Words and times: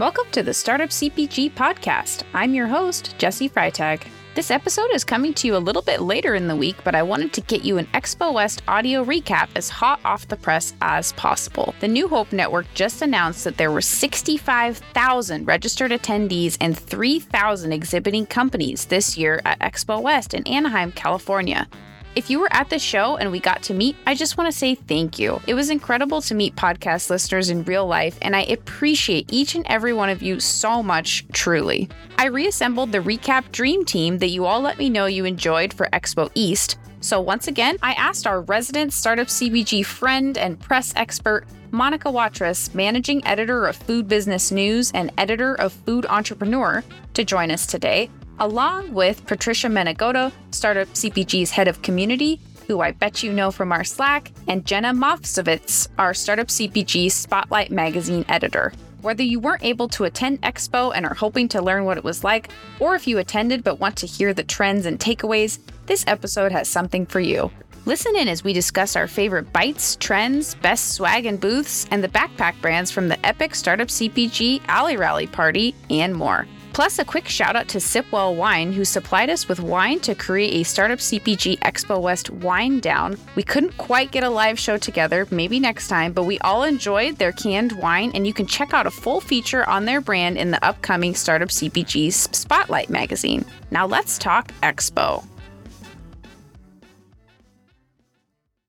Welcome 0.00 0.30
to 0.32 0.42
the 0.42 0.54
Startup 0.54 0.88
CPG 0.88 1.52
podcast. 1.52 2.22
I'm 2.32 2.54
your 2.54 2.66
host, 2.66 3.14
Jesse 3.18 3.50
Freitag. 3.50 4.00
This 4.34 4.50
episode 4.50 4.90
is 4.94 5.04
coming 5.04 5.34
to 5.34 5.46
you 5.46 5.54
a 5.54 5.58
little 5.58 5.82
bit 5.82 6.00
later 6.00 6.34
in 6.34 6.48
the 6.48 6.56
week, 6.56 6.76
but 6.84 6.94
I 6.94 7.02
wanted 7.02 7.34
to 7.34 7.42
get 7.42 7.66
you 7.66 7.76
an 7.76 7.84
Expo 7.88 8.32
West 8.32 8.62
audio 8.66 9.04
recap 9.04 9.50
as 9.56 9.68
hot 9.68 10.00
off 10.02 10.26
the 10.26 10.38
press 10.38 10.72
as 10.80 11.12
possible. 11.12 11.74
The 11.80 11.88
New 11.88 12.08
Hope 12.08 12.32
Network 12.32 12.64
just 12.72 13.02
announced 13.02 13.44
that 13.44 13.58
there 13.58 13.70
were 13.70 13.82
65,000 13.82 15.46
registered 15.46 15.90
attendees 15.90 16.56
and 16.62 16.78
3,000 16.78 17.70
exhibiting 17.70 18.24
companies 18.24 18.86
this 18.86 19.18
year 19.18 19.42
at 19.44 19.58
Expo 19.58 20.00
West 20.00 20.32
in 20.32 20.46
Anaheim, 20.46 20.92
California. 20.92 21.68
If 22.16 22.28
you 22.28 22.40
were 22.40 22.52
at 22.52 22.68
the 22.70 22.78
show 22.78 23.18
and 23.18 23.30
we 23.30 23.38
got 23.38 23.62
to 23.64 23.74
meet, 23.74 23.94
I 24.04 24.16
just 24.16 24.36
want 24.36 24.50
to 24.50 24.58
say 24.58 24.74
thank 24.74 25.20
you. 25.20 25.40
It 25.46 25.54
was 25.54 25.70
incredible 25.70 26.20
to 26.22 26.34
meet 26.34 26.56
podcast 26.56 27.08
listeners 27.08 27.50
in 27.50 27.62
real 27.62 27.86
life, 27.86 28.18
and 28.20 28.34
I 28.34 28.42
appreciate 28.42 29.32
each 29.32 29.54
and 29.54 29.64
every 29.68 29.92
one 29.92 30.08
of 30.08 30.20
you 30.20 30.40
so 30.40 30.82
much, 30.82 31.24
truly. 31.32 31.88
I 32.18 32.26
reassembled 32.26 32.90
the 32.90 32.98
recap 32.98 33.52
dream 33.52 33.84
team 33.84 34.18
that 34.18 34.30
you 34.30 34.44
all 34.44 34.60
let 34.60 34.76
me 34.76 34.90
know 34.90 35.06
you 35.06 35.24
enjoyed 35.24 35.72
for 35.72 35.88
Expo 35.92 36.32
East. 36.34 36.78
So, 37.00 37.20
once 37.20 37.46
again, 37.46 37.76
I 37.80 37.92
asked 37.92 38.26
our 38.26 38.40
resident 38.40 38.92
Startup 38.92 39.28
CPG 39.28 39.86
friend 39.86 40.36
and 40.36 40.58
press 40.58 40.92
expert, 40.96 41.46
Monica 41.70 42.10
Watrous, 42.10 42.74
managing 42.74 43.24
editor 43.24 43.66
of 43.66 43.76
Food 43.76 44.08
Business 44.08 44.50
News 44.50 44.90
and 44.92 45.12
editor 45.16 45.54
of 45.54 45.72
Food 45.72 46.06
Entrepreneur, 46.06 46.82
to 47.14 47.24
join 47.24 47.52
us 47.52 47.66
today 47.66 48.10
along 48.40 48.92
with 48.94 49.24
Patricia 49.26 49.68
Menegoto, 49.68 50.32
Startup 50.50 50.88
CPG's 50.88 51.50
head 51.50 51.68
of 51.68 51.82
community, 51.82 52.40
who 52.66 52.80
I 52.80 52.92
bet 52.92 53.22
you 53.22 53.32
know 53.32 53.50
from 53.50 53.70
our 53.70 53.84
Slack, 53.84 54.32
and 54.48 54.64
Jenna 54.64 54.92
Movsowitz, 54.92 55.88
our 55.98 56.14
Startup 56.14 56.48
CPG 56.48 57.12
Spotlight 57.12 57.70
magazine 57.70 58.24
editor. 58.28 58.72
Whether 59.02 59.22
you 59.22 59.40
weren't 59.40 59.64
able 59.64 59.88
to 59.88 60.04
attend 60.04 60.42
Expo 60.42 60.92
and 60.94 61.06
are 61.06 61.14
hoping 61.14 61.48
to 61.48 61.62
learn 61.62 61.84
what 61.84 61.98
it 61.98 62.04
was 62.04 62.24
like, 62.24 62.50
or 62.80 62.94
if 62.94 63.06
you 63.06 63.18
attended 63.18 63.62
but 63.62 63.80
want 63.80 63.96
to 63.96 64.06
hear 64.06 64.32
the 64.32 64.44
trends 64.44 64.86
and 64.86 64.98
takeaways, 64.98 65.58
this 65.86 66.04
episode 66.06 66.52
has 66.52 66.68
something 66.68 67.06
for 67.06 67.20
you. 67.20 67.50
Listen 67.86 68.14
in 68.14 68.28
as 68.28 68.44
we 68.44 68.52
discuss 68.52 68.94
our 68.94 69.08
favorite 69.08 69.52
bites, 69.52 69.96
trends, 69.96 70.54
best 70.56 70.92
swag 70.94 71.24
and 71.24 71.40
booths, 71.40 71.86
and 71.90 72.04
the 72.04 72.08
backpack 72.08 72.60
brands 72.60 72.90
from 72.90 73.08
the 73.08 73.26
epic 73.26 73.54
Startup 73.54 73.88
CPG 73.88 74.62
Alley 74.68 74.96
Rally 74.96 75.26
Party, 75.26 75.74
and 75.88 76.14
more. 76.14 76.46
Plus, 76.72 77.00
a 77.00 77.04
quick 77.04 77.28
shout 77.28 77.56
out 77.56 77.68
to 77.68 77.78
Sipwell 77.78 78.36
Wine, 78.36 78.72
who 78.72 78.84
supplied 78.84 79.28
us 79.28 79.48
with 79.48 79.58
wine 79.58 79.98
to 80.00 80.14
create 80.14 80.54
a 80.54 80.64
Startup 80.64 80.98
CPG 80.98 81.58
Expo 81.58 82.00
West 82.00 82.30
wine 82.30 82.78
down. 82.78 83.18
We 83.34 83.42
couldn't 83.42 83.76
quite 83.76 84.12
get 84.12 84.22
a 84.22 84.30
live 84.30 84.58
show 84.58 84.76
together, 84.78 85.26
maybe 85.32 85.58
next 85.58 85.88
time, 85.88 86.12
but 86.12 86.24
we 86.24 86.38
all 86.38 86.62
enjoyed 86.62 87.16
their 87.16 87.32
canned 87.32 87.72
wine, 87.72 88.12
and 88.14 88.24
you 88.24 88.32
can 88.32 88.46
check 88.46 88.72
out 88.72 88.86
a 88.86 88.90
full 88.90 89.20
feature 89.20 89.68
on 89.68 89.84
their 89.84 90.00
brand 90.00 90.38
in 90.38 90.52
the 90.52 90.64
upcoming 90.64 91.14
Startup 91.14 91.48
CPG 91.48 92.12
Spotlight 92.34 92.88
magazine. 92.88 93.44
Now, 93.72 93.86
let's 93.86 94.16
talk 94.16 94.52
Expo. 94.62 95.26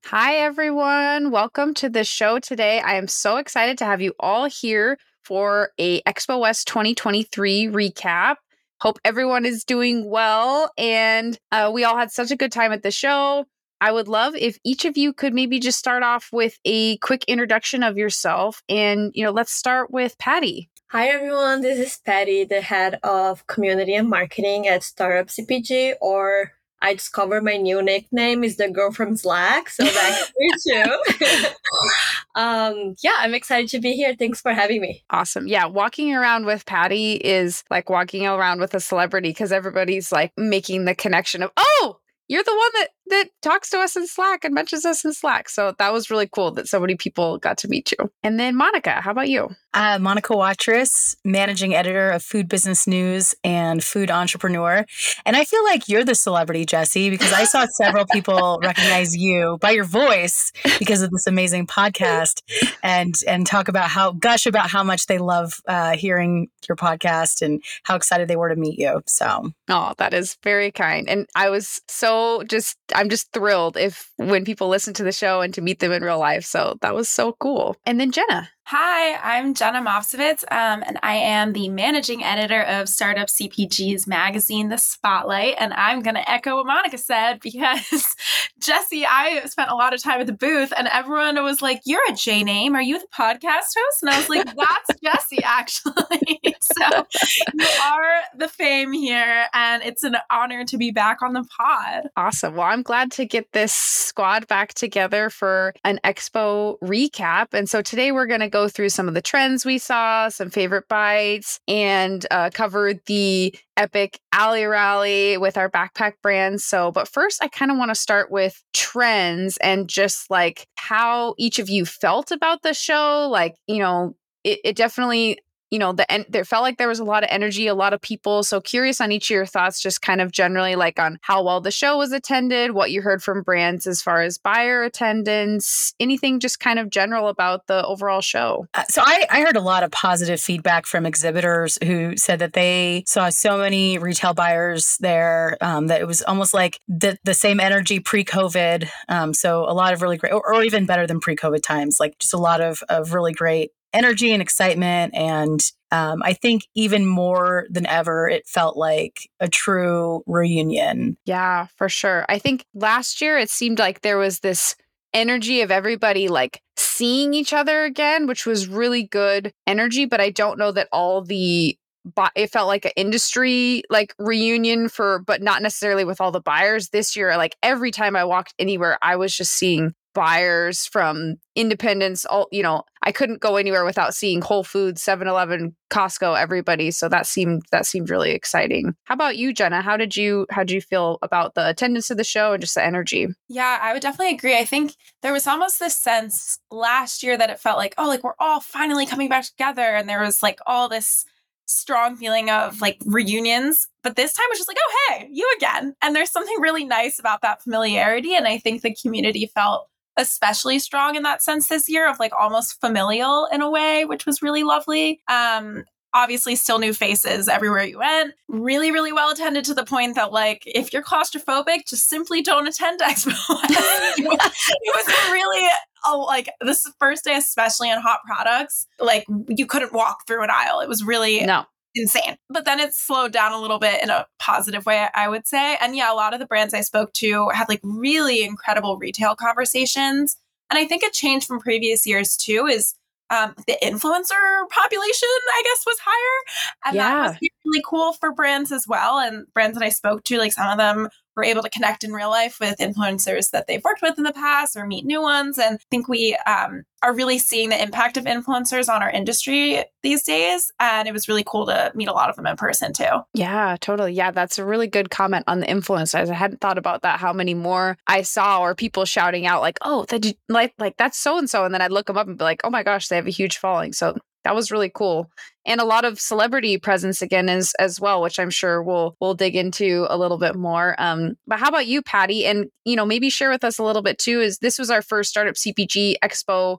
Hi, 0.06 0.36
everyone. 0.36 1.32
Welcome 1.32 1.76
to 1.76 1.88
the 1.88 2.04
show 2.04 2.40
today. 2.40 2.82
I 2.82 2.96
am 2.96 3.08
so 3.08 3.38
excited 3.38 3.78
to 3.78 3.86
have 3.86 4.02
you 4.02 4.14
all 4.20 4.50
here 4.50 4.98
for 5.24 5.72
a 5.78 6.02
Expo 6.04 6.40
West 6.40 6.68
2023 6.68 7.68
recap. 7.68 8.36
Hope 8.80 9.00
everyone 9.06 9.46
is 9.46 9.64
doing 9.64 10.10
well 10.10 10.72
and 10.78 11.38
uh, 11.52 11.72
we 11.74 11.84
all 11.84 11.98
had 11.98 12.12
such 12.12 12.32
a 12.32 12.36
good 12.36 12.52
time 12.52 12.72
at 12.72 12.84
the 12.84 12.92
show. 12.92 13.46
I 13.80 13.92
would 13.92 14.08
love 14.08 14.36
if 14.36 14.60
each 14.64 14.86
of 14.86 14.96
you 14.96 15.12
could 15.12 15.34
maybe 15.34 15.60
just 15.60 15.80
start 15.80 16.04
off 16.04 16.30
with 16.32 16.58
a 16.66 16.98
quick 16.98 17.24
introduction 17.26 17.82
of 17.82 17.98
yourself. 17.98 18.62
And, 18.70 19.12
you 19.16 19.24
know, 19.24 19.32
let's 19.32 19.52
start 19.52 19.92
with 19.92 20.18
Patty. 20.20 20.70
Hi, 20.90 21.08
everyone. 21.08 21.62
This 21.62 21.80
is 21.80 21.98
Patty, 22.06 22.44
the 22.44 22.62
head 22.62 23.00
of 23.02 23.48
community 23.48 23.96
and 23.96 24.10
marketing 24.10 24.68
at 24.68 24.84
Startup 24.84 25.28
CPG 25.28 25.96
or 26.00 26.54
I 26.81 26.94
discovered 26.96 27.44
my 27.44 27.58
new 27.58 27.81
nickname 27.81 28.44
is 28.44 28.58
the 28.58 28.70
girl 28.70 28.92
from 28.92 29.16
Slack. 29.16 29.70
So 29.70 29.84
that's 29.84 30.31
me 30.38 30.52
too. 30.68 31.04
um, 32.36 32.96
yeah, 33.03 33.16
I'm 33.19 33.34
excited 33.34 33.69
to 33.72 33.80
be 33.80 33.94
here. 33.94 34.16
Thanks 34.18 34.42
for 34.42 34.53
having 34.53 34.81
me. 34.81 35.03
Awesome. 35.09 35.47
Yeah, 35.47 35.66
walking 35.66 36.14
around 36.16 36.46
with 36.46 36.66
Patty 36.66 37.14
is 37.14 37.64
like 37.69 37.90
walking 37.90 38.25
around 38.25 38.59
with 38.59 38.74
a 38.74 38.80
celebrity 38.80 39.30
because 39.30 39.52
everybody's 39.52 40.12
like 40.12 40.31
making 40.38 40.86
the 40.86 40.96
connection 40.96 41.44
of, 41.44 41.52
oh, 41.58 42.00
you're 42.28 42.44
the 42.44 42.56
one 42.56 42.72
that 42.75 42.88
that 43.12 43.30
talks 43.42 43.70
to 43.70 43.80
us 43.80 43.96
in 43.96 44.08
Slack 44.08 44.44
and 44.44 44.54
mentions 44.54 44.86
us 44.86 45.06
in 45.06 45.14
Slack. 45.14 45.50
So 45.50 45.76
that 45.78 45.94
was 45.94 46.10
really 46.10 46.28
cool 46.28 46.52
that 46.52 46.68
so 46.68 46.80
many 46.80 46.96
people 46.96 47.38
got 47.38 47.58
to 47.60 47.68
meet 47.68 47.92
you. 47.92 48.10
And 48.24 48.40
then 48.40 48.56
Monica, 48.56 49.02
how 49.02 49.12
about 49.12 49.30
you? 49.30 49.50
Uh, 49.74 49.98
Monica 50.00 50.36
Watrous, 50.36 51.16
managing 51.24 51.74
editor 51.74 52.10
of 52.10 52.24
Food 52.24 52.50
Business 52.50 52.88
News 52.88 53.34
and 53.44 53.82
Food 53.82 54.12
Entrepreneur. 54.12 54.86
And 55.26 55.38
I 55.38 55.46
feel 55.46 55.64
like 55.64 55.88
you're 55.88 56.04
the 56.04 56.16
celebrity, 56.16 56.66
Jesse, 56.66 57.10
because 57.10 57.32
I 57.32 57.46
saw 57.46 57.66
several 57.68 58.06
people 58.12 58.60
recognize 58.64 59.16
you 59.16 59.58
by 59.62 59.72
your 59.72 59.86
voice 59.86 60.52
because 60.78 61.02
of 61.02 61.12
this 61.12 61.26
amazing 61.26 61.68
podcast 61.68 62.42
and 62.84 63.16
and 63.28 63.48
talk 63.48 63.70
about 63.70 63.90
how 63.90 64.12
gush 64.12 64.46
about 64.46 64.70
how 64.70 64.84
much 64.84 65.06
they 65.06 65.20
love 65.20 65.62
uh, 65.68 65.96
hearing 65.96 66.50
your 66.68 66.76
podcast 66.76 67.42
and 67.42 67.64
how 67.84 67.96
excited 67.96 68.28
they 68.28 68.36
were 68.36 68.50
to 68.50 68.58
meet 68.58 68.78
you. 68.78 69.02
So, 69.08 69.52
oh, 69.70 69.94
that 69.98 70.14
is 70.14 70.38
very 70.44 70.72
kind. 70.72 71.08
And 71.08 71.28
I 71.34 71.50
was 71.50 71.80
so 71.88 72.44
just 72.44 72.78
I'm 73.01 73.09
just 73.09 73.34
thrilled 73.34 73.78
if 73.78 74.12
when 74.17 74.45
people 74.45 74.69
listen 74.69 74.94
to 74.94 75.03
the 75.03 75.12
show 75.12 75.41
and 75.41 75.51
to 75.56 75.62
meet 75.62 75.79
them 75.79 75.91
in 75.91 76.03
real 76.03 76.19
life. 76.19 76.45
So 76.45 76.78
that 76.81 76.94
was 76.94 77.09
so 77.09 77.34
cool. 77.34 77.75
And 77.84 78.00
then 78.00 78.12
Jenna. 78.12 78.50
Hi, 78.66 79.16
I'm 79.22 79.54
Jenna 79.54 79.82
Movsowitz, 79.82 80.44
um, 80.50 80.82
and 80.86 80.98
I 81.04 81.16
am 81.16 81.52
the 81.52 81.68
managing 81.68 82.24
editor 82.24 82.62
of 82.62 82.88
Startup 82.88 83.28
CPG's 83.28 84.08
magazine, 84.08 84.70
The 84.70 84.78
Spotlight. 84.78 85.56
And 85.60 85.74
I'm 85.74 86.02
going 86.02 86.16
to 86.16 86.32
echo 86.32 86.56
what 86.56 86.68
Monica 86.68 86.98
said 86.98 87.42
because 87.42 88.16
Jesse, 88.60 89.06
I 89.06 89.44
spent 89.46 89.72
a 89.72 89.76
lot 89.76 89.94
of 89.94 90.02
time 90.02 90.22
at 90.22 90.28
the 90.28 90.34
booth, 90.34 90.72
and 90.78 90.88
everyone 90.88 91.44
was 91.44 91.62
like, 91.62 91.82
"You're 91.86 92.04
a 92.10 92.14
J 92.14 92.44
name. 92.44 92.76
Are 92.76 92.82
you 92.82 93.00
the 93.00 93.08
podcast 93.08 93.74
host?" 93.76 94.04
And 94.04 94.10
I 94.10 94.18
was 94.18 94.30
like, 94.30 94.46
"That's 94.46 95.02
Jesse, 95.04 95.44
actually." 95.44 96.40
so 96.62 97.06
you 97.54 97.68
are 97.84 98.22
the 98.38 98.48
fame 98.48 98.94
here, 98.94 99.48
and 99.54 99.84
it's 99.84 100.04
an 100.04 100.16
honor 100.30 100.64
to 100.66 100.78
be 100.78 100.92
back 100.92 101.22
on 101.22 101.34
the 101.34 101.44
pod. 101.58 102.10
Awesome. 102.16 102.56
Well, 102.56 102.68
I'm 102.68 102.84
glad 102.84 103.12
to 103.14 103.26
get 103.26 103.52
this 103.52 103.74
squad 103.74 104.48
back 104.48 104.76
together 104.76 105.30
for 105.30 105.74
an 105.84 106.00
expo 106.04 106.78
recap. 106.80 107.48
And 107.54 107.68
so 107.68 107.82
today 107.82 108.12
we're 108.12 108.28
going 108.28 108.42
to 108.42 108.50
go 108.51 108.67
through 108.67 108.89
some 108.89 109.07
of 109.07 109.13
the 109.13 109.22
trends 109.22 109.66
we 109.66 109.78
saw, 109.78 110.29
some 110.29 110.50
favorite 110.50 110.88
bites, 110.88 111.59
and 111.67 112.25
uh, 112.29 112.50
cover 112.53 112.94
the 113.06 113.56
epic 113.78 114.19
alley 114.34 114.66
rally 114.66 115.38
with 115.38 115.57
our 115.57 115.69
backpack 115.69 116.13
brands. 116.22 116.63
So, 116.63 116.91
but 116.91 117.07
first, 117.07 117.44
I 117.44 117.47
kind 117.47 117.72
of 117.72 117.78
want 117.78 117.89
to 117.89 117.95
start 117.95 118.31
with 118.31 118.62
trends 118.73 119.57
and 119.57 119.88
just 119.88 120.29
like 120.29 120.67
how 120.75 121.35
each 121.38 121.59
of 121.59 121.69
you 121.69 121.85
felt 121.85 122.31
about 122.31 122.62
the 122.62 122.73
show. 122.73 123.28
Like, 123.31 123.56
you 123.67 123.79
know, 123.79 124.16
it, 124.44 124.59
it 124.63 124.75
definitely 124.75 125.39
you 125.72 125.80
know 125.80 125.94
the 125.94 126.09
end 126.12 126.26
there 126.30 126.46
felt 126.46 126.62
like 126.62 126.78
there 126.78 126.88
was 126.88 127.00
a 127.00 127.04
lot 127.04 127.24
of 127.24 127.30
energy 127.32 127.68
a 127.68 127.74
lot 127.74 127.94
of 127.94 128.02
people. 128.02 128.44
So 128.44 128.62
curious 128.62 129.02
on 129.02 129.12
each 129.12 129.32
of 129.32 129.36
your 129.36 129.46
thoughts 129.46 129.82
just 129.82 130.02
kind 130.02 130.22
of 130.22 130.32
generally 130.32 130.76
like 130.76 131.00
on 131.00 131.18
how 131.22 131.44
well 131.44 131.62
the 131.62 131.72
show 131.72 131.98
was 131.98 132.12
attended 132.12 132.72
what 132.72 132.92
you 132.92 133.02
heard 133.02 133.24
from 133.24 133.42
brands 133.42 133.88
as 133.88 134.02
far 134.02 134.22
as 134.22 134.38
buyer 134.38 134.84
attendance 134.84 135.94
anything 136.00 136.40
just 136.40 136.60
kind 136.60 136.78
of 136.78 136.90
general 136.90 137.30
about 137.30 137.68
the 137.68 137.86
overall 137.86 138.22
show? 138.22 138.68
Uh, 138.74 138.84
so 138.90 139.02
I, 139.04 139.26
I 139.30 139.42
heard 139.42 139.56
a 139.56 139.62
lot 139.62 139.84
of 139.84 139.92
positive 139.92 140.42
feedback 140.42 140.86
from 140.86 141.06
exhibitors 141.06 141.78
who 141.84 142.18
said 142.18 142.40
that 142.40 142.54
they 142.54 143.04
saw 143.08 143.30
so 143.30 143.58
many 143.58 143.98
retail 143.98 144.34
buyers 144.34 144.98
there 145.00 145.58
um, 145.62 145.88
that 145.88 146.02
it 146.02 146.06
was 146.06 146.22
almost 146.24 146.54
like 146.54 146.80
the, 146.88 147.18
the 147.24 147.34
same 147.34 147.60
energy 147.60 148.00
pre-covid 148.00 148.90
um, 149.08 149.34
so 149.34 149.64
a 149.70 149.74
lot 149.74 149.94
of 149.94 150.02
really 150.02 150.18
great 150.18 150.34
or, 150.34 150.54
or 150.54 150.64
even 150.64 150.86
better 150.86 151.08
than 151.08 151.20
pre-covid 151.20 151.64
times 151.64 151.98
like 152.00 152.18
just 152.20 152.34
a 152.34 152.38
lot 152.38 152.60
of, 152.60 152.84
of 152.90 153.14
really 153.14 153.34
great 153.34 153.72
energy 153.94 154.32
and 154.32 154.42
excitement. 154.42 155.14
And 155.16 155.60
um, 155.92 156.22
I 156.24 156.34
think 156.34 156.64
even 156.76 157.06
more 157.06 157.68
than 157.70 157.86
ever, 157.86 158.28
it 158.28 158.48
felt 158.48 158.78
like 158.78 159.30
a 159.40 159.50
true 159.50 160.24
reunion. 160.26 161.18
Yeah, 161.26 161.68
for 161.76 161.90
sure. 161.90 162.26
I 162.30 162.40
think 162.40 162.66
last 162.74 163.22
year 163.22 163.38
it 163.38 163.50
seemed 163.50 163.80
like 163.80 164.02
there 164.02 164.18
was 164.18 164.40
this 164.40 164.76
energy 165.14 165.62
of 165.62 165.72
everybody 165.72 166.30
like 166.30 166.62
seeing 166.78 167.34
each 167.34 167.52
other 167.52 167.84
again, 167.84 168.28
which 168.28 168.46
was 168.46 168.68
really 168.68 169.04
good 169.04 169.52
energy. 169.68 170.06
But 170.06 170.22
I 170.22 170.30
don't 170.30 170.58
know 170.58 170.72
that 170.72 170.88
all 170.92 171.22
the 171.22 171.78
but 172.04 172.32
it 172.36 172.52
felt 172.52 172.68
like 172.68 172.86
an 172.86 172.92
industry 172.96 173.84
like 173.90 174.14
reunion 174.18 174.90
for 174.90 175.20
but 175.20 175.42
not 175.42 175.62
necessarily 175.62 176.04
with 176.04 176.20
all 176.20 176.32
the 176.32 176.42
buyers 176.42 176.90
this 176.90 177.16
year 177.16 177.38
like 177.38 177.56
every 177.62 177.92
time 177.92 178.16
i 178.16 178.24
walked 178.24 178.54
anywhere 178.58 178.98
i 179.02 179.16
was 179.16 179.36
just 179.36 179.54
seeing 179.54 179.94
buyers 180.14 180.86
from 180.86 181.36
independents 181.56 182.26
all 182.26 182.48
you 182.52 182.64
know 182.64 182.84
i 183.03 183.12
couldn't 183.12 183.42
go 183.42 183.56
anywhere 183.56 183.86
without 183.86 184.13
seeing 184.13 184.42
whole 184.42 184.63
foods 184.63 185.03
7-eleven 185.03 185.75
costco 185.89 186.39
everybody 186.39 186.92
so 186.92 187.09
that 187.09 187.25
seemed 187.25 187.63
that 187.71 187.86
seemed 187.86 188.09
really 188.09 188.31
exciting 188.31 188.94
how 189.06 189.15
about 189.15 189.38
you 189.38 189.53
jenna 189.53 189.81
how 189.81 189.98
did 189.98 190.15
you 190.15 190.45
how 190.50 190.63
did 190.63 190.74
you 190.74 190.81
feel 190.81 191.18
about 191.21 191.56
the 191.56 191.68
attendance 191.68 192.09
of 192.09 192.18
the 192.18 192.24
show 192.24 192.53
and 192.53 192.62
just 192.62 192.75
the 192.75 192.83
energy 192.83 193.27
yeah 193.48 193.80
i 193.81 193.94
would 193.94 194.01
definitely 194.01 194.33
agree 194.33 194.57
i 194.57 194.65
think 194.65 194.95
there 195.21 195.33
was 195.33 195.48
almost 195.48 195.80
this 195.80 195.95
sense 195.95 196.59
last 196.69 197.24
year 197.24 197.38
that 197.38 197.50
it 197.50 197.59
felt 197.59 197.77
like 197.77 197.94
oh 197.98 198.07
like 198.07 198.24
we're 198.24 198.33
all 198.39 198.59
finally 198.59 199.06
coming 199.06 199.30
back 199.30 199.45
together 199.45 199.81
and 199.81 200.07
there 200.07 200.21
was 200.21 200.44
like 200.44 200.59
all 200.65 200.89
this 200.89 201.25
strong 201.71 202.15
feeling 202.15 202.50
of 202.50 202.81
like 202.81 202.97
reunions. 203.06 203.88
But 204.04 204.15
this 204.15 204.33
time 204.33 204.45
it's 204.50 204.59
just 204.59 204.69
like, 204.69 204.77
oh, 204.80 204.97
hey, 205.09 205.30
you 205.31 205.50
again. 205.57 205.95
And 206.01 206.15
there's 206.15 206.31
something 206.31 206.56
really 206.59 206.83
nice 206.83 207.19
about 207.19 207.42
that 207.42 207.63
familiarity. 207.63 208.36
And 208.36 208.47
I 208.47 208.57
think 208.57 208.81
the 208.81 208.95
community 208.95 209.50
felt 209.54 209.88
especially 210.18 210.80
strong 210.80 211.16
in 211.16 211.24
that 211.24 211.42
sense 211.42 211.68
this 211.68 211.90
year 211.90 212.10
of 212.10 212.19
like 212.19 212.34
almost 212.38 212.80
familial 212.80 213.48
in 213.52 213.62
a 213.62 213.69
way, 213.69 214.06
which 214.06 214.25
was 214.25 214.42
really 214.42 214.63
lovely. 214.63 215.22
Um, 215.28 215.86
obviously 216.13 216.56
still 216.56 216.80
new 216.80 216.94
faces 216.94 217.48
everywhere 217.48 217.84
you 217.84 218.00
went. 218.00 218.34
Really, 218.48 218.92
really 218.92 219.13
well 219.13 219.31
attended 219.31 219.66
to 219.66 219.74
the 219.74 219.86
point 219.86 220.16
that 220.16 220.31
like 220.31 220.63
if 220.66 220.92
you're 220.92 221.04
claustrophobic, 221.04 221.88
just 221.88 222.10
simply 222.10 222.42
don't 222.42 222.68
attend 222.68 223.00
Expo. 223.02 223.31
it, 223.31 224.28
was, 224.28 224.52
it 224.81 224.96
was 224.96 225.31
really 225.31 225.68
oh 226.06 226.25
like 226.28 226.50
this 226.62 226.90
first 227.00 227.24
day, 227.24 227.36
especially 227.36 227.90
on 227.90 228.02
hot 228.02 228.19
products, 228.25 228.88
like 229.00 229.25
you 229.48 229.66
couldn't 229.66 229.94
walk 229.94 230.28
through 230.28 230.44
an 230.44 230.50
aisle. 230.52 230.81
It 230.81 230.90
was 230.90 231.04
really 231.04 231.42
no 231.46 231.66
insane. 231.96 232.38
But 232.50 232.66
then 232.66 232.80
it 232.80 232.94
slowed 232.94 233.32
down 233.32 233.52
a 233.52 233.60
little 233.60 233.80
bit 233.80 234.02
in 234.04 234.10
a 234.10 234.26
positive 234.40 234.86
way, 234.86 235.08
I 235.14 235.28
would 235.28 235.48
say. 235.48 235.78
And 235.82 235.96
yeah, 235.96 236.12
a 236.12 236.16
lot 236.16 236.34
of 236.34 236.40
the 236.40 236.46
brands 236.46 236.74
I 236.74 236.82
spoke 236.82 237.14
to 237.14 237.50
had 237.50 237.70
like 237.70 237.82
really 237.84 238.44
incredible 238.44 238.98
retail 238.98 239.36
conversations. 239.36 240.38
And 240.70 240.78
I 240.78 240.86
think 240.86 241.04
a 241.04 241.12
change 241.12 241.46
from 241.46 241.60
previous 241.60 242.08
years 242.08 242.38
too 242.38 242.66
is 242.66 242.96
um, 243.30 243.54
the 243.66 243.78
influencer 243.82 244.70
population, 244.70 245.30
I 245.30 245.64
guess, 245.64 245.84
was 245.86 245.98
higher. 246.04 246.86
And 246.86 246.96
yeah. 246.96 247.10
that 247.10 247.40
was 247.42 247.50
really 247.66 247.84
cool 247.86 248.14
for 248.14 248.34
brands 248.34 248.72
as 248.72 248.88
well. 248.88 249.20
And 249.20 249.46
brands 249.54 249.78
that 249.78 249.86
I 249.86 249.90
spoke 249.90 250.24
to, 250.26 250.38
like 250.38 250.54
some 250.54 250.70
of 250.70 250.78
them 250.78 251.10
were 251.42 251.46
able 251.46 251.64
to 251.64 251.70
connect 251.70 252.04
in 252.04 252.14
real 252.14 252.30
life 252.30 252.60
with 252.60 252.78
influencers 252.78 253.50
that 253.50 253.66
they've 253.66 253.84
worked 253.84 254.04
with 254.04 254.18
in 254.20 254.24
the 254.24 254.32
past 254.32 254.78
or 254.78 254.86
meet 254.86 255.06
new 255.06 255.22
ones. 255.22 255.58
And 255.58 255.76
I 255.76 255.84
think 255.90 256.08
we 256.08 256.38
um, 256.46 256.84
are 257.02 257.16
really 257.16 257.40
seeing 257.40 257.70
the 257.70 257.82
impact 257.82 258.16
of 258.16 258.26
influencers 258.26 258.94
on 258.94 259.02
our 259.02 259.10
industry 259.10 259.84
these 260.04 260.22
days. 260.22 260.72
And 260.80 261.08
it 261.08 261.14
was 261.14 261.28
really 261.28 261.44
cool 261.44 261.66
to 261.66 261.92
meet 261.96 262.08
a 262.08 262.14
lot 262.14 262.30
of 262.30 262.36
them 262.36 262.46
in 262.46 262.58
person 262.58 262.94
too. 262.94 263.24
Yeah, 263.34 263.76
totally. 263.82 264.14
Yeah, 264.14 264.30
that's 264.30 264.60
a 264.60 264.66
really 264.66 264.86
good 264.86 265.10
comment 265.10 265.46
on 265.48 265.62
the 265.62 265.66
influencers. 265.66 266.30
I 266.30 266.36
hadn't 266.36 266.62
thought 266.62 266.78
about 266.78 267.02
that. 267.02 267.20
How 267.20 267.34
many 267.34 267.56
more 267.56 267.98
I 268.06 268.22
saw 268.22 268.60
or 268.60 268.76
people 268.76 269.06
shouting 269.06 269.48
out 269.48 269.62
like, 269.62 269.80
"Oh, 269.82 270.06
that 270.10 270.32
like 270.48 270.76
like 270.78 270.98
that's 270.98 271.18
so 271.18 271.40
and 271.40 271.50
so," 271.50 271.66
and 271.66 271.74
then 271.74 271.82
I'd 271.82 271.92
look 271.92 272.06
them 272.06 272.18
up 272.18 272.28
and 272.28 272.38
be 272.38 272.44
like, 272.44 272.62
"Oh 272.64 272.70
my 272.70 272.84
gosh, 272.84 273.08
they 273.08 273.16
have 273.16 273.28
a 273.28 273.32
huge 273.32 273.58
following." 273.58 273.94
So 273.94 274.16
that 274.44 274.56
was 274.56 274.72
really 274.72 274.92
cool. 274.94 275.30
And 275.66 275.80
a 275.80 275.86
lot 275.86 276.06
of 276.06 276.20
celebrity 276.20 276.78
presence 276.78 277.22
again 277.22 277.50
as 277.50 277.74
as 277.78 278.00
well 278.00 278.22
which 278.22 278.40
i'm 278.40 278.50
sure 278.50 278.82
we'll 278.82 279.16
we'll 279.22 279.36
dig 279.36 279.56
into 279.56 280.08
a 280.10 280.18
little 280.18 280.40
bit 280.40 280.56
more 280.56 280.96
um 280.98 281.36
but 281.46 281.60
how 281.60 281.70
about 281.70 281.88
you 281.88 282.02
patty? 282.02 282.46
And 282.46 282.68
you 282.86 282.96
know 282.96 283.06
maybe 283.06 283.30
share 283.30 283.52
with 283.52 283.64
us 283.64 283.78
a 283.78 283.84
little 283.84 284.02
bit 284.02 284.18
too 284.18 284.42
is 284.42 284.58
this 284.58 284.80
was 284.80 284.90
our 284.90 285.02
first 285.02 285.30
startup 285.30 285.56
cpg 285.56 286.16
expo 286.24 286.78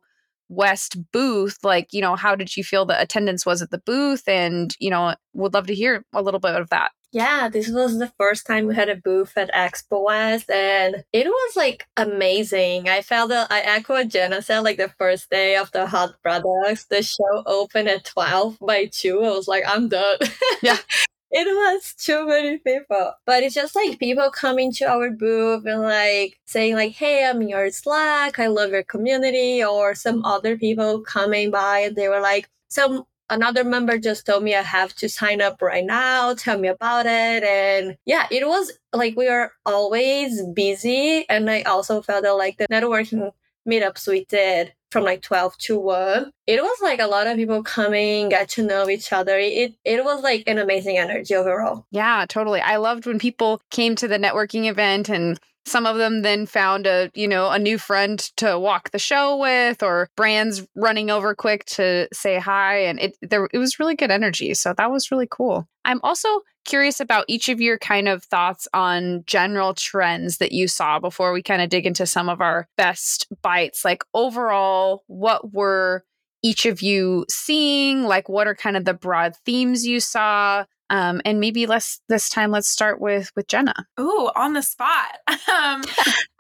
west 0.49 0.99
booth 1.13 1.57
like 1.63 1.89
you 1.93 2.01
know 2.01 2.15
how 2.15 2.35
did 2.35 2.57
you 2.57 2.63
feel 2.63 2.85
the 2.85 3.01
attendance 3.01 3.47
was 3.47 3.63
at 3.63 3.71
the 3.71 3.79
booth? 3.79 4.29
And 4.29 4.75
you 4.79 4.91
know 4.91 5.15
would 5.33 5.55
love 5.55 5.67
to 5.69 5.75
hear 5.75 6.05
a 6.13 6.23
little 6.23 6.41
bit 6.41 6.55
of 6.55 6.69
that 6.71 6.93
yeah, 7.13 7.49
this 7.51 7.69
was 7.69 7.99
the 7.99 8.13
first 8.19 8.47
time 8.47 8.67
we 8.67 8.75
had 8.75 8.89
a 8.89 8.97
booth 8.97 9.37
at 9.37 9.53
Expo 9.53 10.05
West, 10.05 10.51
and 10.51 11.05
it 11.13 11.27
was 11.27 11.57
like 11.57 11.87
amazing. 11.99 12.89
I 12.89 13.03
felt 13.03 13.29
that 13.29 13.53
I 13.53 13.61
echo 13.61 13.95
what 13.95 14.09
Jenna 14.09 14.41
said, 14.41 14.61
like 14.61 14.79
the 14.79 14.89
first 14.99 15.29
day 15.31 15.57
of 15.57 15.71
the 15.73 15.87
hot 15.87 16.15
products, 16.23 16.87
the 16.87 17.03
show 17.03 17.43
opened 17.45 17.89
at 17.89 18.05
12 18.07 18.59
by 18.61 18.87
2. 18.87 19.23
I 19.23 19.31
was 19.31 19.47
like, 19.47 19.65
I'm 19.67 19.89
done. 19.89 20.17
Yeah. 20.63 20.79
it 21.33 21.47
was 21.47 21.95
too 21.99 22.27
many 22.27 22.59
people. 22.59 23.13
But 23.27 23.43
it's 23.43 23.55
just 23.55 23.75
like 23.77 23.99
people 23.99 24.31
coming 24.31 24.73
to 24.75 24.85
our 24.87 25.11
booth 25.11 25.67
and 25.67 25.83
like 25.83 26.39
saying 26.47 26.75
like, 26.77 26.93
"Hey, 26.93 27.27
I'm 27.27 27.43
in 27.43 27.49
your 27.49 27.71
Slack. 27.71 28.39
I 28.39 28.47
love 28.49 28.71
your 28.71 28.85
community." 28.85 29.65
Or 29.65 29.95
some 29.95 30.25
other 30.25 30.57
people 30.57 31.01
coming 31.03 31.51
by 31.51 31.81
and 31.81 31.97
they 31.97 32.09
were 32.09 32.21
like, 32.21 32.49
"Some 32.69 33.05
another 33.33 33.65
member 33.65 33.99
just 33.99 34.27
told 34.27 34.43
me 34.45 34.55
I 34.55 34.63
have 34.63 34.95
to 34.97 35.09
sign 35.09 35.41
up 35.41 35.61
right 35.63 35.85
now. 35.85 36.35
Tell 36.35 36.59
me 36.59 36.69
about 36.69 37.07
it." 37.07 37.43
And 37.43 37.97
yeah, 38.05 38.27
it 38.31 38.47
was 38.47 38.73
like 38.93 39.17
we 39.17 39.29
are 39.29 39.53
always 39.67 40.43
busy, 40.55 41.29
and 41.29 41.51
I 41.51 41.63
also 41.63 42.03
felt 42.03 42.23
that 42.25 42.33
like 42.33 42.59
the 42.59 42.69
networking 42.69 43.33
meetups 43.69 44.09
we 44.09 44.25
did 44.25 44.75
from 44.91 45.05
like 45.05 45.23
12 45.23 45.57
to 45.57 45.79
1 45.79 46.31
it 46.47 46.61
was 46.61 46.79
like 46.83 47.01
a 47.01 47.07
lot 47.07 47.27
of 47.27 47.37
people 47.37 47.63
coming 47.63 48.29
got 48.29 48.49
to 48.49 48.63
know 48.63 48.89
each 48.89 49.13
other 49.13 49.39
it 49.39 49.73
it 49.85 50.05
was 50.05 50.23
like 50.23 50.45
an 50.47 50.59
amazing 50.59 50.99
energy 50.99 51.35
overall 51.35 51.87
yeah 51.91 52.27
totally 52.29 52.61
i 52.61 52.77
loved 52.77 53.07
when 53.07 53.19
people 53.19 53.61
came 53.71 53.97
to 53.97 54.07
the 54.07 54.19
networking 54.19 54.69
event 54.69 55.09
and 55.09 55.41
some 55.65 55.87
of 55.87 55.97
them 55.97 56.23
then 56.23 56.47
found 56.47 56.87
a 56.87 57.11
you 57.15 57.29
know 57.29 57.51
a 57.51 57.59
new 57.59 57.79
friend 57.79 58.19
to 58.37 58.59
walk 58.59 58.91
the 58.91 58.99
show 58.99 59.37
with 59.37 59.83
or 59.83 60.09
brands 60.17 60.67
running 60.75 61.11
over 61.11 61.35
quick 61.35 61.65
to 61.65 62.09
say 62.13 62.39
hi 62.39 62.79
and 62.79 63.01
it 63.01 63.17
there 63.23 63.49
it 63.53 63.59
was 63.59 63.79
really 63.79 63.95
good 63.95 64.11
energy 64.11 64.55
so 64.55 64.73
that 64.77 64.91
was 64.91 65.11
really 65.11 65.29
cool. 65.31 65.69
I'm 65.85 66.01
also 66.03 66.29
curious 66.65 67.01
about 67.01 67.25
each 67.27 67.49
of 67.49 67.61
your 67.61 67.79
kind 67.79 68.09
of 68.09 68.23
thoughts 68.23 68.69
on 68.73 69.25
general 69.27 69.75
trends 69.75 70.39
that 70.39 70.53
you 70.53 70.69
saw 70.69 71.01
before 71.01 71.33
we 71.33 71.43
kind 71.43 71.61
of 71.61 71.71
dig 71.71 71.87
into 71.87 72.07
some 72.07 72.29
of 72.29 72.41
our 72.41 72.69
best 72.77 73.27
bites. 73.43 73.85
Like 73.85 74.05
overall 74.15 75.03
what 75.09 75.53
were 75.53 76.05
each 76.43 76.67
of 76.67 76.83
you 76.83 77.25
seeing? 77.29 78.05
Like 78.05 78.29
what 78.29 78.47
are 78.47 78.55
kind 78.55 78.77
of 78.77 78.85
the 78.85 78.95
broad 78.95 79.35
themes 79.45 79.87
you 79.87 80.01
saw 80.01 80.65
um, 80.93 81.23
and 81.25 81.41
maybe 81.41 81.65
let's 81.65 82.03
this 82.11 82.29
time 82.29 82.51
let's 82.51 82.69
start 82.69 83.01
with 83.01 83.33
with 83.35 83.49
Jenna. 83.49 83.75
Ooh, 83.99 84.31
on 84.37 84.53
the 84.53 84.63
spot. 84.63 85.19
Um, 85.53 85.83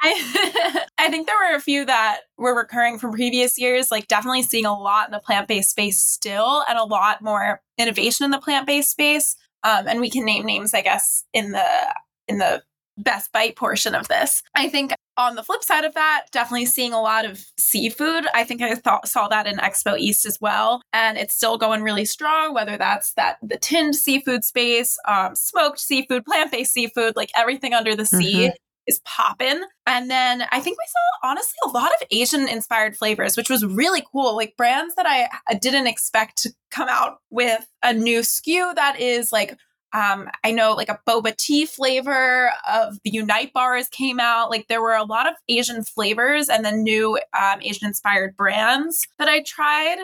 I 0.01 0.87
I 0.99 1.11
think 1.11 1.27
there 1.27 1.37
were 1.37 1.57
a 1.57 1.61
few 1.61 1.85
that 1.85 2.21
were 2.39 2.57
recurring 2.57 2.99
from 2.99 3.13
previous 3.13 3.59
years. 3.59 3.91
Like 3.91 4.09
definitely 4.09 4.43
seeing 4.43 4.65
a 4.65 4.79
lot 4.79 5.09
in 5.09 5.13
the 5.13 5.19
plant 5.19 5.49
based 5.49 5.71
space 5.71 5.99
still, 5.99 6.65
and 6.69 6.79
a 6.79 6.85
lot 6.85 7.21
more 7.21 7.61
innovation 7.77 8.25
in 8.25 8.31
the 8.31 8.39
plant 8.39 8.67
based 8.67 8.91
space. 8.91 9.37
Um, 9.65 9.87
and 9.87 10.01
we 10.01 10.09
can 10.09 10.25
name 10.25 10.47
names, 10.47 10.73
I 10.73 10.81
guess, 10.83 11.25
in 11.35 11.53
the 11.53 11.95
in 12.27 12.39
the 12.39 12.63
best 12.99 13.33
bite 13.33 13.57
portion 13.57 13.95
of 13.95 14.09
this. 14.09 14.43
I 14.55 14.69
think 14.69 14.93
on 15.17 15.37
the 15.37 15.43
flip 15.43 15.63
side 15.63 15.85
of 15.85 15.95
that, 15.95 16.27
definitely 16.33 16.67
seeing 16.67 16.93
a 16.93 17.01
lot 17.01 17.25
of 17.25 17.45
seafood. 17.59 18.27
I 18.35 18.45
think 18.45 18.63
I 18.63 18.75
thought, 18.75 19.09
saw 19.09 19.29
that 19.29 19.47
in 19.47 19.57
Expo 19.57 19.99
East 19.99 20.27
as 20.27 20.39
well, 20.41 20.83
and 20.93 21.19
it's 21.19 21.35
still 21.35 21.59
going 21.59 21.83
really 21.83 22.05
strong. 22.05 22.55
Whether 22.55 22.77
that's 22.77 23.13
that 23.15 23.39
the 23.43 23.59
tinned 23.59 23.97
seafood 23.97 24.45
space, 24.45 24.99
um, 25.07 25.35
smoked 25.35 25.81
seafood, 25.81 26.25
plant 26.25 26.51
based 26.51 26.73
seafood, 26.73 27.17
like 27.17 27.31
everything 27.37 27.75
under 27.75 27.95
the 27.95 28.07
sea. 28.07 28.47
Mm-hmm. 28.47 28.57
Is 28.89 29.01
popping. 29.05 29.63
And 29.87 30.11
then 30.11 30.43
I 30.51 30.59
think 30.59 30.77
we 30.77 30.85
saw 30.89 31.31
honestly 31.31 31.55
a 31.65 31.69
lot 31.69 31.93
of 31.93 32.09
Asian 32.11 32.49
inspired 32.49 32.97
flavors, 32.97 33.37
which 33.37 33.49
was 33.49 33.65
really 33.65 34.03
cool. 34.11 34.35
Like 34.35 34.57
brands 34.57 34.97
that 34.97 35.07
I, 35.07 35.29
didn't 35.55 35.87
expect 35.87 36.39
to 36.39 36.51
come 36.73 36.89
out 36.89 37.19
with 37.31 37.65
a 37.85 37.93
new 37.93 38.23
SKU 38.23 38.75
that 38.75 38.99
is 38.99 39.31
like 39.31 39.57
um, 39.93 40.29
I 40.43 40.53
know 40.53 40.73
like 40.73 40.89
a 40.89 41.01
boba 41.07 41.37
tea 41.37 41.67
flavor 41.67 42.51
of 42.71 42.99
the 43.05 43.11
Unite 43.11 43.53
bars 43.53 43.89
came 43.89 44.19
out. 44.21 44.51
Like 44.51 44.69
there 44.69 44.81
were 44.81 44.95
a 44.95 45.05
lot 45.05 45.29
of 45.29 45.35
Asian 45.49 45.85
flavors 45.85 46.49
and 46.49 46.65
then 46.65 46.83
new 46.83 47.19
um, 47.39 47.61
Asian 47.61 47.89
inspired 47.89 48.37
brands 48.37 49.07
that 49.19 49.29
I 49.29 49.43
tried. 49.43 49.99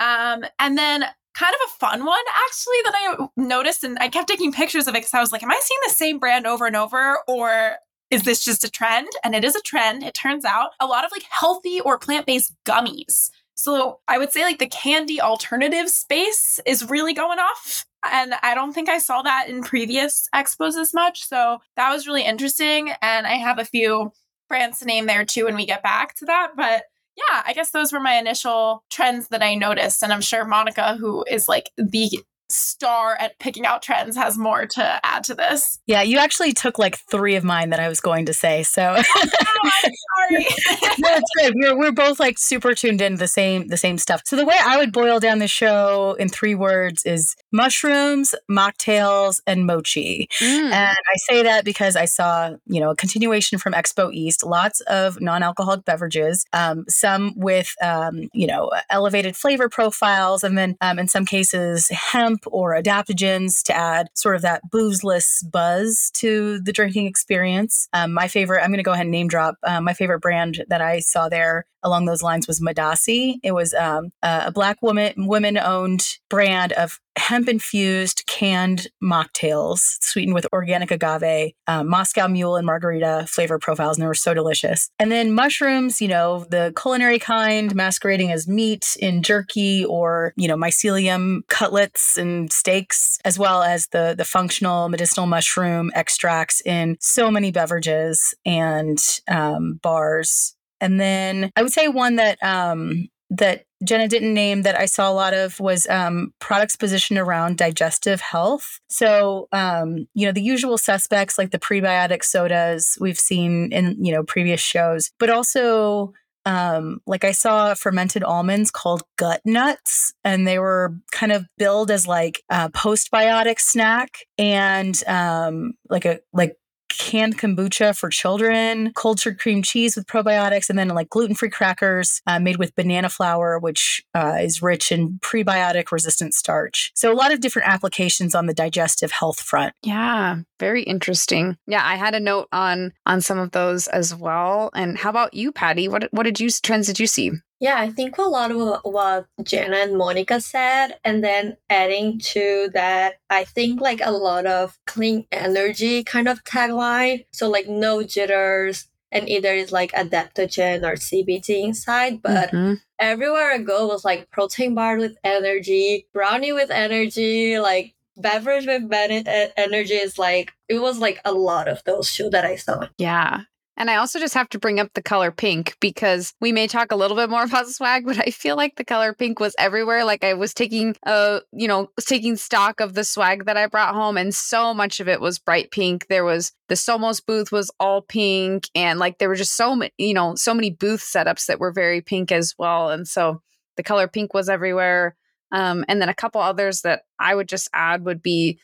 Um, 0.00 0.44
and 0.58 0.76
then 0.76 1.04
kind 1.34 1.54
of 1.54 1.60
a 1.68 1.78
fun 1.78 2.04
one 2.04 2.18
actually 2.46 2.76
that 2.84 2.94
I 2.96 3.28
noticed 3.36 3.84
and 3.84 3.96
I 4.00 4.08
kept 4.08 4.28
taking 4.28 4.52
pictures 4.52 4.88
of 4.88 4.94
it 4.94 4.98
because 4.98 5.14
I 5.14 5.20
was 5.20 5.30
like, 5.30 5.42
am 5.42 5.50
I 5.50 5.60
seeing 5.62 5.80
the 5.86 5.94
same 5.94 6.18
brand 6.18 6.46
over 6.46 6.66
and 6.66 6.74
over 6.74 7.18
or 7.28 7.76
is 8.10 8.22
this 8.22 8.44
just 8.44 8.64
a 8.64 8.70
trend? 8.70 9.08
And 9.22 9.34
it 9.34 9.44
is 9.44 9.54
a 9.54 9.60
trend. 9.60 10.02
It 10.02 10.14
turns 10.14 10.44
out 10.44 10.70
a 10.80 10.86
lot 10.86 11.04
of 11.04 11.12
like 11.12 11.24
healthy 11.30 11.80
or 11.80 11.98
plant 11.98 12.26
based 12.26 12.54
gummies. 12.64 13.30
So 13.54 14.00
I 14.08 14.18
would 14.18 14.32
say 14.32 14.42
like 14.42 14.58
the 14.58 14.68
candy 14.68 15.20
alternative 15.20 15.88
space 15.88 16.60
is 16.64 16.88
really 16.88 17.12
going 17.12 17.38
off. 17.38 17.84
And 18.12 18.34
I 18.42 18.54
don't 18.54 18.72
think 18.72 18.88
I 18.88 18.98
saw 18.98 19.22
that 19.22 19.48
in 19.48 19.62
previous 19.62 20.28
expos 20.34 20.76
as 20.76 20.94
much. 20.94 21.26
So 21.26 21.58
that 21.76 21.90
was 21.92 22.06
really 22.06 22.24
interesting. 22.24 22.92
And 23.02 23.26
I 23.26 23.34
have 23.34 23.58
a 23.58 23.64
few 23.64 24.12
brands 24.48 24.78
to 24.78 24.84
name 24.84 25.06
there 25.06 25.24
too 25.24 25.44
when 25.44 25.56
we 25.56 25.66
get 25.66 25.82
back 25.82 26.14
to 26.16 26.24
that. 26.26 26.52
But 26.56 26.84
yeah, 27.16 27.42
I 27.44 27.52
guess 27.52 27.70
those 27.70 27.92
were 27.92 28.00
my 28.00 28.14
initial 28.14 28.84
trends 28.90 29.28
that 29.28 29.42
I 29.42 29.54
noticed. 29.54 30.02
And 30.02 30.12
I'm 30.12 30.20
sure 30.20 30.44
Monica, 30.44 30.96
who 30.96 31.24
is 31.28 31.48
like 31.48 31.70
the 31.76 32.22
star 32.50 33.16
at 33.18 33.38
picking 33.38 33.66
out 33.66 33.82
trends 33.82 34.16
has 34.16 34.38
more 34.38 34.66
to 34.66 35.00
add 35.04 35.24
to 35.24 35.34
this. 35.34 35.78
Yeah, 35.86 36.02
you 36.02 36.18
actually 36.18 36.52
took 36.52 36.78
like 36.78 36.98
three 36.98 37.36
of 37.36 37.44
mine 37.44 37.70
that 37.70 37.80
I 37.80 37.88
was 37.88 38.00
going 38.00 38.26
to 38.26 38.34
say. 38.34 38.62
So 38.62 38.94
oh, 39.16 39.72
sorry. 39.72 40.44
no, 40.98 41.08
it's 41.10 41.30
good. 41.36 41.54
We're 41.56 41.76
we're 41.76 41.92
both 41.92 42.18
like 42.18 42.38
super 42.38 42.74
tuned 42.74 43.00
into 43.00 43.18
the 43.18 43.28
same 43.28 43.68
the 43.68 43.76
same 43.76 43.98
stuff. 43.98 44.22
So 44.24 44.36
the 44.36 44.46
way 44.46 44.56
I 44.64 44.78
would 44.78 44.92
boil 44.92 45.20
down 45.20 45.38
the 45.38 45.48
show 45.48 46.16
in 46.18 46.28
three 46.28 46.54
words 46.54 47.04
is 47.04 47.36
mushrooms, 47.52 48.34
mocktails, 48.50 49.40
and 49.46 49.66
mochi. 49.66 50.28
Mm. 50.40 50.70
And 50.70 50.96
I 50.96 51.16
say 51.16 51.42
that 51.42 51.64
because 51.64 51.96
I 51.96 52.06
saw, 52.06 52.56
you 52.66 52.80
know, 52.80 52.90
a 52.90 52.96
continuation 52.96 53.58
from 53.58 53.72
Expo 53.74 54.12
East, 54.12 54.44
lots 54.44 54.80
of 54.82 55.20
non-alcoholic 55.20 55.84
beverages, 55.84 56.44
um, 56.52 56.84
some 56.88 57.34
with 57.36 57.74
um, 57.82 58.28
you 58.32 58.46
know, 58.46 58.70
elevated 58.90 59.36
flavor 59.36 59.68
profiles, 59.68 60.42
and 60.42 60.56
then 60.56 60.76
um, 60.80 60.98
in 60.98 61.08
some 61.08 61.24
cases 61.24 61.88
hemp 61.88 62.37
or 62.46 62.74
adaptogens 62.74 63.62
to 63.64 63.76
add 63.76 64.08
sort 64.14 64.36
of 64.36 64.42
that 64.42 64.62
boozeless 64.72 65.48
buzz 65.50 66.10
to 66.14 66.60
the 66.60 66.72
drinking 66.72 67.06
experience. 67.06 67.88
Um, 67.92 68.12
my 68.12 68.28
favorite, 68.28 68.62
I'm 68.62 68.70
going 68.70 68.78
to 68.78 68.82
go 68.82 68.92
ahead 68.92 69.06
and 69.06 69.10
name 69.10 69.28
drop. 69.28 69.56
Uh, 69.62 69.80
my 69.80 69.94
favorite 69.94 70.20
brand 70.20 70.64
that 70.68 70.80
I 70.80 71.00
saw 71.00 71.28
there 71.28 71.66
along 71.82 72.06
those 72.06 72.22
lines 72.22 72.46
was 72.46 72.60
Madasi. 72.60 73.36
It 73.42 73.52
was 73.52 73.74
um, 73.74 74.10
a 74.22 74.50
black 74.52 74.82
woman 74.82 75.12
women 75.16 75.58
owned 75.58 76.04
brand 76.28 76.72
of 76.72 77.00
hemp 77.16 77.48
infused 77.48 78.24
canned 78.26 78.88
mocktails 79.02 79.80
sweetened 80.00 80.34
with 80.34 80.46
organic 80.52 80.90
agave, 80.90 81.52
um, 81.66 81.88
Moscow 81.88 82.28
Mule, 82.28 82.56
and 82.56 82.64
margarita 82.64 83.26
flavor 83.28 83.58
profiles, 83.58 83.96
and 83.96 84.02
they 84.02 84.06
were 84.06 84.14
so 84.14 84.34
delicious. 84.34 84.90
And 84.98 85.10
then 85.10 85.32
mushrooms, 85.32 86.00
you 86.00 86.08
know, 86.08 86.46
the 86.50 86.72
culinary 86.80 87.18
kind 87.18 87.74
masquerading 87.74 88.30
as 88.32 88.46
meat 88.46 88.96
in 89.00 89.22
jerky 89.22 89.84
or 89.84 90.32
you 90.36 90.48
know 90.48 90.56
mycelium 90.56 91.40
cutlets 91.48 92.16
and 92.16 92.52
steaks, 92.52 93.18
as 93.24 93.38
well 93.38 93.62
as 93.62 93.88
the 93.88 94.14
the 94.16 94.24
functional 94.24 94.88
medicinal 94.88 95.26
mushroom 95.26 95.90
extracts 95.94 96.62
in 96.64 96.96
so 97.00 97.30
many 97.30 97.50
beverages 97.50 98.34
and 98.44 98.98
um, 99.28 99.80
bars 99.82 100.54
and 100.80 101.00
then 101.00 101.50
I 101.56 101.62
would 101.62 101.72
say 101.72 101.88
one 101.88 102.16
that 102.16 102.42
um, 102.42 103.08
that 103.30 103.64
Jenna 103.84 104.08
didn't 104.08 104.34
name 104.34 104.62
that 104.62 104.78
I 104.78 104.86
saw 104.86 105.10
a 105.10 105.12
lot 105.12 105.34
of 105.34 105.60
was 105.60 105.86
um, 105.88 106.32
products 106.40 106.76
positioned 106.76 107.18
around 107.18 107.58
digestive 107.58 108.20
health. 108.20 108.80
So, 108.88 109.48
um, 109.52 110.08
you 110.14 110.26
know, 110.26 110.32
the 110.32 110.42
usual 110.42 110.78
suspects 110.78 111.38
like 111.38 111.50
the 111.50 111.58
prebiotic 111.58 112.24
sodas 112.24 112.96
we've 113.00 113.18
seen 113.18 113.70
in, 113.72 114.02
you 114.04 114.12
know, 114.12 114.24
previous 114.24 114.60
shows, 114.60 115.10
but 115.18 115.30
also 115.30 116.12
um, 116.48 117.00
like 117.06 117.24
I 117.24 117.32
saw 117.32 117.74
fermented 117.74 118.24
almonds 118.24 118.70
called 118.70 119.02
gut 119.16 119.42
nuts, 119.44 120.14
and 120.24 120.46
they 120.46 120.58
were 120.58 120.94
kind 121.12 121.30
of 121.30 121.44
billed 121.58 121.90
as 121.90 122.06
like 122.06 122.42
a 122.48 122.70
postbiotic 122.70 123.60
snack 123.60 124.16
and 124.38 125.00
um, 125.06 125.74
like 125.90 126.06
a 126.06 126.20
like 126.32 126.56
canned 126.98 127.38
kombucha 127.38 127.96
for 127.96 128.10
children, 128.10 128.92
cultured 128.94 129.38
cream 129.38 129.62
cheese 129.62 129.96
with 129.96 130.06
probiotics, 130.06 130.68
and 130.68 130.78
then 130.78 130.88
like 130.88 131.08
gluten 131.08 131.34
free 131.34 131.50
crackers 131.50 132.20
uh, 132.26 132.38
made 132.38 132.56
with 132.56 132.74
banana 132.74 133.08
flour, 133.08 133.58
which 133.58 134.02
uh, 134.14 134.36
is 134.40 134.62
rich 134.62 134.92
in 134.92 135.18
prebiotic 135.20 135.90
resistant 135.90 136.34
starch. 136.34 136.90
So, 136.94 137.12
a 137.12 137.14
lot 137.14 137.32
of 137.32 137.40
different 137.40 137.68
applications 137.68 138.34
on 138.34 138.46
the 138.46 138.54
digestive 138.54 139.12
health 139.12 139.40
front. 139.40 139.74
Yeah, 139.82 140.38
very 140.58 140.82
interesting. 140.82 141.56
Yeah, 141.66 141.84
I 141.84 141.96
had 141.96 142.14
a 142.14 142.20
note 142.20 142.48
on 142.52 142.92
on 143.06 143.20
some 143.20 143.38
of 143.38 143.52
those 143.52 143.86
as 143.88 144.14
well. 144.14 144.70
And 144.74 144.98
how 144.98 145.10
about 145.10 145.34
you, 145.34 145.52
Patty? 145.52 145.88
What 145.88 146.08
what 146.10 146.24
did 146.24 146.40
you 146.40 146.50
trends 146.50 146.86
did 146.86 147.00
you 147.00 147.06
see? 147.06 147.32
Yeah, 147.60 147.76
I 147.76 147.90
think 147.90 148.18
a 148.18 148.22
lot 148.22 148.52
of 148.52 148.80
what 148.84 149.26
Jenna 149.42 149.78
and 149.78 149.96
Monica 149.96 150.40
said, 150.40 150.98
and 151.04 151.24
then 151.24 151.56
adding 151.68 152.20
to 152.20 152.70
that, 152.72 153.14
I 153.28 153.44
think 153.44 153.80
like 153.80 154.00
a 154.02 154.12
lot 154.12 154.46
of 154.46 154.78
clean 154.86 155.26
energy 155.32 156.04
kind 156.04 156.28
of 156.28 156.44
tagline. 156.44 157.26
So 157.32 157.48
like 157.50 157.68
no 157.68 158.04
jitters, 158.04 158.86
and 159.10 159.28
either 159.28 159.52
it's 159.52 159.72
like 159.72 159.92
adaptogen 159.92 160.82
or 160.82 160.94
CBD 160.94 161.64
inside, 161.64 162.22
but 162.22 162.50
mm-hmm. 162.50 162.74
everywhere 162.98 163.52
I 163.52 163.58
go 163.58 163.86
was 163.86 164.04
like 164.04 164.30
protein 164.30 164.74
bar 164.74 164.96
with 164.98 165.16
energy, 165.24 166.06
brownie 166.12 166.52
with 166.52 166.70
energy, 166.70 167.58
like 167.58 167.94
beverage 168.16 168.66
with 168.66 168.92
energy 168.92 169.94
is 169.94 170.18
like 170.18 170.52
it 170.68 170.80
was 170.80 170.98
like 170.98 171.20
a 171.24 171.32
lot 171.32 171.68
of 171.68 171.82
those 171.84 172.12
two 172.12 172.28
that 172.30 172.44
I 172.44 172.56
saw. 172.56 172.88
Yeah. 172.98 173.42
And 173.78 173.88
I 173.88 173.96
also 173.96 174.18
just 174.18 174.34
have 174.34 174.48
to 174.50 174.58
bring 174.58 174.80
up 174.80 174.92
the 174.94 175.02
color 175.02 175.30
pink 175.30 175.76
because 175.80 176.34
we 176.40 176.50
may 176.50 176.66
talk 176.66 176.90
a 176.90 176.96
little 176.96 177.16
bit 177.16 177.30
more 177.30 177.44
about 177.44 177.68
swag, 177.68 178.04
but 178.04 178.18
I 178.18 178.30
feel 178.30 178.56
like 178.56 178.74
the 178.74 178.84
color 178.84 179.14
pink 179.14 179.38
was 179.38 179.54
everywhere. 179.56 180.04
Like 180.04 180.24
I 180.24 180.34
was 180.34 180.52
taking 180.52 180.96
uh, 181.06 181.40
you 181.52 181.68
know, 181.68 181.88
taking 182.00 182.36
stock 182.36 182.80
of 182.80 182.94
the 182.94 183.04
swag 183.04 183.46
that 183.46 183.56
I 183.56 183.66
brought 183.68 183.94
home 183.94 184.16
and 184.16 184.34
so 184.34 184.74
much 184.74 184.98
of 184.98 185.08
it 185.08 185.20
was 185.20 185.38
bright 185.38 185.70
pink. 185.70 186.08
There 186.08 186.24
was 186.24 186.52
the 186.68 186.74
Somos 186.74 187.24
booth 187.24 187.52
was 187.52 187.70
all 187.78 188.02
pink 188.02 188.68
and 188.74 188.98
like 188.98 189.18
there 189.18 189.28
were 189.28 189.36
just 189.36 189.56
so 189.56 189.76
many, 189.76 189.92
you 189.96 190.12
know, 190.12 190.34
so 190.34 190.52
many 190.52 190.70
booth 190.70 191.00
setups 191.00 191.46
that 191.46 191.60
were 191.60 191.72
very 191.72 192.00
pink 192.00 192.32
as 192.32 192.54
well. 192.58 192.90
And 192.90 193.06
so 193.06 193.40
the 193.76 193.84
color 193.84 194.08
pink 194.08 194.34
was 194.34 194.48
everywhere. 194.48 195.14
Um, 195.52 195.84
and 195.88 196.02
then 196.02 196.08
a 196.08 196.14
couple 196.14 196.40
others 196.40 196.82
that 196.82 197.02
I 197.18 197.34
would 197.34 197.48
just 197.48 197.70
add 197.72 198.04
would 198.04 198.22
be 198.22 198.58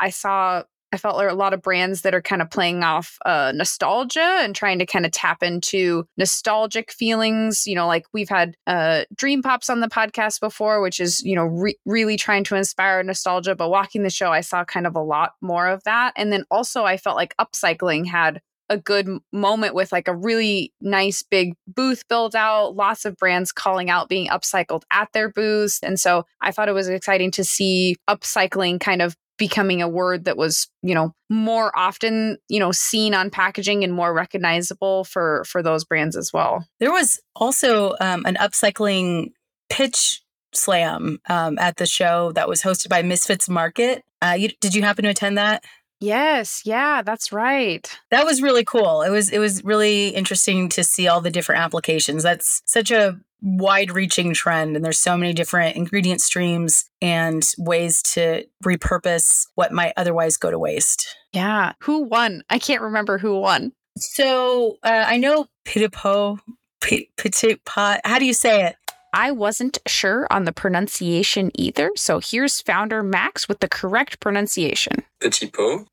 I 0.00 0.10
saw 0.10 0.64
I 0.92 0.96
felt 0.96 1.16
like 1.16 1.30
a 1.30 1.34
lot 1.34 1.52
of 1.52 1.60
brands 1.60 2.02
that 2.02 2.14
are 2.14 2.22
kind 2.22 2.40
of 2.40 2.50
playing 2.50 2.82
off 2.82 3.18
uh, 3.26 3.52
nostalgia 3.54 4.38
and 4.40 4.54
trying 4.54 4.78
to 4.78 4.86
kind 4.86 5.04
of 5.04 5.12
tap 5.12 5.42
into 5.42 6.06
nostalgic 6.16 6.92
feelings. 6.92 7.66
You 7.66 7.74
know, 7.74 7.86
like 7.86 8.06
we've 8.12 8.28
had 8.28 8.56
uh, 8.66 9.04
Dream 9.14 9.42
Pops 9.42 9.68
on 9.68 9.80
the 9.80 9.88
podcast 9.88 10.40
before, 10.40 10.80
which 10.80 10.98
is, 10.98 11.22
you 11.22 11.36
know, 11.36 11.44
re- 11.44 11.78
really 11.84 12.16
trying 12.16 12.44
to 12.44 12.56
inspire 12.56 13.02
nostalgia. 13.02 13.54
But 13.54 13.70
walking 13.70 14.02
the 14.02 14.10
show, 14.10 14.32
I 14.32 14.40
saw 14.40 14.64
kind 14.64 14.86
of 14.86 14.96
a 14.96 15.02
lot 15.02 15.32
more 15.42 15.68
of 15.68 15.84
that. 15.84 16.12
And 16.16 16.32
then 16.32 16.44
also, 16.50 16.84
I 16.84 16.96
felt 16.96 17.16
like 17.16 17.36
upcycling 17.36 18.06
had 18.06 18.40
a 18.70 18.78
good 18.78 19.08
moment 19.32 19.74
with 19.74 19.92
like 19.92 20.08
a 20.08 20.16
really 20.16 20.72
nice 20.80 21.22
big 21.22 21.54
booth 21.66 22.06
build 22.08 22.36
out, 22.36 22.76
lots 22.76 23.04
of 23.04 23.16
brands 23.16 23.52
calling 23.52 23.88
out 23.88 24.08
being 24.08 24.28
upcycled 24.28 24.82
at 24.90 25.08
their 25.12 25.30
booths. 25.30 25.80
And 25.82 25.98
so 25.98 26.24
I 26.40 26.52
thought 26.52 26.68
it 26.68 26.74
was 26.74 26.88
exciting 26.88 27.30
to 27.32 27.44
see 27.44 27.96
upcycling 28.08 28.80
kind 28.80 29.00
of 29.02 29.16
becoming 29.38 29.80
a 29.80 29.88
word 29.88 30.24
that 30.24 30.36
was 30.36 30.68
you 30.82 30.94
know 30.94 31.14
more 31.30 31.76
often 31.78 32.36
you 32.48 32.58
know 32.58 32.72
seen 32.72 33.14
on 33.14 33.30
packaging 33.30 33.84
and 33.84 33.92
more 33.92 34.12
recognizable 34.12 35.04
for 35.04 35.44
for 35.44 35.62
those 35.62 35.84
brands 35.84 36.16
as 36.16 36.32
well 36.32 36.66
there 36.80 36.92
was 36.92 37.20
also 37.36 37.94
um, 38.00 38.24
an 38.26 38.34
upcycling 38.36 39.28
pitch 39.70 40.22
slam 40.52 41.18
um, 41.28 41.58
at 41.58 41.76
the 41.76 41.86
show 41.86 42.32
that 42.32 42.48
was 42.48 42.62
hosted 42.62 42.88
by 42.88 43.02
misfits 43.02 43.48
market 43.48 44.04
uh, 44.20 44.36
you, 44.38 44.48
did 44.60 44.74
you 44.74 44.82
happen 44.82 45.04
to 45.04 45.10
attend 45.10 45.38
that 45.38 45.64
Yes, 46.00 46.62
yeah, 46.64 47.02
that's 47.02 47.32
right. 47.32 47.98
That 48.12 48.24
was 48.24 48.40
really 48.40 48.64
cool. 48.64 49.02
It 49.02 49.10
was 49.10 49.30
it 49.30 49.40
was 49.40 49.64
really 49.64 50.10
interesting 50.10 50.68
to 50.70 50.84
see 50.84 51.08
all 51.08 51.20
the 51.20 51.30
different 51.30 51.60
applications. 51.60 52.22
That's 52.22 52.62
such 52.66 52.92
a 52.92 53.18
wide 53.40 53.90
reaching 53.90 54.34
trend 54.34 54.76
and 54.76 54.84
there's 54.84 54.98
so 54.98 55.16
many 55.16 55.32
different 55.32 55.76
ingredient 55.76 56.20
streams 56.20 56.90
and 57.00 57.44
ways 57.58 58.02
to 58.02 58.44
repurpose 58.64 59.46
what 59.54 59.72
might 59.72 59.92
otherwise 59.96 60.36
go 60.36 60.50
to 60.50 60.58
waste. 60.58 61.16
Yeah. 61.32 61.72
Who 61.82 62.04
won? 62.04 62.42
I 62.50 62.58
can't 62.58 62.82
remember 62.82 63.18
who 63.18 63.38
won. 63.38 63.72
So 63.96 64.78
uh, 64.82 65.04
I 65.06 65.16
know 65.16 65.46
Pitipo, 65.64 66.38
Petit 66.80 67.56
Pot. 67.64 68.00
How 68.04 68.18
do 68.18 68.24
you 68.26 68.34
say 68.34 68.66
it? 68.66 68.76
I 69.12 69.30
wasn't 69.30 69.78
sure 69.86 70.26
on 70.30 70.44
the 70.44 70.52
pronunciation 70.52 71.50
either. 71.54 71.90
So 71.96 72.20
here's 72.22 72.60
founder 72.60 73.02
Max 73.02 73.48
with 73.48 73.60
the 73.60 73.68
correct 73.68 74.20
pronunciation. 74.20 75.02
Petit 75.20 75.50
Pot. 75.50 75.86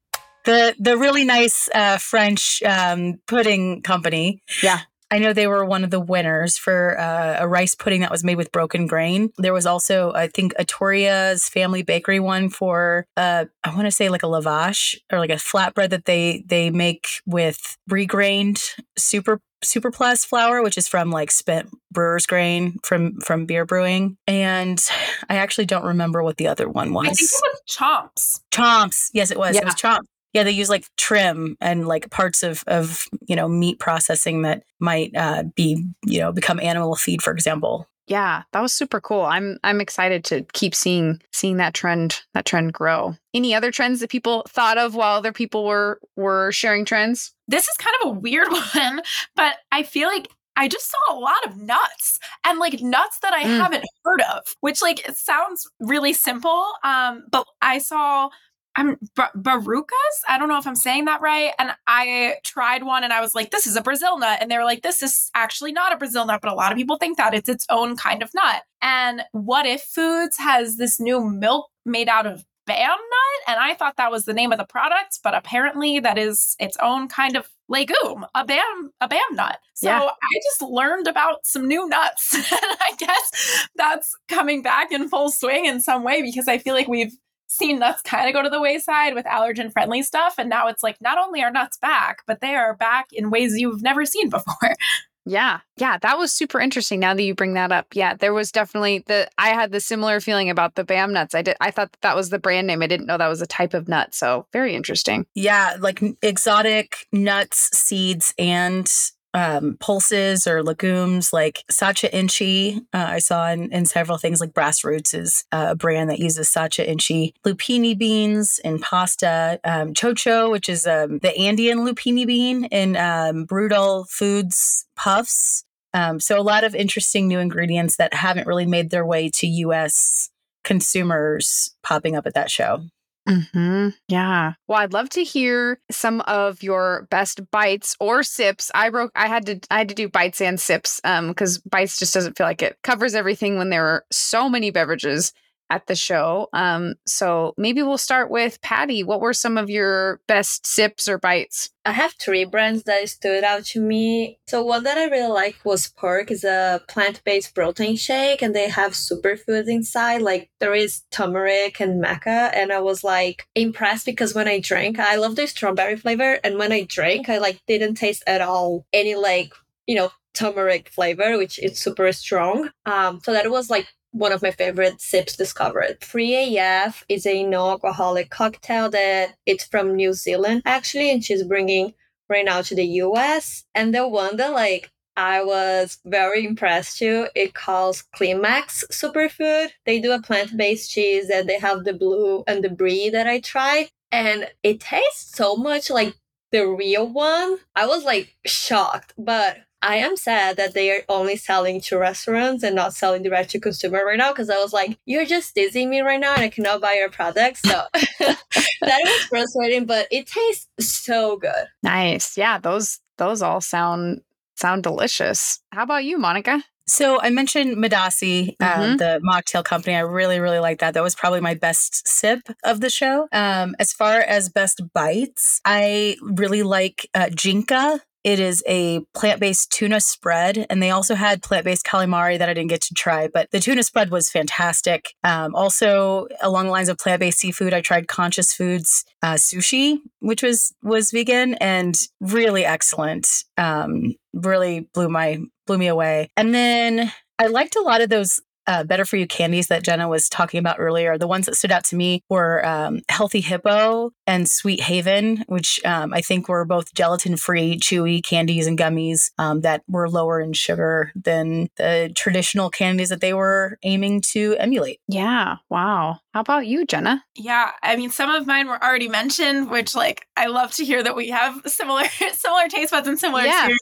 The 0.45 0.75
the 0.79 0.97
really 0.97 1.23
nice 1.25 1.67
uh, 1.73 1.97
French 1.97 2.61
um, 2.63 3.19
pudding 3.25 3.81
company. 3.81 4.43
Yeah. 4.61 4.81
I 5.11 5.19
know 5.19 5.33
they 5.33 5.47
were 5.47 5.63
one 5.63 5.83
of 5.83 5.91
the 5.91 5.99
winners 5.99 6.57
for 6.57 6.99
uh, 6.99 7.37
a 7.39 7.47
rice 7.47 7.75
pudding 7.75 8.01
that 8.01 8.11
was 8.11 8.23
made 8.23 8.37
with 8.37 8.51
broken 8.51 8.87
grain. 8.87 9.31
There 9.37 9.53
was 9.53 9.65
also, 9.65 10.11
I 10.13 10.27
think, 10.27 10.53
Atoria's 10.55 11.47
family 11.47 11.83
bakery 11.83 12.19
one 12.19 12.49
for, 12.49 13.05
uh, 13.15 13.45
I 13.63 13.69
want 13.75 13.85
to 13.85 13.91
say 13.91 14.09
like 14.09 14.23
a 14.23 14.27
lavash 14.27 14.95
or 15.11 15.19
like 15.19 15.29
a 15.29 15.33
flatbread 15.33 15.89
that 15.91 16.05
they 16.05 16.43
they 16.47 16.69
make 16.69 17.07
with 17.25 17.77
regrained 17.89 18.61
super 18.97 19.41
super 19.63 19.91
plus 19.91 20.25
flour, 20.25 20.61
which 20.61 20.77
is 20.77 20.87
from 20.87 21.11
like 21.11 21.31
spent 21.31 21.69
brewer's 21.91 22.25
grain 22.25 22.77
from 22.83 23.19
from 23.21 23.45
beer 23.45 23.65
brewing. 23.65 24.17
And 24.27 24.83
I 25.29 25.37
actually 25.37 25.65
don't 25.65 25.85
remember 25.85 26.23
what 26.23 26.37
the 26.37 26.47
other 26.47 26.69
one 26.69 26.93
was. 26.93 27.07
I 27.07 27.13
think 27.13 27.29
it 27.31 27.41
was 27.43 27.61
Chomps. 27.67 28.41
Chomps. 28.51 29.09
Yes, 29.13 29.31
it 29.31 29.37
was. 29.37 29.55
Yeah. 29.55 29.61
It 29.61 29.65
was 29.65 29.75
Chomps 29.75 30.05
yeah 30.35 30.43
they 30.43 30.51
use 30.51 30.69
like 30.69 30.85
trim 30.97 31.57
and 31.59 31.87
like 31.87 32.11
parts 32.11 32.43
of 32.43 32.63
of 32.67 33.07
you 33.27 33.35
know 33.35 33.47
meat 33.47 33.79
processing 33.79 34.43
that 34.43 34.63
might 34.79 35.15
uh, 35.15 35.43
be 35.55 35.83
you 36.05 36.19
know 36.19 36.31
become 36.31 36.59
animal 36.59 36.95
feed 36.95 37.23
for 37.23 37.31
example 37.31 37.87
yeah 38.07 38.43
that 38.51 38.61
was 38.61 38.71
super 38.73 39.01
cool 39.01 39.21
i'm 39.21 39.57
i'm 39.63 39.81
excited 39.81 40.23
to 40.23 40.45
keep 40.53 40.75
seeing 40.75 41.19
seeing 41.31 41.57
that 41.57 41.73
trend 41.73 42.21
that 42.35 42.45
trend 42.45 42.73
grow 42.73 43.15
any 43.33 43.55
other 43.55 43.71
trends 43.71 44.01
that 44.01 44.11
people 44.11 44.45
thought 44.47 44.77
of 44.77 44.93
while 44.93 45.17
other 45.17 45.31
people 45.31 45.65
were 45.65 45.99
were 46.15 46.51
sharing 46.51 46.85
trends 46.85 47.33
this 47.47 47.67
is 47.67 47.77
kind 47.77 47.95
of 48.01 48.09
a 48.09 48.19
weird 48.19 48.47
one 48.75 49.01
but 49.35 49.55
i 49.71 49.81
feel 49.81 50.07
like 50.07 50.27
I 50.57 50.69
just 50.69 50.89
saw 50.89 51.17
a 51.17 51.19
lot 51.19 51.45
of 51.45 51.57
nuts 51.57 52.17
and 52.45 52.59
like 52.59 52.81
nuts 52.81 53.19
that 53.21 53.33
I 53.33 53.43
mm. 53.43 53.57
haven't 53.57 53.83
heard 54.05 54.21
of, 54.33 54.55
which 54.61 54.81
like 54.81 55.05
it 55.05 55.17
sounds 55.17 55.69
really 55.81 56.13
simple. 56.13 56.65
Um, 56.81 57.25
but 57.29 57.45
I 57.61 57.79
saw 57.79 58.29
I'm 58.75 58.97
barucas. 59.15 60.15
I 60.27 60.37
don't 60.37 60.49
know 60.49 60.57
if 60.57 60.67
I'm 60.67 60.75
saying 60.75 61.05
that 61.05 61.21
right. 61.21 61.53
And 61.57 61.71
I 61.87 62.35
tried 62.43 62.83
one 62.83 63.03
and 63.03 63.13
I 63.13 63.21
was 63.21 63.33
like, 63.33 63.51
this 63.51 63.67
is 63.67 63.75
a 63.75 63.81
Brazil 63.81 64.19
nut. 64.19 64.39
And 64.41 64.51
they 64.51 64.57
were 64.57 64.65
like, 64.65 64.81
this 64.81 65.01
is 65.01 65.31
actually 65.33 65.71
not 65.71 65.93
a 65.93 65.97
Brazil 65.97 66.25
nut, 66.25 66.41
but 66.41 66.51
a 66.51 66.55
lot 66.55 66.71
of 66.71 66.77
people 66.77 66.97
think 66.97 67.17
that 67.17 67.33
it's 67.33 67.49
its 67.49 67.65
own 67.69 67.95
kind 67.95 68.21
of 68.21 68.33
nut. 68.33 68.63
And 68.81 69.21
What 69.31 69.65
If 69.65 69.81
Foods 69.81 70.37
has 70.37 70.77
this 70.77 70.99
new 70.99 71.23
milk 71.23 71.69
made 71.85 72.09
out 72.09 72.25
of 72.25 72.43
Bam 72.65 72.89
nut. 72.89 73.47
And 73.47 73.59
I 73.59 73.75
thought 73.75 73.97
that 73.97 74.11
was 74.11 74.25
the 74.25 74.33
name 74.33 74.51
of 74.51 74.57
the 74.57 74.65
product, 74.65 75.19
but 75.23 75.35
apparently 75.35 75.99
that 75.99 76.17
is 76.17 76.55
its 76.59 76.77
own 76.81 77.07
kind 77.07 77.35
of 77.35 77.47
legume, 77.69 78.25
a 78.33 78.43
bam, 78.43 78.91
a 78.99 79.07
bam 79.07 79.19
nut. 79.33 79.59
So 79.75 79.89
yeah. 79.89 80.01
I 80.01 80.39
just 80.43 80.61
learned 80.63 81.07
about 81.07 81.45
some 81.45 81.67
new 81.67 81.87
nuts. 81.87 82.33
and 82.33 82.45
I 82.51 82.93
guess 82.97 83.67
that's 83.75 84.15
coming 84.27 84.63
back 84.63 84.91
in 84.91 85.09
full 85.09 85.29
swing 85.29 85.65
in 85.65 85.79
some 85.79 86.03
way 86.03 86.23
because 86.23 86.47
I 86.47 86.57
feel 86.57 86.73
like 86.73 86.87
we've 86.87 87.15
seen 87.47 87.79
nuts 87.79 88.01
kind 88.01 88.27
of 88.27 88.33
go 88.33 88.41
to 88.41 88.49
the 88.49 88.61
wayside 88.61 89.13
with 89.13 89.25
allergen 89.25 89.71
friendly 89.71 90.03
stuff. 90.03 90.35
And 90.37 90.49
now 90.49 90.67
it's 90.67 90.83
like 90.83 90.97
not 91.01 91.17
only 91.17 91.41
are 91.41 91.51
nuts 91.51 91.77
back, 91.77 92.23
but 92.27 92.41
they 92.41 92.55
are 92.55 92.75
back 92.75 93.07
in 93.11 93.29
ways 93.29 93.57
you've 93.57 93.81
never 93.81 94.05
seen 94.05 94.29
before. 94.29 94.75
Yeah. 95.27 95.61
Yeah. 95.77 95.97
That 95.97 96.19
was 96.19 96.31
super 96.31 96.59
interesting 96.59 96.99
now 96.99 97.15
that 97.15 97.23
you 97.23 97.33
bring 97.33 97.55
that 97.55 97.71
up. 97.71 97.87
Yeah. 97.93 98.13
There 98.13 98.33
was 98.33 98.51
definitely 98.51 99.03
the, 99.07 99.27
I 99.39 99.49
had 99.49 99.71
the 99.71 99.79
similar 99.79 100.19
feeling 100.19 100.51
about 100.51 100.75
the 100.75 100.83
BAM 100.83 101.13
nuts. 101.13 101.33
I 101.33 101.41
did, 101.41 101.57
I 101.59 101.71
thought 101.71 101.91
that, 101.93 102.01
that 102.01 102.15
was 102.15 102.29
the 102.29 102.37
brand 102.37 102.67
name. 102.67 102.83
I 102.83 102.87
didn't 102.87 103.07
know 103.07 103.17
that 103.17 103.27
was 103.27 103.41
a 103.41 103.47
type 103.47 103.73
of 103.73 103.87
nut. 103.87 104.13
So 104.13 104.45
very 104.53 104.75
interesting. 104.75 105.25
Yeah. 105.33 105.77
Like 105.79 106.03
exotic 106.21 107.07
nuts, 107.11 107.75
seeds, 107.75 108.35
and 108.37 108.87
um, 109.35 109.75
pulses 109.81 110.47
or 110.47 110.63
legumes 110.63 111.33
like 111.33 111.65
Sacha 111.69 112.13
Inchi. 112.15 112.77
Uh, 112.93 113.07
I 113.09 113.19
saw 113.19 113.49
in, 113.49 113.71
in, 113.71 113.85
several 113.85 114.17
things 114.17 114.39
like 114.39 114.53
Brass 114.53 114.83
Roots 114.83 115.13
is 115.13 115.43
uh, 115.51 115.67
a 115.71 115.75
brand 115.75 116.09
that 116.09 116.19
uses 116.19 116.47
Sacha 116.49 116.89
Inchi. 116.89 117.35
Lupini 117.45 117.97
beans 117.97 118.59
in 118.63 118.79
pasta. 118.79 119.59
Um, 119.65 119.93
Chocho, 119.93 120.49
which 120.49 120.69
is 120.69 120.87
um, 120.87 121.19
the 121.19 121.35
Andean 121.37 121.79
lupini 121.79 122.25
bean 122.25 122.65
in 122.65 122.95
um, 122.95 123.43
Brutal 123.43 124.05
Foods 124.09 124.87
puffs. 124.95 125.65
Um, 125.93 126.19
so 126.21 126.39
a 126.39 126.41
lot 126.41 126.63
of 126.63 126.73
interesting 126.73 127.27
new 127.27 127.39
ingredients 127.39 127.97
that 127.97 128.13
haven't 128.13 128.47
really 128.47 128.65
made 128.65 128.89
their 128.89 129.05
way 129.05 129.29
to 129.35 129.47
U.S. 129.47 130.29
consumers 130.63 131.75
popping 131.83 132.15
up 132.15 132.25
at 132.25 132.33
that 132.35 132.49
show. 132.49 132.85
Mm-hmm. 133.27 133.89
Yeah. 134.07 134.53
Well, 134.67 134.79
I'd 134.79 134.93
love 134.93 135.09
to 135.11 135.23
hear 135.23 135.79
some 135.89 136.21
of 136.21 136.61
your 136.61 137.07
best 137.09 137.49
bites 137.49 137.95
or 137.99 138.21
sips. 138.21 138.69
I 138.75 138.89
broke. 138.91 139.11
I 139.15 139.27
had 139.27 139.47
to. 139.47 139.59
I 139.71 139.79
had 139.79 139.89
to 139.89 139.95
do 139.95 140.07
bites 140.07 140.41
and 140.41 140.59
sips. 140.59 141.01
Um, 141.03 141.29
because 141.29 141.57
bites 141.57 141.97
just 141.97 142.13
doesn't 142.13 142.37
feel 142.37 142.45
like 142.45 142.61
it 142.61 142.77
covers 142.83 143.15
everything 143.15 143.57
when 143.57 143.71
there 143.71 143.85
are 143.87 144.05
so 144.11 144.47
many 144.47 144.69
beverages 144.69 145.33
at 145.69 145.87
the 145.87 145.95
show. 145.95 146.47
Um, 146.53 146.95
so 147.05 147.53
maybe 147.57 147.81
we'll 147.81 147.97
start 147.97 148.29
with 148.29 148.61
Patty. 148.61 149.03
What 149.03 149.21
were 149.21 149.33
some 149.33 149.57
of 149.57 149.69
your 149.69 150.19
best 150.27 150.65
sips 150.65 151.07
or 151.07 151.17
bites? 151.17 151.69
I 151.85 151.91
have 151.91 152.13
three 152.19 152.45
brands 152.45 152.83
that 152.83 153.07
stood 153.09 153.43
out 153.43 153.65
to 153.65 153.81
me. 153.81 154.39
So 154.47 154.63
one 154.63 154.83
that 154.83 154.97
I 154.97 155.05
really 155.05 155.31
like 155.31 155.57
was 155.63 155.87
Pork. 155.87 156.31
is 156.31 156.43
a 156.43 156.81
plant-based 156.87 157.53
protein 157.53 157.95
shake 157.95 158.41
and 158.41 158.55
they 158.55 158.69
have 158.69 158.93
superfoods 158.93 159.67
inside. 159.67 160.21
Like 160.21 160.49
there 160.59 160.73
is 160.73 161.03
turmeric 161.11 161.79
and 161.79 162.03
maca. 162.03 162.51
And 162.55 162.71
I 162.71 162.79
was 162.79 163.03
like 163.03 163.47
impressed 163.55 164.05
because 164.05 164.33
when 164.33 164.47
I 164.47 164.59
drank, 164.59 164.99
I 164.99 165.15
love 165.15 165.35
the 165.35 165.47
strawberry 165.47 165.95
flavor. 165.95 166.39
And 166.43 166.57
when 166.57 166.71
I 166.71 166.83
drank, 166.83 167.29
I 167.29 167.37
like 167.37 167.61
didn't 167.67 167.95
taste 167.95 168.23
at 168.25 168.41
all 168.41 168.85
any 168.91 169.15
like, 169.15 169.53
you 169.87 169.95
know, 169.95 170.11
turmeric 170.33 170.89
flavor, 170.89 171.37
which 171.37 171.59
is 171.59 171.79
super 171.79 172.11
strong. 172.11 172.69
Um, 172.85 173.21
so 173.23 173.31
that 173.33 173.49
was 173.49 173.69
like 173.69 173.87
one 174.15 174.31
of 174.31 174.41
my 174.41 174.51
favorite 174.51 175.01
sips 175.01 175.35
discovered. 175.35 175.97
Free 176.01 176.57
AF 176.57 177.03
is 177.09 177.25
a 177.25 177.43
non-alcoholic 177.43 178.29
cocktail 178.29 178.89
that 178.89 179.35
it's 179.45 179.65
from 179.65 179.95
New 179.95 180.13
Zealand 180.13 180.61
actually, 180.65 181.11
and 181.11 181.23
she's 181.23 181.43
bringing 181.43 181.93
right 182.29 182.45
now 182.45 182.61
to 182.61 182.75
the 182.75 182.85
US. 183.03 183.65
And 183.75 183.93
the 183.93 184.07
one 184.07 184.37
that 184.37 184.53
like 184.53 184.89
I 185.17 185.43
was 185.43 185.99
very 186.05 186.45
impressed 186.45 186.97
too. 186.97 187.27
It 187.35 187.53
calls 187.53 188.01
Climax 188.01 188.83
Superfood. 188.91 189.69
They 189.85 189.99
do 189.99 190.11
a 190.11 190.21
plant-based 190.21 190.91
cheese 190.91 191.29
and 191.29 191.47
they 191.47 191.59
have 191.59 191.83
the 191.83 191.93
blue 191.93 192.43
and 192.47 192.63
the 192.63 192.69
brie 192.69 193.09
that 193.09 193.27
I 193.27 193.39
tried. 193.39 193.89
And 194.11 194.49
it 194.63 194.81
tastes 194.81 195.35
so 195.35 195.55
much 195.55 195.89
like 195.89 196.15
the 196.51 196.67
real 196.67 197.07
one. 197.07 197.59
I 197.75 197.85
was 197.85 198.03
like 198.03 198.35
shocked, 198.45 199.13
but 199.17 199.57
I 199.81 199.97
am 199.97 200.15
sad 200.15 200.57
that 200.57 200.73
they 200.73 200.91
are 200.91 201.03
only 201.09 201.35
selling 201.35 201.79
to 201.81 201.97
restaurants 201.97 202.63
and 202.63 202.75
not 202.75 202.93
selling 202.93 203.23
direct 203.23 203.51
to 203.51 203.59
consumer 203.59 204.03
right 204.03 204.17
now 204.17 204.31
because 204.31 204.49
I 204.49 204.57
was 204.57 204.73
like, 204.73 204.97
you're 205.05 205.25
just 205.25 205.53
dizzying 205.53 205.89
me 205.89 206.01
right 206.01 206.19
now 206.19 206.33
and 206.33 206.41
I 206.41 206.49
cannot 206.49 206.81
buy 206.81 206.93
your 206.93 207.09
products. 207.09 207.61
So 207.61 207.83
that 208.19 208.37
was 208.81 209.23
frustrating, 209.29 209.85
but 209.85 210.07
it 210.11 210.27
tastes 210.27 210.67
so 210.79 211.37
good. 211.37 211.67
Nice. 211.83 212.37
Yeah, 212.37 212.57
those 212.57 212.99
those 213.17 213.41
all 213.41 213.61
sound 213.61 214.21
sound 214.55 214.83
delicious. 214.83 215.59
How 215.71 215.83
about 215.83 216.03
you, 216.03 216.17
Monica? 216.17 216.63
So 216.87 217.19
I 217.19 217.31
mentioned 217.31 217.77
Madasi, 217.77 218.55
uh, 218.59 218.73
mm-hmm. 218.75 218.97
the 218.97 219.19
mocktail 219.27 219.63
company. 219.63 219.95
I 219.95 220.01
really, 220.01 220.39
really 220.39 220.59
like 220.59 220.79
that. 220.79 220.93
That 220.93 221.01
was 221.01 221.15
probably 221.15 221.41
my 221.41 221.55
best 221.55 222.07
sip 222.07 222.41
of 222.63 222.79
the 222.79 222.91
show. 222.91 223.27
Um, 223.31 223.75
as 223.79 223.91
far 223.91 224.19
as 224.19 224.49
best 224.49 224.81
bites, 224.93 225.61
I 225.65 226.17
really 226.21 226.61
like 226.61 227.09
uh, 227.15 227.27
Jinka 227.27 228.01
it 228.25 228.39
is 228.39 228.63
a 228.67 229.01
plant 229.13 229.39
based 229.39 229.71
tuna 229.71 229.99
spread, 229.99 230.65
and 230.67 230.81
they 230.81 230.89
also 230.89 231.13
had 231.13 231.43
plant 231.43 231.63
based 231.63 231.85
calamari 231.85 232.39
that 232.39 232.49
I 232.49 232.55
didn't 232.55 232.71
get 232.71 232.81
to 232.81 232.93
try, 232.95 233.27
but 233.27 233.51
the 233.51 233.59
tuna 233.59 233.83
spread 233.83 234.09
was 234.09 234.31
fantastic. 234.31 235.13
Um, 235.23 235.53
also, 235.53 236.27
along 236.41 236.65
the 236.65 236.71
lines 236.71 236.89
of 236.89 236.97
plant 236.97 237.19
based 237.19 237.37
seafood, 237.37 237.71
I 237.71 237.81
tried 237.81 238.07
Konscious 238.07 238.51
Foods 238.51 239.05
uh, 239.21 239.35
sushi, 239.35 239.99
which 240.19 240.41
was 240.41 240.73
was 240.81 241.11
vegan 241.11 241.53
and 241.55 241.95
really 242.19 242.65
excellent. 242.65 243.27
Um, 243.57 244.15
really 244.33 244.89
blew 244.93 245.07
my 245.07 245.41
blew 245.67 245.77
me 245.77 245.87
away. 245.87 246.29
And 246.35 246.53
then 246.53 247.11
I 247.37 247.45
liked 247.47 247.75
a 247.75 247.81
lot 247.81 248.01
of 248.01 248.09
those 248.09 248.41
uh, 248.67 248.83
better 248.83 249.05
for 249.05 249.17
you 249.17 249.27
candies 249.27 249.67
that 249.67 249.83
Jenna 249.83 250.07
was 250.07 250.29
talking 250.29 250.59
about 250.59 250.77
earlier. 250.79 251.17
The 251.17 251.27
ones 251.27 251.45
that 251.45 251.55
stood 251.55 251.71
out 251.71 251.83
to 251.85 251.95
me 251.95 252.21
were 252.29 252.65
um, 252.65 253.01
Healthy 253.09 253.41
Hippo 253.41 254.11
and 254.27 254.49
Sweet 254.49 254.81
Haven, 254.81 255.43
which 255.47 255.79
um, 255.85 256.13
I 256.13 256.21
think 256.21 256.49
were 256.49 256.65
both 256.65 256.93
gelatin 256.93 257.37
free, 257.37 257.77
chewy 257.77 258.23
candies 258.23 258.67
and 258.67 258.77
gummies 258.77 259.31
um, 259.37 259.61
that 259.61 259.83
were 259.87 260.09
lower 260.09 260.39
in 260.39 260.53
sugar 260.53 261.11
than 261.15 261.67
the 261.77 262.11
traditional 262.15 262.69
candies 262.69 263.09
that 263.09 263.21
they 263.21 263.33
were 263.33 263.77
aiming 263.83 264.21
to 264.31 264.55
emulate. 264.57 264.99
Yeah. 265.07 265.57
Wow. 265.69 266.19
How 266.33 266.41
about 266.41 266.67
you, 266.67 266.85
Jenna? 266.85 267.23
Yeah. 267.35 267.71
I 267.83 267.95
mean, 267.95 268.09
some 268.09 268.29
of 268.29 268.47
mine 268.47 268.67
were 268.67 268.83
already 268.83 269.07
mentioned, 269.07 269.69
which 269.69 269.95
like 269.95 270.27
I 270.35 270.47
love 270.47 270.71
to 270.73 270.85
hear 270.85 271.03
that 271.03 271.15
we 271.15 271.29
have 271.29 271.61
similar 271.65 272.05
similar 272.33 272.67
taste 272.67 272.91
buds 272.91 273.07
and 273.07 273.19
similar 273.19 273.43
yeah. 273.43 273.69
experience. 273.69 273.81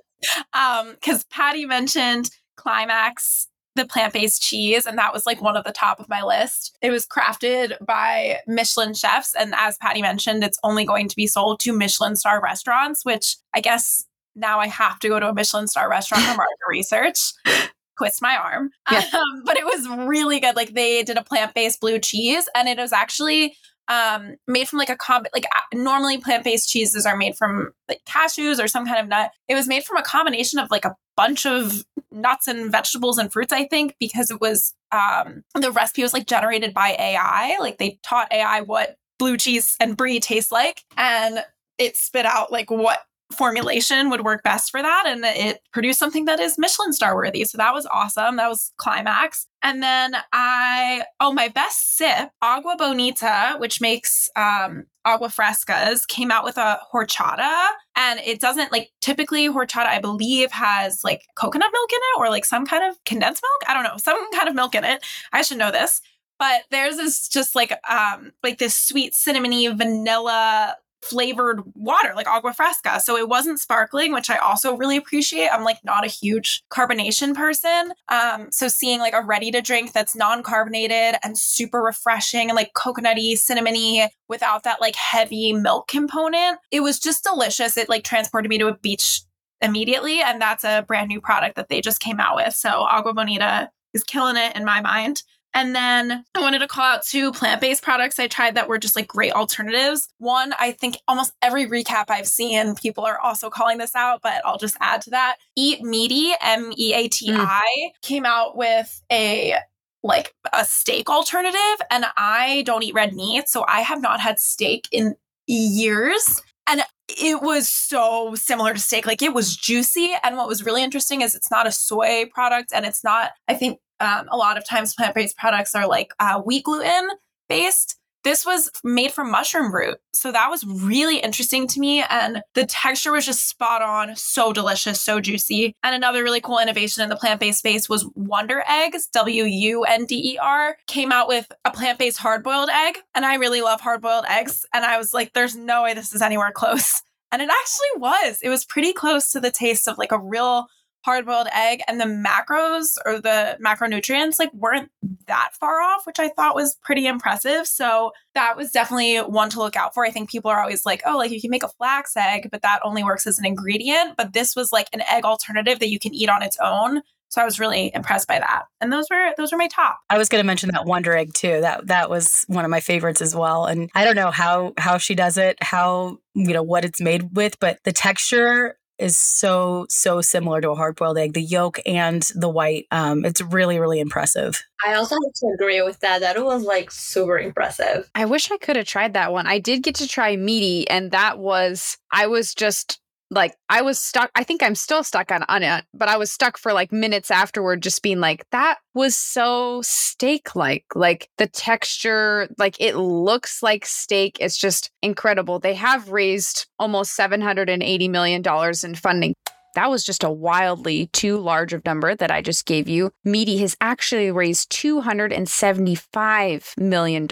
Um, 0.53 0.91
because 0.93 1.23
Patty 1.25 1.65
mentioned 1.65 2.29
climax 2.55 3.47
the 3.75 3.85
plant 3.85 4.13
based 4.13 4.41
cheese, 4.41 4.85
and 4.85 4.97
that 4.97 5.13
was 5.13 5.25
like 5.25 5.41
one 5.41 5.57
of 5.57 5.63
the 5.63 5.71
top 5.71 5.99
of 5.99 6.09
my 6.09 6.21
list. 6.21 6.77
It 6.81 6.91
was 6.91 7.05
crafted 7.05 7.73
by 7.85 8.39
Michelin 8.47 8.93
chefs. 8.93 9.33
And 9.37 9.53
as 9.55 9.77
Patty 9.77 10.01
mentioned, 10.01 10.43
it's 10.43 10.59
only 10.63 10.85
going 10.85 11.07
to 11.07 11.15
be 11.15 11.27
sold 11.27 11.59
to 11.61 11.73
Michelin 11.73 12.15
star 12.15 12.41
restaurants, 12.41 13.03
which 13.03 13.37
I 13.53 13.61
guess 13.61 14.05
now 14.35 14.59
I 14.59 14.67
have 14.67 14.99
to 14.99 15.09
go 15.09 15.19
to 15.19 15.29
a 15.29 15.33
Michelin 15.33 15.67
star 15.67 15.89
restaurant 15.89 16.23
for 16.23 16.35
market 16.35 16.57
research. 16.69 17.33
Twist 17.97 18.23
my 18.23 18.35
arm. 18.35 18.71
Yeah. 18.91 19.05
Um, 19.13 19.43
but 19.45 19.55
it 19.55 19.65
was 19.65 19.87
really 20.07 20.39
good. 20.39 20.55
Like 20.55 20.73
they 20.73 21.03
did 21.03 21.17
a 21.17 21.23
plant 21.23 21.53
based 21.53 21.79
blue 21.79 21.99
cheese, 21.99 22.49
and 22.55 22.67
it 22.67 22.77
was 22.77 22.91
actually 22.91 23.55
um 23.89 24.35
made 24.47 24.67
from 24.67 24.79
like 24.79 24.89
a 24.89 24.95
comb 24.95 25.25
like 25.33 25.45
normally 25.73 26.17
plant-based 26.17 26.69
cheeses 26.69 27.05
are 27.05 27.17
made 27.17 27.35
from 27.35 27.73
like 27.89 27.99
cashews 28.05 28.63
or 28.63 28.65
some 28.65 28.85
kind 28.85 28.97
of 28.97 29.09
nut 29.09 29.31
it 29.49 29.55
was 29.55 29.67
made 29.67 29.83
from 29.83 29.97
a 29.97 30.01
combination 30.01 30.57
of 30.57 30.71
like 30.71 30.85
a 30.85 30.95
bunch 31.17 31.45
of 31.45 31.83
nuts 32.13 32.47
and 32.47 32.71
vegetables 32.71 33.17
and 33.17 33.31
fruits 33.31 33.53
i 33.53 33.65
think 33.65 33.95
because 33.99 34.31
it 34.31 34.39
was 34.39 34.73
um 34.91 35.43
the 35.55 35.71
recipe 35.71 36.01
was 36.01 36.13
like 36.13 36.27
generated 36.27 36.73
by 36.73 36.95
ai 36.99 37.57
like 37.59 37.77
they 37.77 37.99
taught 38.03 38.31
ai 38.31 38.61
what 38.61 38.97
blue 39.19 39.37
cheese 39.37 39.75
and 39.79 39.97
brie 39.97 40.19
taste 40.19 40.51
like 40.51 40.83
and 40.97 41.43
it 41.77 41.97
spit 41.97 42.25
out 42.25 42.51
like 42.51 42.69
what 42.69 42.99
formulation 43.33 44.09
would 44.09 44.23
work 44.23 44.43
best 44.43 44.71
for 44.71 44.81
that. 44.81 45.03
And 45.07 45.23
it 45.25 45.61
produced 45.71 45.99
something 45.99 46.25
that 46.25 46.39
is 46.39 46.57
Michelin 46.57 46.93
star 46.93 47.15
worthy. 47.15 47.43
So 47.45 47.57
that 47.57 47.73
was 47.73 47.85
awesome. 47.87 48.37
That 48.37 48.49
was 48.49 48.71
climax. 48.77 49.47
And 49.61 49.81
then 49.81 50.15
I, 50.31 51.03
oh, 51.19 51.33
my 51.33 51.47
best 51.47 51.97
sip, 51.97 52.29
Agua 52.41 52.75
Bonita, 52.77 53.55
which 53.57 53.81
makes 53.81 54.29
um, 54.35 54.85
agua 55.05 55.29
frescas, 55.29 56.07
came 56.07 56.31
out 56.31 56.43
with 56.43 56.57
a 56.57 56.79
horchata. 56.93 57.67
And 57.95 58.19
it 58.19 58.39
doesn't 58.39 58.71
like 58.71 58.91
typically 59.01 59.47
horchata, 59.49 59.87
I 59.87 59.99
believe, 59.99 60.51
has 60.51 61.03
like 61.03 61.23
coconut 61.35 61.69
milk 61.71 61.91
in 61.91 61.99
it 61.99 62.19
or 62.19 62.29
like 62.29 62.45
some 62.45 62.65
kind 62.65 62.83
of 62.89 63.03
condensed 63.05 63.43
milk. 63.43 63.69
I 63.69 63.73
don't 63.73 63.83
know, 63.83 63.97
some 63.97 64.31
kind 64.31 64.49
of 64.49 64.55
milk 64.55 64.75
in 64.75 64.83
it. 64.83 65.03
I 65.31 65.41
should 65.41 65.57
know 65.57 65.71
this. 65.71 66.01
But 66.39 66.63
theirs 66.71 66.97
is 66.97 67.29
just 67.29 67.55
like 67.55 67.71
um 67.89 68.33
like 68.43 68.57
this 68.57 68.75
sweet 68.75 69.13
cinnamony 69.13 69.75
vanilla 69.77 70.75
flavored 71.03 71.61
water, 71.75 72.13
like 72.15 72.27
agua 72.27 72.53
fresca. 72.53 72.99
So 72.99 73.17
it 73.17 73.27
wasn't 73.27 73.59
sparkling, 73.59 74.13
which 74.13 74.29
I 74.29 74.37
also 74.37 74.75
really 74.75 74.97
appreciate. 74.97 75.49
I'm 75.49 75.63
like 75.63 75.77
not 75.83 76.05
a 76.05 76.09
huge 76.09 76.63
carbonation 76.71 77.35
person. 77.35 77.93
Um, 78.09 78.51
so 78.51 78.67
seeing 78.67 78.99
like 78.99 79.13
a 79.13 79.21
ready 79.21 79.51
to 79.51 79.61
drink 79.61 79.93
that's 79.93 80.15
non 80.15 80.43
carbonated 80.43 81.15
and 81.23 81.37
super 81.37 81.81
refreshing 81.81 82.49
and 82.49 82.55
like 82.55 82.73
coconutty, 82.73 83.33
cinnamony 83.33 84.07
without 84.29 84.63
that 84.63 84.81
like 84.81 84.95
heavy 84.95 85.53
milk 85.53 85.87
component, 85.87 86.59
it 86.71 86.81
was 86.81 86.99
just 86.99 87.23
delicious. 87.23 87.77
It 87.77 87.89
like 87.89 88.03
transported 88.03 88.49
me 88.49 88.57
to 88.59 88.67
a 88.67 88.77
beach 88.77 89.21
immediately. 89.61 90.21
And 90.21 90.41
that's 90.41 90.63
a 90.63 90.83
brand 90.87 91.07
new 91.07 91.21
product 91.21 91.55
that 91.55 91.69
they 91.69 91.81
just 91.81 91.99
came 91.99 92.19
out 92.19 92.35
with. 92.35 92.53
So 92.53 92.69
Agua 92.69 93.13
Bonita 93.13 93.69
is 93.93 94.03
killing 94.03 94.37
it 94.37 94.55
in 94.55 94.65
my 94.65 94.81
mind. 94.81 95.23
And 95.53 95.75
then 95.75 96.25
I 96.35 96.41
wanted 96.41 96.59
to 96.59 96.67
call 96.67 96.83
out 96.83 97.05
two 97.05 97.31
plant 97.31 97.61
based 97.61 97.83
products 97.83 98.19
I 98.19 98.27
tried 98.27 98.55
that 98.55 98.67
were 98.67 98.79
just 98.79 98.95
like 98.95 99.07
great 99.07 99.33
alternatives. 99.33 100.09
One, 100.17 100.53
I 100.59 100.71
think 100.71 100.97
almost 101.07 101.33
every 101.41 101.67
recap 101.67 102.05
I've 102.09 102.27
seen, 102.27 102.75
people 102.75 103.05
are 103.05 103.19
also 103.19 103.49
calling 103.49 103.77
this 103.77 103.95
out, 103.95 104.21
but 104.23 104.41
I'll 104.45 104.57
just 104.57 104.77
add 104.79 105.01
to 105.03 105.11
that. 105.11 105.37
Eat 105.55 105.83
Meati, 105.83 106.31
M 106.41 106.73
E 106.75 106.93
A 106.93 107.07
T 107.07 107.31
I, 107.31 107.61
mm. 107.77 108.01
came 108.01 108.25
out 108.25 108.57
with 108.57 109.03
a 109.11 109.55
like 110.03 110.35
a 110.51 110.65
steak 110.65 111.09
alternative 111.09 111.85
and 111.89 112.05
I 112.17 112.63
don't 112.65 112.83
eat 112.83 112.93
red 112.93 113.13
meat 113.13 113.47
so 113.47 113.63
I 113.67 113.81
have 113.81 114.01
not 114.01 114.19
had 114.19 114.37
steak 114.37 114.87
in 114.91 115.15
years 115.47 116.41
and 116.67 116.83
it 117.07 117.41
was 117.41 117.69
so 117.69 118.35
similar 118.35 118.73
to 118.73 118.79
steak 118.79 119.05
like 119.05 119.21
it 119.21 119.33
was 119.33 119.55
juicy 119.55 120.11
and 120.23 120.35
what 120.35 120.47
was 120.47 120.65
really 120.65 120.83
interesting 120.83 121.21
is 121.21 121.35
it's 121.35 121.49
not 121.49 121.67
a 121.67 121.71
soy 121.71 122.25
product 122.33 122.71
and 122.73 122.85
it's 122.85 123.03
not 123.03 123.31
I 123.47 123.53
think 123.53 123.79
um, 124.03 124.27
a 124.31 124.37
lot 124.37 124.57
of 124.57 124.65
times 124.65 124.93
plant 124.95 125.15
based 125.15 125.37
products 125.37 125.75
are 125.75 125.87
like 125.87 126.13
uh, 126.19 126.41
wheat 126.41 126.63
gluten 126.63 127.09
based. 127.49 127.97
This 128.23 128.45
was 128.45 128.71
made 128.85 129.11
from 129.11 129.29
mushroom 129.29 129.73
root. 129.73 129.97
So 130.13 130.31
that 130.31 130.49
was 130.49 130.63
really 130.65 131.17
interesting 131.17 131.67
to 131.67 131.79
me. 131.81 132.05
And 132.09 132.41
the 132.53 132.65
texture 132.65 133.11
was 133.11 133.25
just 133.25 133.49
spot 133.49 133.81
on, 133.81 134.15
so 134.15 134.53
delicious, 134.53 135.01
so 135.01 135.19
juicy. 135.19 135.75
And 135.83 135.93
another 135.93 136.23
really 136.23 136.39
cool 136.39 136.57
innovation 136.57 137.03
in 137.03 137.09
the 137.09 137.17
plant 137.17 137.41
based 137.41 137.59
space 137.59 137.89
was 137.89 138.09
Wunder 138.15 138.63
Eggs, 138.65 139.07
W 139.11 139.43
U 139.43 139.83
N 139.83 140.05
D 140.05 140.35
E 140.35 140.37
R, 140.37 140.77
came 140.87 141.11
out 141.11 141.27
with 141.27 141.51
a 141.65 141.71
plant 141.71 141.99
based 141.99 142.17
hard 142.17 142.43
boiled 142.43 142.69
egg. 142.69 142.99
And 143.13 143.25
I 143.25 143.35
really 143.35 143.61
love 143.61 143.81
hard 143.81 144.01
boiled 144.01 144.25
eggs. 144.29 144.65
And 144.73 144.85
I 144.85 144.97
was 144.97 145.13
like, 145.13 145.33
there's 145.33 145.57
no 145.57 145.83
way 145.83 145.93
this 145.93 146.13
is 146.13 146.21
anywhere 146.21 146.51
close. 146.55 147.01
And 147.33 147.41
it 147.41 147.49
actually 147.49 147.99
was. 147.99 148.39
It 148.41 148.49
was 148.49 148.63
pretty 148.63 148.93
close 148.93 149.31
to 149.31 149.39
the 149.39 149.51
taste 149.51 149.87
of 149.87 149.97
like 149.97 150.11
a 150.11 150.19
real 150.19 150.67
hard 151.03 151.25
boiled 151.25 151.47
egg 151.53 151.81
and 151.87 151.99
the 151.99 152.05
macros 152.05 152.97
or 153.05 153.19
the 153.19 153.57
macronutrients 153.63 154.39
like 154.39 154.53
weren't 154.53 154.89
that 155.27 155.51
far 155.59 155.81
off, 155.81 156.05
which 156.05 156.19
I 156.19 156.29
thought 156.29 156.55
was 156.55 156.75
pretty 156.83 157.07
impressive. 157.07 157.67
So 157.67 158.11
that 158.35 158.55
was 158.55 158.71
definitely 158.71 159.17
one 159.17 159.49
to 159.51 159.59
look 159.59 159.75
out 159.75 159.93
for. 159.93 160.05
I 160.05 160.11
think 160.11 160.29
people 160.29 160.49
are 160.49 160.61
always 160.61 160.85
like, 160.85 161.01
oh, 161.05 161.17
like 161.17 161.31
you 161.31 161.41
can 161.41 161.51
make 161.51 161.63
a 161.63 161.67
flax 161.67 162.15
egg, 162.15 162.49
but 162.51 162.61
that 162.61 162.79
only 162.83 163.03
works 163.03 163.27
as 163.27 163.37
an 163.37 163.45
ingredient. 163.45 164.15
But 164.17 164.33
this 164.33 164.55
was 164.55 164.71
like 164.71 164.87
an 164.93 165.01
egg 165.09 165.25
alternative 165.25 165.79
that 165.79 165.89
you 165.89 165.99
can 165.99 166.13
eat 166.13 166.29
on 166.29 166.41
its 166.41 166.57
own. 166.61 167.01
So 167.33 167.41
I 167.41 167.45
was 167.45 167.59
really 167.59 167.91
impressed 167.95 168.27
by 168.27 168.37
that. 168.37 168.65
And 168.79 168.93
those 168.93 169.07
were 169.09 169.33
those 169.37 169.51
were 169.51 169.57
my 169.57 169.67
top. 169.67 169.97
I 170.07 170.19
was 170.19 170.29
going 170.29 170.41
to 170.41 170.45
mention 170.45 170.69
that 170.71 170.85
Wunder 170.85 171.17
Egg 171.17 171.33
too. 171.33 171.61
That 171.61 171.87
that 171.87 172.07
was 172.07 172.45
one 172.47 172.63
of 172.63 172.69
my 172.69 172.79
favorites 172.79 173.23
as 173.23 173.35
well. 173.35 173.65
And 173.65 173.89
I 173.95 174.05
don't 174.05 174.15
know 174.15 174.29
how 174.29 174.73
how 174.77 174.99
she 174.99 175.15
does 175.15 175.39
it, 175.39 175.57
how 175.59 176.19
you 176.35 176.53
know 176.53 176.61
what 176.61 176.85
it's 176.85 177.01
made 177.01 177.35
with, 177.35 177.59
but 177.59 177.79
the 177.85 177.91
texture 177.91 178.77
is 178.97 179.17
so 179.17 179.85
so 179.89 180.21
similar 180.21 180.61
to 180.61 180.71
a 180.71 180.75
hard 180.75 180.95
boiled 180.95 181.17
egg. 181.17 181.33
The 181.33 181.41
yolk 181.41 181.79
and 181.85 182.21
the 182.35 182.49
white, 182.49 182.87
um, 182.91 183.25
it's 183.25 183.41
really 183.41 183.79
really 183.79 183.99
impressive. 183.99 184.63
I 184.85 184.93
also 184.93 185.15
have 185.15 185.33
to 185.33 185.51
agree 185.55 185.81
with 185.81 185.99
that. 186.01 186.19
That 186.19 186.35
it 186.35 186.43
was 186.43 186.63
like 186.63 186.91
super 186.91 187.37
impressive. 187.37 188.09
I 188.15 188.25
wish 188.25 188.51
I 188.51 188.57
could 188.57 188.75
have 188.75 188.87
tried 188.87 189.13
that 189.13 189.31
one. 189.31 189.47
I 189.47 189.59
did 189.59 189.83
get 189.83 189.95
to 189.95 190.07
try 190.07 190.35
Meati 190.35 190.85
and 190.89 191.11
that 191.11 191.39
was 191.39 191.97
I 192.11 192.27
was 192.27 192.53
just 192.53 192.99
like 193.29 193.55
I 193.69 193.81
was 193.81 193.99
stuck. 193.99 194.31
I 194.35 194.43
think 194.43 194.63
I'm 194.63 194.75
still 194.75 195.03
stuck 195.03 195.31
on, 195.31 195.43
on 195.49 195.63
it, 195.63 195.85
but 195.93 196.09
I 196.09 196.17
was 196.17 196.31
stuck 196.31 196.57
for 196.57 196.73
like 196.73 196.91
minutes 196.91 197.31
afterward, 197.31 197.81
just 197.81 198.01
being 198.01 198.19
like, 198.19 198.45
that 198.51 198.79
was 198.93 199.15
so 199.17 199.81
steak 199.83 200.55
like. 200.55 200.85
Like 200.95 201.29
the 201.37 201.47
texture, 201.47 202.49
like 202.57 202.75
it 202.79 202.95
looks 202.95 203.63
like 203.63 203.85
steak. 203.85 204.37
It's 204.39 204.57
just 204.57 204.91
incredible. 205.01 205.59
They 205.59 205.73
have 205.75 206.09
raised 206.09 206.67
almost 206.79 207.17
$780 207.17 208.09
million 208.09 208.43
in 208.83 208.95
funding. 208.95 209.33
That 209.75 209.89
was 209.89 210.03
just 210.03 210.23
a 210.23 210.29
wildly 210.29 211.07
too 211.07 211.39
large 211.39 211.73
of 211.73 211.83
number 211.83 212.13
that 212.13 212.29
I 212.29 212.43
just 212.43 212.67
gave 212.67 212.87
you. 212.87 213.09
Meati 213.25 213.59
has 213.59 213.75
actually 213.81 214.29
raised 214.29 214.71
$275 214.71 216.77
million. 216.77 217.27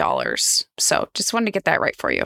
So 0.79 1.07
just 1.13 1.33
wanted 1.33 1.45
to 1.45 1.51
get 1.51 1.65
that 1.65 1.81
right 1.81 1.95
for 1.95 2.11
you 2.11 2.23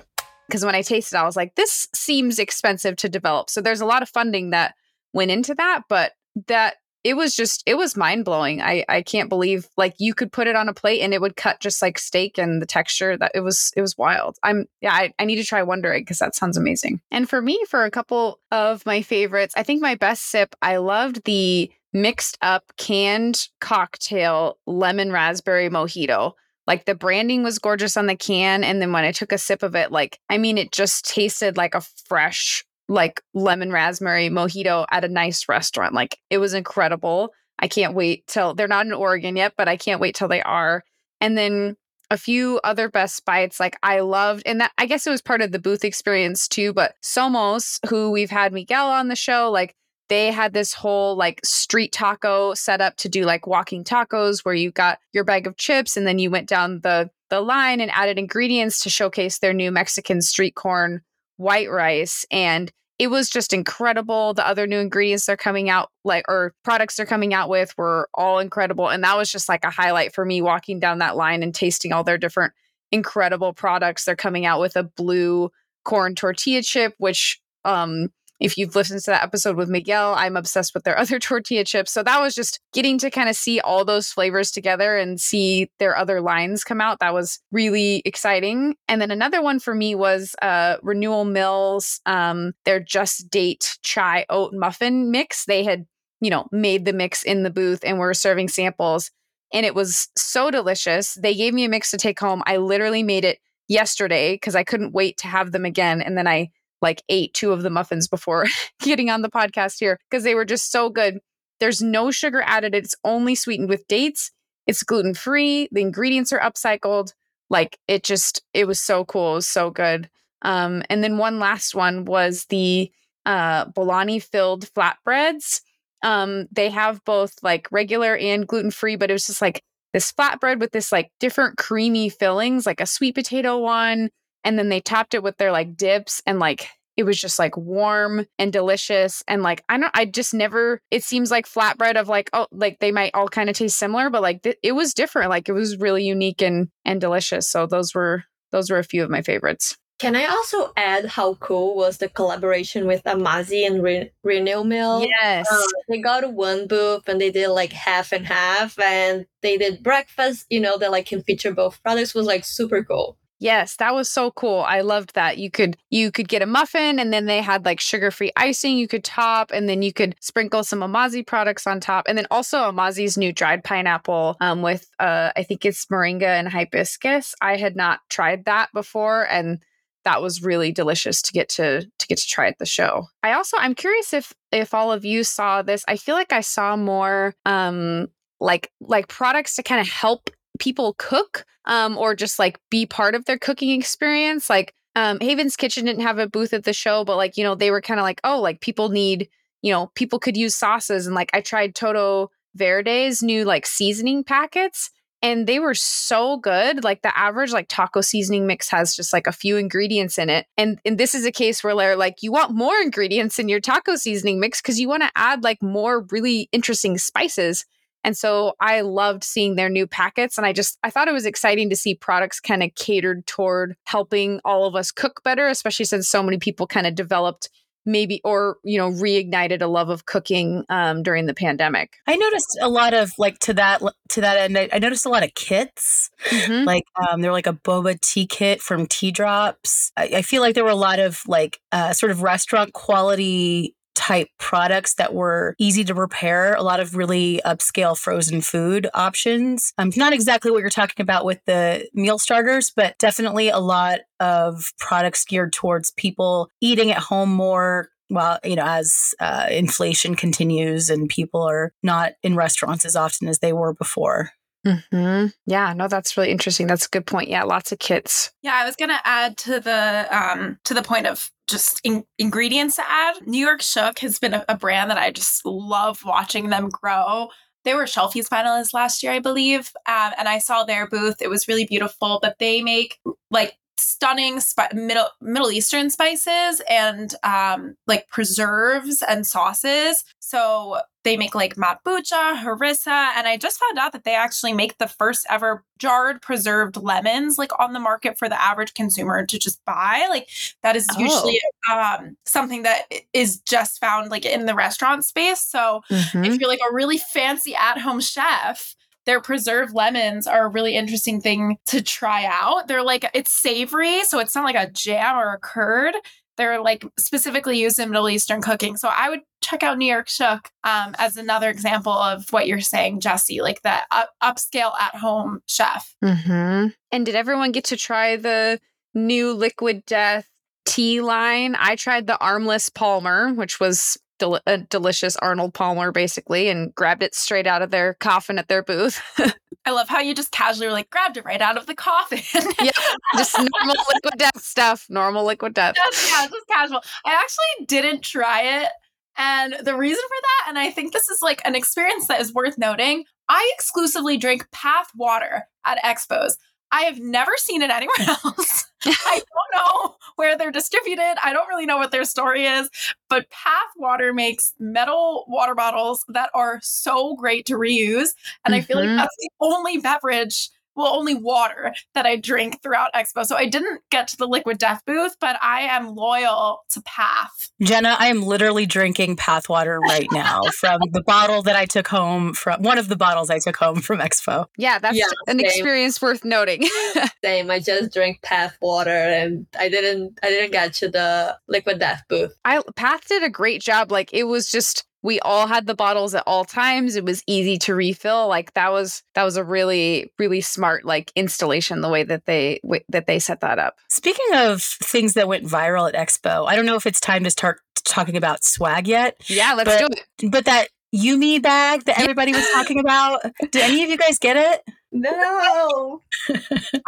because 0.47 0.65
when 0.65 0.75
I 0.75 0.81
tasted, 0.81 1.15
it, 1.15 1.19
I 1.19 1.25
was 1.25 1.35
like, 1.35 1.55
this 1.55 1.87
seems 1.93 2.39
expensive 2.39 2.95
to 2.97 3.09
develop. 3.09 3.49
So 3.49 3.61
there's 3.61 3.81
a 3.81 3.85
lot 3.85 4.01
of 4.01 4.09
funding 4.09 4.51
that 4.51 4.75
went 5.13 5.31
into 5.31 5.55
that, 5.55 5.83
but 5.89 6.13
that 6.47 6.75
it 7.05 7.15
was 7.15 7.35
just 7.35 7.61
it 7.67 7.77
was 7.77 7.95
mind 7.95 8.25
blowing. 8.25 8.63
I 8.63 8.83
I 8.89 9.03
can't 9.03 9.29
believe 9.29 9.67
like 9.77 9.93
you 9.99 10.15
could 10.15 10.31
put 10.31 10.47
it 10.47 10.55
on 10.55 10.67
a 10.67 10.73
plate 10.73 11.01
and 11.01 11.13
it 11.13 11.21
would 11.21 11.37
cut 11.37 11.59
just 11.59 11.79
like 11.79 11.99
steak 11.99 12.39
and 12.39 12.59
the 12.59 12.65
texture 12.65 13.15
that 13.15 13.31
it 13.35 13.41
was 13.41 13.71
it 13.77 13.81
was 13.81 13.95
wild. 13.95 14.37
I'm 14.41 14.65
yeah 14.81 14.91
I, 14.91 15.13
I 15.19 15.25
need 15.25 15.35
to 15.35 15.43
try 15.43 15.61
Wunder 15.61 15.93
Egg 15.93 16.05
because 16.05 16.17
that 16.17 16.33
sounds 16.33 16.57
amazing. 16.57 17.01
And 17.11 17.29
for 17.29 17.43
me, 17.43 17.63
for 17.69 17.85
a 17.85 17.91
couple 17.91 18.39
of 18.51 18.83
my 18.87 19.03
favorites, 19.03 19.53
I 19.55 19.61
think 19.61 19.83
my 19.83 19.93
best 19.93 20.23
sip 20.31 20.55
I 20.63 20.77
loved 20.77 21.23
the 21.25 21.71
mixed 21.93 22.39
up 22.41 22.73
canned 22.75 23.49
cocktail 23.61 24.57
lemon 24.65 25.11
raspberry 25.11 25.69
mojito. 25.69 26.33
Like 26.67 26.85
the 26.85 26.95
branding 26.95 27.43
was 27.43 27.59
gorgeous 27.59 27.97
on 27.97 28.07
the 28.07 28.15
can. 28.15 28.63
And 28.63 28.81
then 28.81 28.91
when 28.91 29.03
I 29.03 29.11
took 29.11 29.31
a 29.31 29.37
sip 29.37 29.63
of 29.63 29.75
it, 29.75 29.91
like, 29.91 30.19
I 30.29 30.37
mean, 30.37 30.57
it 30.57 30.71
just 30.71 31.05
tasted 31.05 31.57
like 31.57 31.75
a 31.75 31.81
fresh, 31.81 32.63
like 32.87 33.21
lemon 33.33 33.71
raspberry 33.71 34.29
mojito 34.29 34.85
at 34.91 35.03
a 35.03 35.09
nice 35.09 35.47
restaurant. 35.47 35.93
Like 35.93 36.17
it 36.29 36.39
was 36.39 36.53
incredible. 36.53 37.31
I 37.59 37.67
can't 37.67 37.93
wait 37.93 38.27
till 38.27 38.53
they're 38.53 38.67
not 38.67 38.85
in 38.85 38.93
Oregon 38.93 39.35
yet, 39.35 39.53
but 39.57 39.67
I 39.67 39.77
can't 39.77 40.01
wait 40.01 40.15
till 40.15 40.27
they 40.27 40.41
are. 40.41 40.83
And 41.21 41.37
then 41.37 41.77
a 42.11 42.17
few 42.17 42.59
other 42.63 42.89
best 42.89 43.25
bites 43.25 43.59
like 43.59 43.77
I 43.81 44.01
loved 44.01 44.43
and 44.45 44.61
that 44.61 44.71
I 44.77 44.85
guess 44.85 45.07
it 45.07 45.11
was 45.11 45.21
part 45.21 45.41
of 45.41 45.51
the 45.51 45.59
booth 45.59 45.83
experience 45.83 46.47
too, 46.47 46.73
but 46.73 46.95
Somos, 47.01 47.79
who 47.89 48.11
we've 48.11 48.29
had 48.29 48.53
Miguel 48.53 48.89
on 48.89 49.07
the 49.07 49.15
show, 49.15 49.49
like 49.51 49.75
they 50.09 50.31
had 50.31 50.53
this 50.53 50.73
whole 50.73 51.15
like 51.15 51.39
street 51.43 51.91
taco 51.91 52.53
set 52.53 52.81
up 52.81 52.95
to 52.97 53.09
do 53.09 53.23
like 53.23 53.47
walking 53.47 53.83
tacos 53.83 54.43
where 54.43 54.53
you 54.53 54.71
got 54.71 54.99
your 55.13 55.23
bag 55.23 55.47
of 55.47 55.57
chips 55.57 55.97
and 55.97 56.05
then 56.05 56.19
you 56.19 56.29
went 56.29 56.47
down 56.47 56.81
the 56.81 57.09
the 57.29 57.41
line 57.41 57.81
and 57.81 57.91
added 57.91 58.19
ingredients 58.19 58.81
to 58.81 58.89
showcase 58.89 59.39
their 59.39 59.53
new 59.53 59.71
Mexican 59.71 60.21
street 60.21 60.55
corn 60.55 61.01
white 61.37 61.69
rice 61.69 62.25
and 62.31 62.71
it 62.97 63.07
was 63.07 63.29
just 63.29 63.51
incredible. 63.51 64.33
The 64.33 64.47
other 64.47 64.67
new 64.67 64.79
ingredients 64.79 65.25
they're 65.25 65.35
coming 65.35 65.69
out 65.69 65.89
like 66.03 66.25
or 66.29 66.53
products 66.63 66.95
they're 66.95 67.05
coming 67.05 67.33
out 67.33 67.49
with 67.49 67.73
were 67.77 68.09
all 68.13 68.39
incredible 68.39 68.89
and 68.89 69.03
that 69.03 69.17
was 69.17 69.31
just 69.31 69.49
like 69.49 69.65
a 69.65 69.69
highlight 69.69 70.13
for 70.13 70.23
me 70.23 70.41
walking 70.41 70.79
down 70.79 70.99
that 70.99 71.17
line 71.17 71.43
and 71.43 71.53
tasting 71.53 71.91
all 71.91 72.03
their 72.03 72.17
different 72.17 72.53
incredible 72.91 73.53
products. 73.53 74.05
They're 74.05 74.15
coming 74.15 74.45
out 74.45 74.61
with 74.61 74.75
a 74.75 74.83
blue 74.83 75.51
corn 75.83 76.15
tortilla 76.15 76.61
chip 76.61 76.93
which 76.97 77.41
um 77.63 78.09
if 78.39 78.57
you've 78.57 78.75
listened 78.75 79.01
to 79.01 79.11
that 79.11 79.23
episode 79.23 79.55
with 79.55 79.69
Miguel, 79.69 80.13
I'm 80.15 80.35
obsessed 80.35 80.73
with 80.73 80.83
their 80.83 80.97
other 80.99 81.19
tortilla 81.19 81.63
chips. 81.63 81.91
So 81.91 82.03
that 82.03 82.19
was 82.19 82.35
just 82.35 82.59
getting 82.73 82.97
to 82.99 83.09
kind 83.09 83.29
of 83.29 83.35
see 83.35 83.59
all 83.59 83.85
those 83.85 84.11
flavors 84.11 84.51
together 84.51 84.97
and 84.97 85.19
see 85.19 85.69
their 85.79 85.95
other 85.95 86.21
lines 86.21 86.63
come 86.63 86.81
out. 86.81 86.99
That 86.99 87.13
was 87.13 87.39
really 87.51 88.01
exciting. 88.05 88.75
And 88.87 89.01
then 89.01 89.11
another 89.11 89.41
one 89.41 89.59
for 89.59 89.73
me 89.73 89.95
was 89.95 90.35
uh, 90.41 90.77
Renewal 90.81 91.25
Mills, 91.25 92.01
um, 92.05 92.53
their 92.65 92.79
Just 92.79 93.29
Date 93.29 93.77
chai 93.81 94.25
oat 94.29 94.53
muffin 94.53 95.11
mix. 95.11 95.45
They 95.45 95.63
had, 95.63 95.85
you 96.21 96.29
know, 96.29 96.47
made 96.51 96.85
the 96.85 96.93
mix 96.93 97.23
in 97.23 97.43
the 97.43 97.49
booth 97.49 97.79
and 97.83 97.99
were 97.99 98.13
serving 98.13 98.49
samples. 98.49 99.11
And 99.53 99.65
it 99.65 99.75
was 99.75 100.09
so 100.17 100.51
delicious. 100.51 101.13
They 101.13 101.35
gave 101.35 101.53
me 101.53 101.63
a 101.63 101.69
mix 101.69 101.91
to 101.91 101.97
take 101.97 102.19
home. 102.19 102.43
I 102.45 102.57
literally 102.57 103.03
made 103.03 103.23
it 103.23 103.39
yesterday 103.67 104.33
because 104.33 104.55
I 104.55 104.63
couldn't 104.63 104.93
wait 104.93 105.17
to 105.17 105.27
have 105.27 105.51
them 105.51 105.65
again. 105.65 106.01
And 106.01 106.17
then 106.17 106.27
I 106.27 106.49
like 106.85 107.01
ate 107.09 107.33
two 107.33 107.51
of 107.51 107.63
the 107.63 107.69
muffins 107.69 108.07
before 108.07 108.45
getting 108.79 109.09
on 109.09 109.23
the 109.23 109.29
podcast 109.29 109.79
here 109.79 109.99
because 110.09 110.23
they 110.23 110.35
were 110.35 110.45
just 110.45 110.71
so 110.71 110.89
good. 110.89 111.19
There's 111.59 111.81
no 111.81 112.11
sugar 112.11 112.41
added. 112.45 112.75
It's 112.75 112.95
only 113.03 113.33
sweetened 113.33 113.69
with 113.69 113.87
dates. 113.87 114.31
It's 114.67 114.83
gluten 114.83 115.15
free. 115.15 115.67
The 115.71 115.81
ingredients 115.81 116.31
are 116.31 116.39
upcycled. 116.39 117.13
Like 117.49 117.79
it 117.87 118.03
just, 118.03 118.43
it 118.53 118.67
was 118.67 118.79
so 118.79 119.03
cool. 119.03 119.33
It 119.33 119.35
was 119.35 119.47
so 119.47 119.71
good. 119.71 120.09
Um, 120.43 120.83
and 120.89 121.03
then 121.03 121.17
one 121.17 121.39
last 121.39 121.73
one 121.73 122.05
was 122.05 122.45
the 122.45 122.91
uh, 123.25 123.65
filled 123.73 124.69
flatbreads. 124.73 125.61
Um, 126.03 126.45
they 126.51 126.69
have 126.69 127.03
both 127.03 127.33
like 127.41 127.67
regular 127.71 128.15
and 128.15 128.47
gluten 128.47 128.69
free, 128.69 128.95
but 128.95 129.09
it 129.09 129.13
was 129.13 129.25
just 129.25 129.41
like 129.41 129.63
this 129.91 130.11
flatbread 130.11 130.59
with 130.59 130.71
this 130.71 130.91
like 130.91 131.09
different 131.19 131.57
creamy 131.57 132.09
fillings, 132.09 132.67
like 132.67 132.79
a 132.79 132.85
sweet 132.85 133.15
potato 133.15 133.57
one, 133.57 134.09
and 134.45 134.57
then 134.57 134.69
they 134.69 134.79
topped 134.79 135.13
it 135.13 135.23
with 135.23 135.37
their 135.37 135.51
like 135.51 135.75
dips 135.75 136.21
and 136.25 136.39
like 136.39 136.69
it 136.97 137.03
was 137.03 137.19
just 137.19 137.37
like 137.37 137.57
warm 137.57 138.25
and 138.39 138.53
delicious 138.53 139.23
and 139.27 139.43
like 139.43 139.63
i 139.67 139.77
don't 139.77 139.91
i 139.93 140.05
just 140.05 140.33
never 140.33 140.79
it 140.91 141.03
seems 141.03 141.31
like 141.31 141.45
flatbread 141.45 141.99
of 141.99 142.07
like 142.07 142.29
oh 142.31 142.47
like 142.51 142.79
they 142.79 142.91
might 142.91 143.11
all 143.13 143.27
kind 143.27 143.49
of 143.49 143.55
taste 143.57 143.77
similar 143.77 144.09
but 144.09 144.21
like 144.21 144.41
th- 144.43 144.57
it 144.63 144.71
was 144.71 144.93
different 144.93 145.29
like 145.29 145.49
it 145.49 145.53
was 145.53 145.77
really 145.77 146.05
unique 146.05 146.41
and 146.41 146.69
and 146.85 147.01
delicious 147.01 147.49
so 147.49 147.65
those 147.65 147.93
were 147.93 148.23
those 148.51 148.69
were 148.69 148.79
a 148.79 148.83
few 148.83 149.03
of 149.03 149.09
my 149.09 149.21
favorites 149.21 149.75
Can 149.97 150.15
I 150.17 150.25
also 150.25 150.73
add 150.75 151.05
how 151.05 151.35
cool 151.35 151.77
was 151.77 151.99
the 151.99 152.09
collaboration 152.09 152.85
with 152.85 153.07
Amazi 153.07 153.63
and 153.63 153.81
Re- 153.81 154.11
Renew 154.23 154.65
Mill? 154.65 155.07
Yes. 155.07 155.47
Uh, 155.49 155.63
they 155.87 156.01
got 156.01 156.33
one 156.33 156.67
booth 156.67 157.07
and 157.07 157.19
they 157.19 157.31
did 157.31 157.47
like 157.47 157.71
half 157.71 158.11
and 158.11 158.27
half, 158.27 158.77
and 158.77 159.25
they 159.41 159.55
did 159.57 159.83
breakfast. 159.83 160.47
You 160.49 160.59
know, 160.59 160.77
that 160.77 160.91
like 160.91 161.05
can 161.07 161.23
feature 161.23 161.53
both 161.53 161.81
products 161.81 162.13
was 162.13 162.25
like 162.25 162.43
super 162.43 162.83
cool. 162.83 163.17
Yes, 163.39 163.75
that 163.77 163.93
was 163.93 164.09
so 164.09 164.31
cool. 164.31 164.61
I 164.61 164.79
loved 164.81 165.13
that. 165.15 165.37
You 165.37 165.51
could 165.51 165.75
you 165.89 166.09
could 166.09 166.29
get 166.29 166.41
a 166.41 166.45
muffin 166.45 166.99
and 166.99 167.11
then 167.11 167.25
they 167.25 167.41
had 167.41 167.65
like 167.65 167.81
sugar-free 167.81 168.31
icing 168.37 168.77
you 168.77 168.87
could 168.87 169.03
top 169.03 169.51
and 169.51 169.67
then 169.67 169.81
you 169.81 169.91
could 169.91 170.15
sprinkle 170.21 170.63
some 170.63 170.81
Amazi 170.81 171.21
products 171.21 171.67
on 171.67 171.81
top. 171.81 172.05
And 172.07 172.17
then 172.17 172.27
also 172.31 172.69
Amazi's 172.69 173.17
new 173.17 173.33
dried 173.33 173.63
pineapple 173.63 174.37
um 174.39 174.61
with 174.61 174.89
uh 174.99 175.31
I 175.35 175.43
think 175.43 175.65
it's 175.65 175.85
moringa 175.87 176.23
and 176.23 176.47
hibiscus. 176.47 177.35
I 177.41 177.57
had 177.57 177.75
not 177.75 177.99
tried 178.09 178.45
that 178.45 178.69
before 178.73 179.27
and 179.29 179.61
that 180.05 180.21
was 180.21 180.41
really 180.43 180.71
delicious 180.71 181.21
to 181.23 181.33
get 181.33 181.49
to 181.49 181.81
to 181.81 182.07
get 182.07 182.19
to 182.19 182.27
try 182.27 182.47
at 182.47 182.57
the 182.57 182.65
show. 182.65 183.07
I 183.21 183.33
also 183.33 183.57
I'm 183.59 183.75
curious 183.75 184.13
if 184.13 184.33
if 184.53 184.73
all 184.73 184.93
of 184.93 185.03
you 185.03 185.25
saw 185.25 185.61
this. 185.61 185.83
I 185.89 185.97
feel 185.97 186.15
like 186.15 186.31
I 186.31 186.41
saw 186.41 186.77
more 186.77 187.35
um 187.45 188.07
like 188.39 188.71
like 188.79 189.07
products 189.09 189.55
to 189.55 189.63
kind 189.63 189.81
of 189.81 189.89
help 189.89 190.29
people 190.59 190.95
cook 190.97 191.45
um, 191.65 191.97
or 191.97 192.15
just 192.15 192.39
like 192.39 192.59
be 192.69 192.85
part 192.85 193.15
of 193.15 193.25
their 193.25 193.37
cooking 193.37 193.71
experience. 193.71 194.49
Like 194.49 194.73
um, 194.95 195.19
Haven's 195.19 195.55
Kitchen 195.55 195.85
didn't 195.85 196.03
have 196.03 196.19
a 196.19 196.27
booth 196.27 196.53
at 196.53 196.63
the 196.63 196.73
show, 196.73 197.03
but 197.03 197.17
like, 197.17 197.37
you 197.37 197.43
know, 197.43 197.55
they 197.55 197.71
were 197.71 197.81
kind 197.81 197.99
of 197.99 198.03
like, 198.03 198.21
oh, 198.23 198.39
like 198.39 198.61
people 198.61 198.89
need, 198.89 199.29
you 199.61 199.71
know, 199.71 199.91
people 199.95 200.19
could 200.19 200.37
use 200.37 200.55
sauces. 200.55 201.05
And 201.05 201.15
like 201.15 201.29
I 201.33 201.41
tried 201.41 201.75
Toto 201.75 202.29
Verde's 202.55 203.21
new 203.21 203.43
like 203.43 203.65
seasoning 203.65 204.23
packets 204.23 204.89
and 205.21 205.47
they 205.47 205.59
were 205.59 205.73
so 205.73 206.37
good. 206.37 206.83
Like 206.83 207.01
the 207.01 207.17
average 207.17 207.51
like 207.51 207.67
taco 207.67 208.01
seasoning 208.01 208.45
mix 208.45 208.69
has 208.69 208.95
just 208.95 209.11
like 209.11 209.27
a 209.27 209.31
few 209.31 209.57
ingredients 209.57 210.17
in 210.17 210.29
it. 210.29 210.45
And 210.55 210.79
and 210.85 210.97
this 210.97 211.15
is 211.15 211.25
a 211.25 211.31
case 211.31 211.63
where 211.63 211.75
they're 211.75 211.95
like 211.95 212.21
you 212.21 212.31
want 212.31 212.51
more 212.51 212.77
ingredients 212.77 213.39
in 213.39 213.49
your 213.49 213.59
taco 213.59 213.95
seasoning 213.95 214.39
mix 214.39 214.61
because 214.61 214.79
you 214.79 214.87
want 214.87 215.03
to 215.03 215.11
add 215.15 215.43
like 215.43 215.61
more 215.61 216.05
really 216.11 216.47
interesting 216.51 216.97
spices. 216.97 217.65
And 218.05 218.15
so 218.15 218.53
I 218.59 218.81
loved 218.81 219.23
seeing 219.23 219.55
their 219.55 219.67
new 219.67 219.87
packets. 219.87 220.37
And 220.37 220.45
I 220.45 220.53
just, 220.53 220.77
I 220.83 220.91
thought 220.91 221.07
it 221.07 221.13
was 221.13 221.25
exciting 221.25 221.71
to 221.71 221.75
see 221.75 221.95
products 221.95 222.39
kind 222.39 222.61
of 222.61 222.73
catered 222.75 223.25
toward 223.25 223.75
helping 223.85 224.39
all 224.45 224.65
of 224.65 224.75
us 224.75 224.91
cook 224.91 225.23
better, 225.23 225.47
especially 225.47 225.85
since 225.85 226.07
so 226.07 226.21
many 226.21 226.37
people 226.37 226.67
kind 226.67 226.85
of 226.85 226.93
developed 226.93 227.49
maybe 227.83 228.21
or 228.23 228.57
you 228.63 228.77
know 228.77 228.89
reignited 228.89 229.61
a 229.61 229.67
love 229.67 229.89
of 229.89 230.05
cooking 230.05 230.63
um, 230.69 231.03
during 231.03 231.27
the 231.27 231.35
pandemic 231.35 231.97
i 232.07 232.15
noticed 232.15 232.57
a 232.61 232.67
lot 232.67 232.95
of 232.95 233.11
like 233.19 233.37
to 233.37 233.53
that 233.53 233.79
to 234.09 234.21
that 234.21 234.37
end 234.37 234.57
i, 234.57 234.67
I 234.73 234.79
noticed 234.79 235.05
a 235.05 235.09
lot 235.09 235.23
of 235.23 235.35
kits 235.35 236.09
mm-hmm. 236.29 236.65
like 236.65 236.85
um, 236.95 237.21
they're 237.21 237.31
like 237.31 237.45
a 237.45 237.53
boba 237.53 238.01
tea 238.01 238.25
kit 238.25 238.59
from 238.59 238.87
tea 238.87 239.11
drops 239.11 239.91
I, 239.95 240.03
I, 240.15 240.21
feel 240.23 240.41
like 240.41 240.55
there 240.55 240.63
were 240.63 240.71
a 240.71 240.75
lot 240.75 240.97
of 240.97 241.21
like 241.27 241.59
uh, 241.71 241.93
sort 241.93 242.11
of 242.11 242.23
restaurant 242.23 242.73
quality 242.73 243.75
type 243.95 244.27
products 244.37 244.95
that 244.95 245.13
were 245.13 245.55
easy 245.57 245.83
to 245.85 245.95
prepare, 245.95 246.53
a 246.53 246.61
lot 246.61 246.79
of 246.79 246.95
really 246.95 247.41
upscale 247.45 247.97
frozen 247.97 248.41
food 248.41 248.87
options. 248.93 249.73
Um, 249.77 249.91
not 249.95 250.13
exactly 250.13 250.51
what 250.51 250.59
you're 250.59 250.69
talking 250.69 251.01
about 251.01 251.25
with 251.25 251.39
the 251.45 251.87
meal 251.93 252.19
starters, 252.19 252.71
but 252.75 252.97
definitely 252.99 253.49
a 253.49 253.59
lot 253.59 254.01
of 254.19 254.71
products 254.77 255.25
geared 255.25 255.53
towards 255.53 255.91
people 255.91 256.49
eating 256.61 256.91
at 256.91 256.99
home 256.99 257.29
more, 257.29 257.89
well, 258.09 258.39
you 258.43 258.55
know, 258.55 258.65
as 258.65 259.15
uh, 259.19 259.47
inflation 259.49 260.15
continues 260.15 260.89
and 260.89 261.09
people 261.09 261.41
are 261.41 261.73
not 261.81 262.13
in 262.21 262.35
restaurants 262.35 262.85
as 262.85 262.95
often 262.95 263.27
as 263.27 263.39
they 263.39 263.53
were 263.53 263.73
before. 263.73 264.31
Mm-hmm. 264.65 265.27
Yeah, 265.45 265.73
no, 265.73 265.87
that's 265.87 266.17
really 266.17 266.31
interesting. 266.31 266.67
That's 266.67 266.87
a 266.87 266.89
good 266.89 267.05
point. 267.05 267.29
Yeah, 267.29 267.43
lots 267.43 267.71
of 267.71 267.79
kits. 267.79 268.31
Yeah, 268.41 268.55
I 268.55 268.65
was 268.65 268.75
gonna 268.75 268.99
add 269.03 269.37
to 269.37 269.59
the 269.59 270.07
um 270.11 270.57
to 270.63 270.73
the 270.73 270.81
point 270.81 271.05
of 271.05 271.31
just 271.47 271.79
in- 271.83 272.05
ingredients 272.17 272.77
to 272.77 272.83
add. 272.89 273.27
New 273.27 273.43
York 273.43 273.61
Shook 273.61 273.99
has 273.99 274.17
been 274.17 274.33
a, 274.33 274.43
a 274.49 274.57
brand 274.57 274.89
that 274.89 274.97
I 274.97 275.11
just 275.11 275.45
love 275.45 276.03
watching 276.03 276.49
them 276.49 276.69
grow. 276.69 277.29
They 277.63 277.73
were 277.75 277.83
Shelfies 277.85 278.27
finalists 278.27 278.73
last 278.73 279.03
year, 279.03 279.11
I 279.11 279.19
believe, 279.19 279.71
um, 279.87 280.13
and 280.17 280.27
I 280.27 280.37
saw 280.39 280.63
their 280.63 280.87
booth. 280.87 281.21
It 281.21 281.29
was 281.29 281.47
really 281.47 281.65
beautiful, 281.65 282.19
but 282.21 282.37
they 282.39 282.61
make 282.61 282.99
like 283.31 283.57
stunning 283.77 284.39
spi- 284.39 284.69
middle 284.73 285.07
Middle 285.21 285.51
Eastern 285.51 285.89
spices 285.89 286.61
and 286.69 287.13
um, 287.23 287.75
like 287.87 288.07
preserves 288.07 289.03
and 289.03 289.27
sauces. 289.27 290.03
So 290.19 290.79
they 291.05 291.15
make 291.15 291.33
like 291.35 291.55
matbucha, 291.55 292.41
harissa, 292.41 293.11
and 293.15 293.27
I 293.27 293.37
just 293.37 293.59
found 293.59 293.77
out 293.77 293.93
that 293.93 294.03
they 294.03 294.15
actually 294.15 294.51
make 294.51 294.79
the 294.79 294.87
first 294.87 295.25
ever 295.29 295.63
jarred 295.77 296.21
preserved 296.21 296.77
lemons 296.77 297.37
like 297.37 297.51
on 297.59 297.73
the 297.73 297.79
market 297.79 298.17
for 298.17 298.27
the 298.27 298.41
average 298.41 298.73
consumer 298.73 299.25
to 299.25 299.39
just 299.39 299.63
buy. 299.63 300.07
Like 300.09 300.27
that 300.63 300.75
is 300.75 300.87
usually 300.97 301.39
oh. 301.69 301.97
um, 302.01 302.17
something 302.25 302.63
that 302.63 302.91
is 303.13 303.37
just 303.41 303.79
found 303.79 304.09
like 304.09 304.25
in 304.25 304.47
the 304.47 304.55
restaurant 304.55 305.05
space. 305.05 305.41
So 305.41 305.83
mm-hmm. 305.89 306.25
if 306.25 306.39
you're 306.39 306.49
like 306.49 306.59
a 306.69 306.73
really 306.73 306.97
fancy 306.97 307.55
at-home 307.55 308.01
chef, 308.01 308.75
their 309.05 309.21
preserved 309.21 309.75
lemons 309.75 310.25
are 310.25 310.45
a 310.45 310.49
really 310.49 310.75
interesting 310.75 311.21
thing 311.21 311.59
to 311.67 311.83
try 311.83 312.25
out. 312.25 312.67
They're 312.67 312.83
like, 312.83 313.05
it's 313.13 313.31
savory, 313.31 314.03
so 314.05 314.19
it's 314.19 314.33
not 314.33 314.43
like 314.43 314.55
a 314.55 314.71
jam 314.71 315.17
or 315.17 315.33
a 315.33 315.37
curd. 315.37 315.93
They're 316.37 316.61
like 316.61 316.85
specifically 316.97 317.59
used 317.59 317.79
in 317.79 317.89
Middle 317.89 318.09
Eastern 318.09 318.41
cooking. 318.41 318.77
So 318.77 318.89
I 318.89 319.09
would 319.09 319.21
check 319.41 319.63
out 319.63 319.77
New 319.77 319.91
York 319.91 320.09
Shook 320.09 320.49
um, 320.63 320.95
as 320.97 321.17
another 321.17 321.49
example 321.49 321.93
of 321.93 322.31
what 322.31 322.47
you're 322.47 322.61
saying, 322.61 322.99
Jesse, 322.99 323.41
like 323.41 323.61
that 323.61 323.85
up- 323.91 324.13
upscale 324.23 324.73
at 324.79 324.95
home 324.95 325.41
chef. 325.47 325.95
Mm-hmm. 326.03 326.69
And 326.91 327.05
did 327.05 327.15
everyone 327.15 327.51
get 327.51 327.65
to 327.65 327.77
try 327.77 328.15
the 328.15 328.59
new 328.93 329.33
Liquid 329.33 329.85
Death 329.85 330.29
tea 330.65 331.01
line? 331.01 331.55
I 331.59 331.75
tried 331.75 332.07
the 332.07 332.19
Armless 332.19 332.69
Palmer, 332.69 333.33
which 333.33 333.59
was 333.59 333.97
del- 334.19 334.41
a 334.45 334.57
delicious 334.57 335.15
Arnold 335.17 335.53
Palmer, 335.53 335.91
basically, 335.91 336.49
and 336.49 336.73
grabbed 336.75 337.03
it 337.03 337.15
straight 337.15 337.47
out 337.47 337.61
of 337.61 337.71
their 337.71 337.95
coffin 337.95 338.37
at 338.37 338.47
their 338.47 338.63
booth. 338.63 339.01
I 339.65 339.71
love 339.71 339.89
how 339.89 339.99
you 339.99 340.13
just 340.13 340.31
casually 340.31 340.69
like 340.69 340.89
grabbed 340.89 341.17
it 341.17 341.25
right 341.25 341.41
out 341.41 341.57
of 341.57 341.65
the 341.65 341.75
coffin. 341.75 342.19
yeah, 342.61 342.71
just 343.17 343.37
normal 343.37 343.75
liquid 343.93 344.17
death 344.17 344.41
stuff. 344.41 344.85
Normal 344.89 345.25
liquid 345.25 345.53
death. 345.53 345.75
Just, 345.75 346.09
yeah, 346.09 346.27
just 346.27 346.47
casual. 346.47 346.81
I 347.03 347.13
actually 347.13 347.65
didn't 347.65 348.01
try 348.01 348.61
it. 348.63 348.69
And 349.17 349.55
the 349.63 349.75
reason 349.75 350.03
for 350.07 350.17
that, 350.21 350.49
and 350.49 350.59
I 350.59 350.71
think 350.71 350.91
this 350.93 351.09
is 351.09 351.21
like 351.21 351.41
an 351.45 351.55
experience 351.55 352.07
that 352.07 352.21
is 352.21 352.33
worth 352.33 352.57
noting, 352.57 353.05
I 353.29 353.49
exclusively 353.55 354.17
drink 354.17 354.49
Path 354.51 354.87
water 354.95 355.47
at 355.65 355.81
expos. 355.83 356.33
I 356.75 356.81
have 356.81 356.99
never 356.99 357.31
seen 357.37 357.61
it 357.61 357.71
anywhere 357.71 357.95
else. 358.25 358.65
I 358.85 359.21
don't 359.21 359.65
know 359.65 359.95
where 360.17 360.37
they're 360.37 360.51
distributed. 360.51 361.15
I 361.23 361.31
don't 361.31 361.47
really 361.47 361.65
know 361.65 361.77
what 361.77 361.91
their 361.91 362.03
story 362.03 362.45
is, 362.45 362.69
but 363.09 363.29
Path 363.29 363.71
Water 363.77 364.13
makes 364.13 364.53
metal 364.59 365.23
water 365.29 365.55
bottles 365.55 366.03
that 366.09 366.29
are 366.33 366.59
so 366.61 367.15
great 367.15 367.45
to 367.45 367.53
reuse. 367.53 368.09
And 368.43 368.53
mm-hmm. 368.53 368.53
I 368.53 368.61
feel 368.61 368.77
like 368.77 368.87
mm-hmm. 368.87 368.97
that's 368.97 369.15
the 369.17 369.29
only 369.39 369.77
beverage 369.77 370.49
well, 370.75 370.93
only 370.93 371.15
water 371.15 371.73
that 371.93 372.05
I 372.05 372.17
drink 372.17 372.61
throughout 372.61 372.93
Expo. 372.93 373.25
So 373.25 373.35
I 373.35 373.45
didn't 373.45 373.81
get 373.89 374.07
to 374.09 374.17
the 374.17 374.27
Liquid 374.27 374.57
Death 374.57 374.83
booth, 374.85 375.15
but 375.19 375.37
I 375.41 375.61
am 375.61 375.95
loyal 375.95 376.63
to 376.71 376.81
Path. 376.81 377.51
Jenna, 377.61 377.95
I 377.97 378.07
am 378.07 378.21
literally 378.21 378.65
drinking 378.65 379.15
Path 379.15 379.47
water 379.49 379.79
right 379.79 380.07
now 380.11 380.41
from 380.59 380.81
the 380.91 381.01
bottle 381.01 381.41
that 381.43 381.55
I 381.55 381.65
took 381.65 381.87
home 381.87 382.33
from 382.33 382.61
one 382.61 382.77
of 382.77 382.89
the 382.89 382.95
bottles 382.95 383.29
I 383.29 383.39
took 383.39 383.55
home 383.55 383.81
from 383.81 383.99
Expo. 383.99 384.47
Yeah, 384.57 384.79
that's 384.79 384.97
yeah, 384.97 385.05
an 385.27 385.39
same. 385.39 385.45
experience 385.45 386.01
worth 386.01 386.25
noting. 386.25 386.67
same. 387.23 387.49
I 387.49 387.59
just 387.59 387.93
drank 387.93 388.21
Path 388.21 388.57
water 388.61 388.89
and 388.91 389.47
I 389.57 389.69
didn't 389.69 390.19
I 390.23 390.29
didn't 390.29 390.51
get 390.51 390.73
to 390.75 390.89
the 390.89 391.37
Liquid 391.47 391.79
Death 391.79 392.03
booth. 392.09 392.35
I 392.43 392.61
Path 392.75 393.07
did 393.07 393.23
a 393.23 393.29
great 393.29 393.61
job. 393.61 393.91
Like 393.91 394.13
it 394.13 394.23
was 394.23 394.51
just 394.51 394.85
we 395.05 395.19
all 395.19 395.45
had 395.45 395.67
the 395.67 395.75
bottles 395.75 396.15
at 396.15 396.23
all 396.25 396.43
times 396.43 396.95
it 396.95 397.05
was 397.05 397.23
easy 397.27 397.57
to 397.57 397.75
refill 397.75 398.27
like 398.27 398.53
that 398.53 398.71
was 398.71 399.03
that 399.13 399.23
was 399.23 399.37
a 399.37 399.43
really 399.43 400.11
really 400.17 400.41
smart 400.41 400.83
like 400.83 401.11
installation 401.15 401.81
the 401.81 401.89
way 401.89 402.03
that 402.03 402.25
they 402.25 402.59
w- 402.63 402.83
that 402.89 403.05
they 403.05 403.19
set 403.19 403.39
that 403.39 403.59
up 403.59 403.77
speaking 403.87 404.25
of 404.33 404.61
things 404.61 405.13
that 405.13 405.27
went 405.27 405.45
viral 405.45 405.87
at 405.87 405.95
expo 405.95 406.47
i 406.47 406.55
don't 406.55 406.65
know 406.65 406.75
if 406.75 406.87
it's 406.87 406.99
time 406.99 407.23
to 407.23 407.29
start 407.29 407.61
talking 407.83 408.17
about 408.17 408.43
swag 408.43 408.87
yet 408.87 409.15
yeah 409.27 409.53
let's 409.53 409.69
but, 409.69 409.79
do 409.79 409.87
it 410.25 410.31
but 410.31 410.45
that 410.45 410.69
Yumi 410.95 411.41
bag 411.41 411.83
that 411.85 411.99
everybody 411.99 412.31
was 412.31 412.47
talking 412.53 412.79
about. 412.79 413.21
Did 413.51 413.55
any 413.57 413.83
of 413.83 413.89
you 413.89 413.97
guys 413.97 414.17
get 414.17 414.37
it? 414.37 414.61
No, 414.93 416.01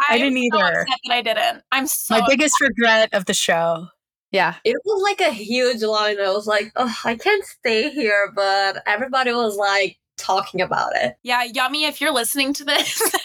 I 0.08 0.16
didn't 0.16 0.38
either. 0.38 0.86
So 1.04 1.12
I 1.12 1.20
didn't. 1.20 1.62
I'm 1.70 1.86
so 1.86 2.18
my 2.18 2.26
biggest 2.26 2.58
regret 2.58 3.10
of 3.12 3.26
the 3.26 3.34
show. 3.34 3.88
Yeah. 4.30 4.56
It 4.64 4.76
was 4.84 5.02
like 5.02 5.20
a 5.20 5.32
huge 5.32 5.82
line. 5.82 6.20
I 6.20 6.30
was 6.30 6.46
like, 6.46 6.72
oh, 6.76 6.94
I 7.04 7.16
can't 7.16 7.44
stay 7.44 7.90
here, 7.90 8.32
but 8.34 8.82
everybody 8.86 9.32
was 9.32 9.56
like 9.56 9.98
talking 10.16 10.60
about 10.60 10.94
it. 10.96 11.16
Yeah, 11.22 11.46
Yumi 11.46 11.88
if 11.88 12.00
you're 12.00 12.12
listening 12.12 12.52
to 12.54 12.64
this. 12.64 13.00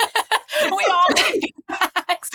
we 0.63 0.85
all 0.89 1.31
need 1.31 1.53
bags. 1.67 2.29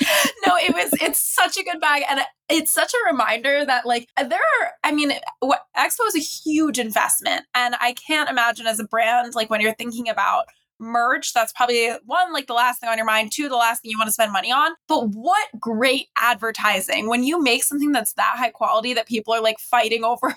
No, 0.46 0.56
it 0.56 0.74
was 0.74 0.92
it's 1.00 1.20
such 1.20 1.56
a 1.56 1.62
good 1.62 1.80
bag 1.80 2.02
and 2.08 2.20
it's 2.48 2.72
such 2.72 2.92
a 2.92 3.10
reminder 3.10 3.64
that 3.64 3.86
like 3.86 4.08
there 4.16 4.38
are 4.38 4.72
I 4.82 4.92
mean 4.92 5.12
Expo 5.42 6.06
is 6.08 6.16
a 6.16 6.20
huge 6.20 6.78
investment 6.78 7.42
and 7.54 7.76
I 7.80 7.94
can't 7.94 8.28
imagine 8.28 8.66
as 8.66 8.80
a 8.80 8.84
brand 8.84 9.34
like 9.34 9.50
when 9.50 9.60
you're 9.60 9.74
thinking 9.74 10.08
about 10.08 10.46
merch. 10.78 11.32
That's 11.32 11.52
probably 11.52 11.90
one, 12.04 12.32
like 12.32 12.46
the 12.46 12.54
last 12.54 12.80
thing 12.80 12.88
on 12.88 12.96
your 12.96 13.06
mind, 13.06 13.32
two, 13.32 13.48
the 13.48 13.56
last 13.56 13.82
thing 13.82 13.90
you 13.90 13.98
want 13.98 14.08
to 14.08 14.12
spend 14.12 14.32
money 14.32 14.50
on. 14.50 14.72
But 14.86 15.08
what 15.10 15.48
great 15.58 16.08
advertising 16.16 17.08
when 17.08 17.24
you 17.24 17.42
make 17.42 17.64
something 17.64 17.92
that's 17.92 18.12
that 18.14 18.34
high 18.36 18.50
quality 18.50 18.94
that 18.94 19.06
people 19.06 19.34
are 19.34 19.42
like 19.42 19.58
fighting 19.58 20.04
over 20.08 20.34